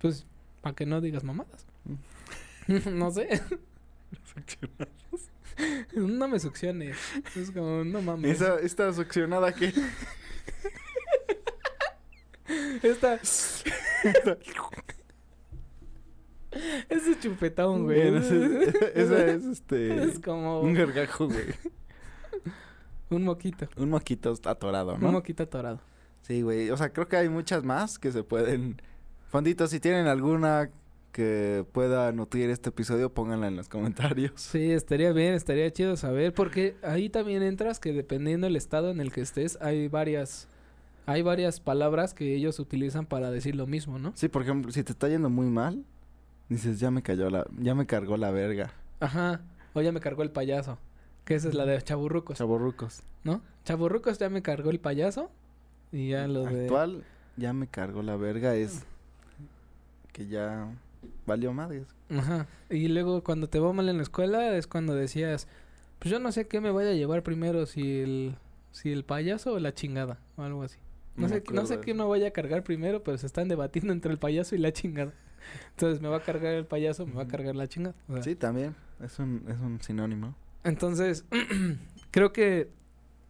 Pues, 0.00 0.26
para 0.60 0.74
que 0.74 0.86
no 0.86 1.00
digas 1.00 1.24
mamadas. 1.24 1.66
No 2.92 3.10
sé. 3.10 3.42
no 5.96 6.28
me 6.28 6.38
succiones. 6.38 6.96
Es 7.34 7.50
como, 7.50 7.82
no 7.82 8.00
mames. 8.00 8.40
Esa, 8.40 8.60
esta 8.60 8.92
succionada 8.92 9.52
que... 9.52 9.72
Esta. 12.82 13.14
Ese 16.88 17.18
chupetón, 17.20 17.84
güey. 17.84 18.00
Esa 18.94 19.26
es, 19.26 19.44
este... 19.44 20.04
Es 20.04 20.18
como 20.18 20.60
Un 20.60 20.74
gargajo, 20.74 21.26
güey. 21.28 21.46
un 23.10 23.24
moquito. 23.24 23.68
Un 23.76 23.90
moquito 23.90 24.34
atorado, 24.44 24.94
Un 24.94 25.00
¿no? 25.00 25.12
moquito 25.12 25.42
atorado. 25.44 25.80
Sí, 26.22 26.42
güey. 26.42 26.70
O 26.70 26.76
sea, 26.76 26.92
creo 26.92 27.08
que 27.08 27.16
hay 27.16 27.28
muchas 27.28 27.64
más 27.64 27.98
que 27.98 28.12
se 28.12 28.22
pueden. 28.22 28.80
Fonditos, 29.30 29.70
si 29.70 29.78
tienen 29.78 30.08
alguna 30.08 30.70
que 31.12 31.64
pueda 31.72 32.10
nutrir 32.10 32.50
este 32.50 32.70
episodio, 32.70 33.14
pónganla 33.14 33.46
en 33.46 33.54
los 33.54 33.68
comentarios. 33.68 34.32
Sí, 34.34 34.72
estaría 34.72 35.12
bien, 35.12 35.34
estaría 35.34 35.72
chido 35.72 35.96
saber, 35.96 36.34
porque 36.34 36.74
ahí 36.82 37.08
también 37.08 37.44
entras 37.44 37.78
que 37.78 37.92
dependiendo 37.92 38.48
del 38.48 38.56
estado 38.56 38.90
en 38.90 39.00
el 39.00 39.12
que 39.12 39.20
estés, 39.20 39.56
hay 39.60 39.86
varias, 39.86 40.48
hay 41.06 41.22
varias 41.22 41.60
palabras 41.60 42.12
que 42.12 42.34
ellos 42.34 42.58
utilizan 42.58 43.06
para 43.06 43.30
decir 43.30 43.54
lo 43.54 43.68
mismo, 43.68 44.00
¿no? 44.00 44.12
Sí, 44.16 44.26
por 44.26 44.42
ejemplo, 44.42 44.72
si 44.72 44.82
te 44.82 44.90
está 44.90 45.08
yendo 45.08 45.30
muy 45.30 45.46
mal, 45.46 45.84
dices, 46.48 46.80
ya 46.80 46.90
me 46.90 47.00
cayó 47.00 47.30
la, 47.30 47.46
ya 47.56 47.76
me 47.76 47.86
cargó 47.86 48.16
la 48.16 48.32
verga. 48.32 48.72
Ajá. 48.98 49.42
O 49.74 49.80
ya 49.80 49.92
me 49.92 50.00
cargó 50.00 50.24
el 50.24 50.32
payaso. 50.32 50.76
Que 51.24 51.36
esa 51.36 51.48
es 51.48 51.54
la 51.54 51.66
de 51.66 51.80
chaburrucos, 51.80 52.38
Chaborrucos. 52.38 53.04
¿no? 53.22 53.42
Chaburrucos 53.64 54.18
ya 54.18 54.28
me 54.28 54.42
cargó 54.42 54.70
el 54.70 54.80
payaso. 54.80 55.30
Y 55.92 56.08
ya 56.08 56.26
lo 56.26 56.42
de. 56.46 56.62
Actual, 56.64 57.04
ya 57.36 57.52
me 57.52 57.68
cargó 57.68 58.02
la 58.02 58.16
verga 58.16 58.56
es 58.56 58.84
que 60.12 60.26
ya 60.26 60.72
valió 61.26 61.52
madres. 61.52 61.86
Ajá. 62.10 62.46
Y 62.68 62.88
luego 62.88 63.22
cuando 63.22 63.48
te 63.48 63.58
va 63.58 63.72
mal 63.72 63.88
en 63.88 63.96
la 63.96 64.02
escuela 64.02 64.56
es 64.56 64.66
cuando 64.66 64.94
decías, 64.94 65.48
pues 65.98 66.10
yo 66.10 66.18
no 66.18 66.32
sé 66.32 66.46
qué 66.46 66.60
me 66.60 66.70
vaya 66.70 66.90
a 66.90 66.94
llevar 66.94 67.22
primero, 67.22 67.66
si 67.66 68.00
el, 68.00 68.36
si 68.72 68.92
el 68.92 69.04
payaso 69.04 69.52
o 69.52 69.58
la 69.58 69.74
chingada, 69.74 70.18
o 70.36 70.42
algo 70.42 70.62
así. 70.62 70.78
No, 71.16 71.28
sé, 71.28 71.42
no 71.52 71.66
sé 71.66 71.80
qué 71.80 71.92
me 71.92 72.04
vaya 72.04 72.28
a 72.28 72.30
cargar 72.30 72.62
primero, 72.62 73.02
pero 73.02 73.18
se 73.18 73.26
están 73.26 73.48
debatiendo 73.48 73.92
entre 73.92 74.12
el 74.12 74.18
payaso 74.18 74.54
y 74.54 74.58
la 74.58 74.72
chingada. 74.72 75.12
Entonces 75.70 76.00
me 76.00 76.08
va 76.08 76.18
a 76.18 76.22
cargar 76.22 76.54
el 76.54 76.66
payaso, 76.66 77.06
me 77.06 77.14
va 77.14 77.22
a 77.22 77.28
cargar 77.28 77.56
la 77.56 77.66
chingada. 77.66 77.94
o 78.08 78.14
sea, 78.14 78.22
Sí, 78.22 78.34
también. 78.36 78.74
Es 79.02 79.18
un, 79.18 79.44
es 79.48 79.58
un 79.58 79.80
sinónimo. 79.80 80.34
Entonces, 80.64 81.24
creo 82.10 82.32
que 82.32 82.70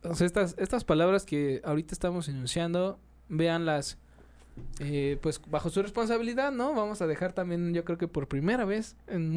o 0.02 0.14
sea, 0.14 0.26
estas, 0.26 0.54
estas 0.58 0.84
palabras 0.84 1.24
que 1.24 1.60
ahorita 1.64 1.92
estamos 1.92 2.28
enunciando, 2.28 2.98
véanlas 3.28 3.98
eh, 4.80 5.18
pues 5.20 5.40
bajo 5.50 5.70
su 5.70 5.82
responsabilidad, 5.82 6.52
¿no? 6.52 6.74
Vamos 6.74 7.00
a 7.02 7.06
dejar 7.06 7.32
también, 7.32 7.72
yo 7.74 7.84
creo 7.84 7.98
que 7.98 8.08
por 8.08 8.28
primera 8.28 8.64
vez, 8.64 8.96
en, 9.08 9.34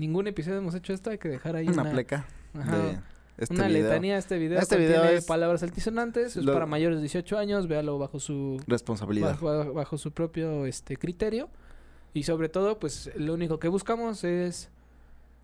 ningún 0.00 0.26
episodio 0.26 0.58
hemos 0.58 0.74
hecho 0.74 0.92
esto, 0.92 1.10
hay 1.10 1.18
que 1.18 1.28
dejar 1.28 1.56
ahí 1.56 1.68
Una, 1.68 1.82
una, 1.82 1.92
pleca 1.92 2.26
ajá, 2.54 2.78
de 2.78 2.98
este 3.38 3.54
una 3.54 3.66
video. 3.68 3.82
letanía. 3.84 4.18
Este 4.18 4.38
video 4.38 4.58
Este 4.58 4.76
video 4.76 5.04
es- 5.04 5.24
palabras 5.26 5.62
altisonantes, 5.62 6.36
es 6.36 6.44
para 6.44 6.66
mayores 6.66 6.98
de 6.98 7.02
18 7.02 7.38
años, 7.38 7.66
véalo 7.68 7.98
bajo 7.98 8.20
su 8.20 8.60
Responsabilidad. 8.66 9.38
bajo, 9.40 9.72
bajo 9.72 9.98
su 9.98 10.12
propio 10.12 10.66
este 10.66 10.96
criterio 10.96 11.48
y 12.12 12.22
sobre 12.24 12.48
todo 12.48 12.78
pues 12.78 13.10
lo 13.16 13.34
único 13.34 13.58
que 13.58 13.68
buscamos 13.68 14.22
es 14.24 14.70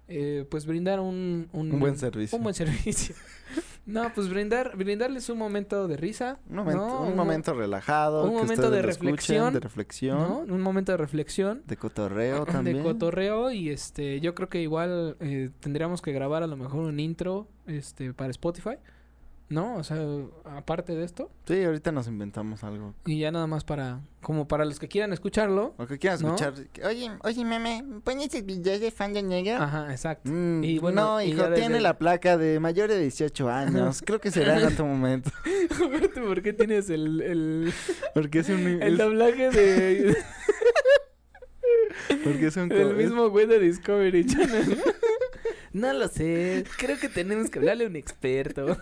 eh, 0.09 0.45
pues 0.51 0.67
brindar 0.67 0.99
un, 1.01 1.49
Un 1.53 1.79
buen 1.81 1.97
servicio. 1.97 2.37
un 2.37 2.43
buen 2.45 2.55
servicio 2.55 3.15
no 3.87 4.13
pues 4.15 4.29
brindar 4.29 4.77
brindarles 4.77 5.29
un 5.31 5.39
momento 5.39 5.89
de 5.89 5.97
risa 5.97 6.39
Un 6.49 6.57
momento, 6.57 6.87
¿no? 6.87 7.01
un 7.03 7.11
mo- 7.11 7.17
momento 7.25 7.55
relajado. 7.55 8.25
un 8.25 8.31
que 8.31 8.43
momento 8.43 8.71
de 8.71 8.79
escuchen, 8.81 8.87
reflexión, 9.07 9.55
de 9.55 9.61
reflexión. 9.61 10.19
¿no? 10.19 10.39
un 10.55 10.61
momento 10.61 10.93
de 10.93 10.99
reflexión 10.99 11.63
De 11.67 11.77
cotorreo 11.77 12.45
también. 12.47 12.77
de 12.79 12.83
cotorreo 12.83 13.51
y 13.51 13.71
este 13.71 14.21
yo 14.21 14.35
creo 14.35 14.49
que 14.49 14.61
igual 14.63 15.17
eh, 15.21 15.51
tendríamos 15.61 16.03
que 16.03 16.13
grabar 16.13 16.43
a 16.43 16.47
lo 16.47 16.57
mejor 16.57 16.81
un 16.85 17.01
intro 17.01 17.49
este 17.67 18.13
para 18.15 18.31
Spotify 18.31 18.77
no 19.51 19.75
o 19.77 19.85
sea 19.85 19.99
aparte 20.45 20.95
de 20.95 21.05
esto 21.05 21.31
Sí, 21.47 21.63
ahorita 21.65 21.91
nos 21.93 22.07
inventamos 22.07 22.63
algo. 22.65 22.95
y 23.05 23.19
ya 23.19 23.31
nada 23.33 23.47
más 23.47 23.65
para 23.65 24.01
como 24.23 24.47
para 24.49 24.65
los 24.65 24.79
que 24.79 24.87
quieran 24.89 25.13
escucharlo 25.13 25.75
O 25.77 25.87
que 25.87 25.99
quieras 25.99 26.23
¿No? 26.23 26.29
escuchar. 26.37 26.55
Oye, 26.87 27.11
oye, 27.25 27.45
meme, 27.45 27.85
¿pones 28.05 28.33
el 28.35 28.45
video 28.45 28.79
de 28.79 28.91
fan 28.93 29.13
de 29.13 29.23
negro? 29.25 29.57
ajá 29.63 29.91
exacto 29.91 30.31
Mm, 30.31 30.63
Y 30.65 30.79
bueno, 30.79 31.03
no, 31.03 31.23
hijo, 31.23 31.39
ya 31.43 31.53
tiene 31.55 31.69
desde- 31.71 31.81
la 31.81 31.99
placa 31.99 32.39
de 32.39 32.61
mayor 32.61 32.89
de 32.91 33.01
18 33.01 33.49
años. 33.51 34.03
Creo 34.07 34.21
que 34.21 34.31
será 34.31 34.59
en 34.61 34.67
otro 34.67 34.87
momento. 34.87 35.31
Aparte, 35.85 36.21
¿por 36.21 36.43
qué 36.43 36.53
tienes 36.53 36.89
el, 36.91 37.21
el, 37.21 37.73
Porque 38.15 38.39
es 38.41 38.49
un... 38.49 38.61
el 38.67 38.83
es- 38.93 38.99
doblaje 38.99 39.51
de 39.51 40.17
porque 42.25 42.47
es 42.47 42.57
un... 42.57 42.71
el 42.73 42.95
mismo 42.95 43.29
güey 43.31 43.47
de 43.47 43.59
Discovery 43.59 44.27
Channel? 44.27 44.79
No 45.73 45.93
lo 45.93 46.09
sé. 46.09 46.65
Creo 46.79 46.99
que 46.99 47.09
tenemos 47.09 47.49
que 47.51 47.59
hablarle 47.61 47.85
a 47.85 47.89
un 47.89 47.97
experto. 47.97 48.77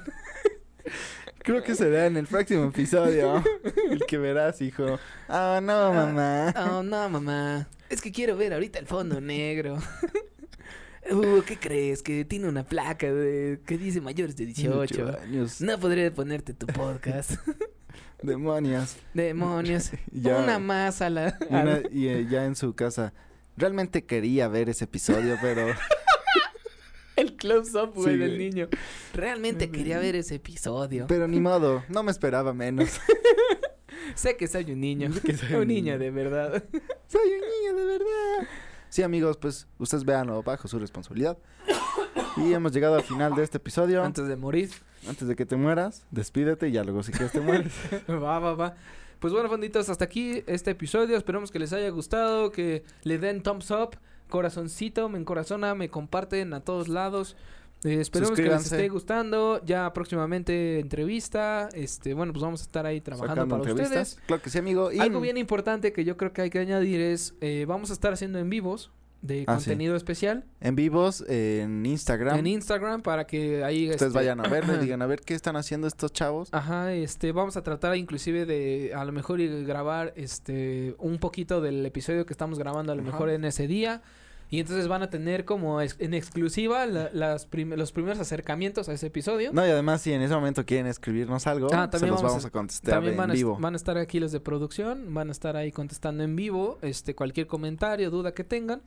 Creo 1.43 1.63
que 1.63 1.75
será 1.75 2.07
en 2.07 2.17
el 2.17 2.27
próximo 2.27 2.65
episodio. 2.67 3.43
el 3.91 4.01
que 4.07 4.19
verás, 4.19 4.61
hijo. 4.61 4.99
Ah, 5.29 5.61
no, 5.63 5.93
mamá. 5.93 6.55
Oh, 6.57 6.83
no, 6.83 7.09
mamá. 7.09 7.69
Es 7.89 8.01
que 8.03 8.13
quiero 8.13 8.37
ver 8.37 8.53
ahorita 8.53 8.79
el 8.79 8.87
fondo 8.87 9.21
negro. 9.21 9.79
Uh, 11.11 11.41
¿qué 11.47 11.57
crees? 11.59 12.03
Que 12.03 12.27
tiene 12.27 12.49
una 12.49 12.65
placa 12.65 13.11
de 13.11 13.61
que 13.65 13.79
dice 13.79 14.01
mayores 14.03 14.37
de 14.37 14.45
18. 14.45 15.19
años. 15.23 15.61
No 15.63 15.79
podré 15.79 16.11
ponerte 16.11 16.53
tu 16.53 16.67
podcast. 16.67 17.33
Demonios. 18.23 18.97
Demonios. 19.15 19.91
Ya- 20.13 20.37
Una 20.39 20.59
más 20.59 21.01
a 21.01 21.09
la... 21.09 21.39
Una- 21.49 21.81
y, 21.91 22.09
eh, 22.09 22.27
ya 22.29 22.45
en 22.45 22.57
su 22.57 22.75
casa. 22.75 23.15
Realmente 23.57 24.05
quería 24.05 24.49
ver 24.49 24.69
ese 24.69 24.85
episodio, 24.85 25.39
pero... 25.41 25.69
El 27.39 27.63
close-up, 27.63 27.95
güey, 27.95 28.15
Sí, 28.15 28.19
del 28.19 28.37
güey. 28.37 28.51
niño. 28.51 28.69
Realmente 29.15 29.71
quería 29.71 29.99
ver 29.99 30.17
ese 30.17 30.37
episodio. 30.37 31.07
Pero 31.09 31.29
ni 31.29 31.41
modo, 31.41 31.85
no 31.89 32.03
me 32.03 32.11
esperaba 32.11 32.53
menos. 32.53 33.01
sé 34.15 34.37
que 34.37 34.49
soy 34.49 34.73
un 34.73 34.81
niño. 34.81 35.11
un, 35.57 35.69
niño 35.69 35.99
de 35.99 36.11
verdad. 36.11 36.65
soy 37.09 37.31
un 37.33 37.41
niño 37.41 37.77
de 37.77 37.85
verdad. 37.87 38.49
Sí, 38.89 39.03
amigos, 39.03 39.37
pues 39.37 39.69
ustedes 39.79 40.05
véanlo 40.05 40.43
bajo 40.43 40.67
su 40.67 40.79
responsabilidad. 40.79 41.39
Y 42.37 42.53
hemos 42.53 42.73
llegado 42.73 42.97
al 42.97 43.03
final 43.03 43.35
de 43.35 43.43
este 43.43 43.59
episodio. 43.59 44.03
Antes 44.03 44.27
de 44.27 44.37
morir. 44.37 44.71
Antes 45.09 45.29
de 45.29 45.37
que 45.37 45.47
te 45.47 45.57
mueras, 45.57 46.07
despídete 46.11 46.69
y 46.69 46.73
ya 46.73 46.83
luego 46.83 47.03
si 47.03 47.13
quieres 47.13 47.33
te 47.33 47.41
mueres. 47.41 47.73
va, 48.09 48.39
va, 48.39 48.55
va. 48.55 48.77
Pues 49.21 49.33
bueno, 49.33 49.49
fonditos, 49.49 49.89
hasta 49.89 50.05
aquí 50.05 50.43
este 50.47 50.73
episodio. 50.73 51.17
Esperemos 51.17 51.51
que 51.51 51.59
les 51.59 51.73
haya 51.73 51.89
gustado, 51.91 52.51
que 52.51 52.85
le 53.03 53.19
den 53.19 53.43
thumbs 53.43 53.71
up, 53.71 53.97
corazoncito, 54.29 55.09
me 55.09 55.19
encorazona, 55.19 55.75
me 55.75 55.89
comparten 55.89 56.55
a 56.55 56.61
todos 56.61 56.89
lados. 56.89 57.37
Eh, 57.85 58.01
esperemos 58.01 58.37
que 58.37 58.43
les 58.43 58.65
esté 58.65 58.89
gustando. 58.89 59.61
Ya 59.65 59.93
próximamente 59.93 60.81
entrevista. 60.81 61.69
Este, 61.73 62.15
bueno, 62.15 62.33
pues 62.33 62.43
vamos 62.43 62.61
a 62.61 62.65
estar 62.65 62.87
ahí 62.87 63.01
trabajando 63.01 63.47
para 63.47 63.63
ustedes. 63.63 64.19
Claro 64.27 64.43
que 64.43 64.51
sí, 64.51 64.59
amigo. 64.59 64.91
Algo 64.99 65.21
bien 65.21 65.37
importante 65.37 65.93
que 65.93 66.05
yo 66.05 66.17
creo 66.17 66.33
que 66.33 66.43
hay 66.43 66.51
que 66.51 66.59
añadir 66.59 67.01
es 67.01 67.35
eh, 67.41 67.65
vamos 67.69 67.91
a 67.91 67.93
estar 67.93 68.13
haciendo 68.13 68.39
en 68.39 68.51
vivos 68.51 68.91
de 69.23 69.45
ah, 69.47 69.55
contenido 69.55 69.97
especial. 69.97 70.45
En 70.61 70.77
vivos 70.77 71.25
en 71.29 71.85
Instagram. 71.85 72.39
En 72.39 72.47
Instagram 72.47 73.03
para 73.03 73.27
que 73.27 73.65
ahí 73.65 73.91
ustedes 73.91 74.03
este, 74.03 74.19
vayan 74.19 74.45
a 74.45 74.49
ver, 74.49 74.67
me 74.67 74.79
digan 74.79 75.03
a 75.03 75.07
ver 75.07 75.21
qué 75.21 75.35
están 75.35 75.57
haciendo 75.57 75.87
estos 75.87 76.13
chavos. 76.13 76.49
Ajá, 76.53 76.93
este 76.93 77.33
vamos 77.33 77.57
a 77.57 77.63
tratar 77.63 77.97
inclusive 77.97 78.47
de 78.47 78.93
a 78.95 79.05
lo 79.05 79.13
mejor 79.13 79.41
grabar 79.65 80.13
este 80.17 80.95
un 80.99 81.19
poquito 81.19 81.61
del 81.61 81.85
episodio 81.85 82.27
que 82.27 82.33
estamos 82.33 82.59
grabando 82.59 82.93
a 82.93 82.97
lo 82.97 83.03
mejor 83.03 83.31
en 83.31 83.45
ese 83.45 83.67
día. 83.67 84.03
Y 84.51 84.61
entonces 84.61 84.89
van 84.89 85.03
a 85.03 85.11
tener 85.11 85.45
como 85.45 85.83
en 85.83 86.15
exclusiva 86.15 86.87
las 86.87 87.13
los 87.13 87.93
primeros 87.93 88.19
acercamientos 88.19 88.89
a 88.89 88.95
ese 88.95 89.09
episodio. 89.09 89.51
No, 89.53 89.67
y 89.67 89.71
además 89.71 90.01
si 90.01 90.13
en 90.13 90.23
ese 90.23 90.35
momento 90.35 90.65
quieren 90.65 90.87
escribirnos 90.87 91.47
algo, 91.47 91.69
ah, 91.73 91.91
se 91.93 92.07
los 92.07 92.23
vamos 92.23 92.47
a, 92.47 92.51
contestar 92.51 92.95
también 92.95 93.17
van 93.17 93.31
en 93.31 93.37
vivo. 93.37 93.59
van 93.61 93.75
a 93.75 93.77
estar 93.77 93.99
aquí 93.99 94.21
los 94.21 94.33
de 94.33 94.41
producción, 94.41 95.13
van 95.13 95.29
a 95.29 95.33
estar 95.33 95.57
ahí 95.57 95.71
contestando 95.71 96.25
en 96.25 96.35
vivo, 96.35 96.79
este 96.81 97.15
cualquier 97.15 97.47
comentario, 97.47 98.11
duda 98.11 98.33
que 98.33 98.43
tengan. 98.43 98.81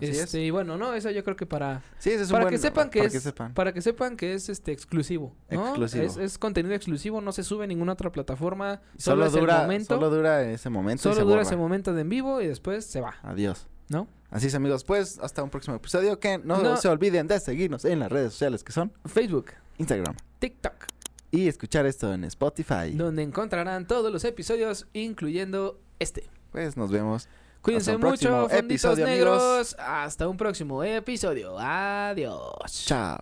Este, 0.00 0.42
y 0.42 0.50
bueno, 0.50 0.76
no, 0.76 0.94
eso 0.94 1.10
yo 1.10 1.24
creo 1.24 1.36
que 1.36 1.46
para 1.46 1.82
para 2.30 2.48
que 2.48 2.58
sepan 2.58 2.90
que 2.90 3.00
es 3.04 3.32
para 3.54 3.72
que 3.72 3.82
sepan 3.82 4.16
que 4.16 4.34
es 4.34 4.48
este 4.48 4.72
exclusivo, 4.72 5.34
Exclusivo. 5.48 6.20
Es, 6.20 6.38
contenido 6.38 6.74
exclusivo, 6.74 7.20
no 7.20 7.32
se 7.32 7.42
sube 7.42 7.64
en 7.64 7.68
ninguna 7.70 7.92
otra 7.92 8.10
plataforma, 8.12 8.80
solo, 8.96 9.28
dura 9.30 9.62
momento, 9.62 9.94
solo 9.94 10.10
dura 10.10 10.42
ese 10.50 10.70
momento 10.70 11.02
Solo 11.02 11.24
dura 11.24 11.42
ese 11.42 11.56
momento 11.56 11.94
de 11.94 12.02
en 12.02 12.08
vivo 12.08 12.40
y 12.40 12.46
después 12.46 12.84
se 12.84 13.00
va. 13.00 13.14
Adiós. 13.22 13.66
¿No? 13.88 14.08
Así 14.30 14.46
es, 14.46 14.54
amigos. 14.54 14.84
Pues 14.84 15.18
hasta 15.20 15.42
un 15.42 15.50
próximo 15.50 15.76
episodio. 15.76 16.18
Que 16.18 16.38
no, 16.38 16.76
se 16.76 16.88
olviden 16.88 17.26
de 17.26 17.38
seguirnos 17.40 17.84
en 17.84 18.00
las 18.00 18.10
redes 18.10 18.32
sociales 18.32 18.64
que 18.64 18.72
son 18.72 18.92
Facebook, 19.04 19.52
Instagram, 19.78 20.16
TikTok 20.38 20.86
y 21.30 21.48
escuchar 21.48 21.86
esto 21.86 22.12
en 22.12 22.24
Spotify. 22.24 22.92
Donde 22.92 23.22
encontrarán 23.22 23.86
todos 23.86 24.12
los 24.12 24.24
episodios, 24.24 24.86
incluyendo 24.92 25.80
este. 25.98 26.28
Pues 26.52 26.76
nos 26.76 26.90
vemos. 26.90 27.28
Cuídense 27.62 27.96
mucho, 27.96 28.48
fonditos 28.48 28.98
negros. 28.98 29.42
Amigos. 29.42 29.76
Hasta 29.78 30.28
un 30.28 30.36
próximo 30.36 30.82
episodio. 30.82 31.56
Adiós. 31.58 32.84
Chao. 32.86 33.18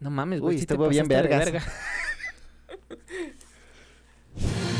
No 0.00 0.10
mames, 0.10 0.40
güey. 0.40 0.56
Uy, 0.56 0.58
si 0.58 0.64
este 0.64 0.88
bien 0.88 1.06
vergas. 1.06 1.44
verga. 1.44 1.62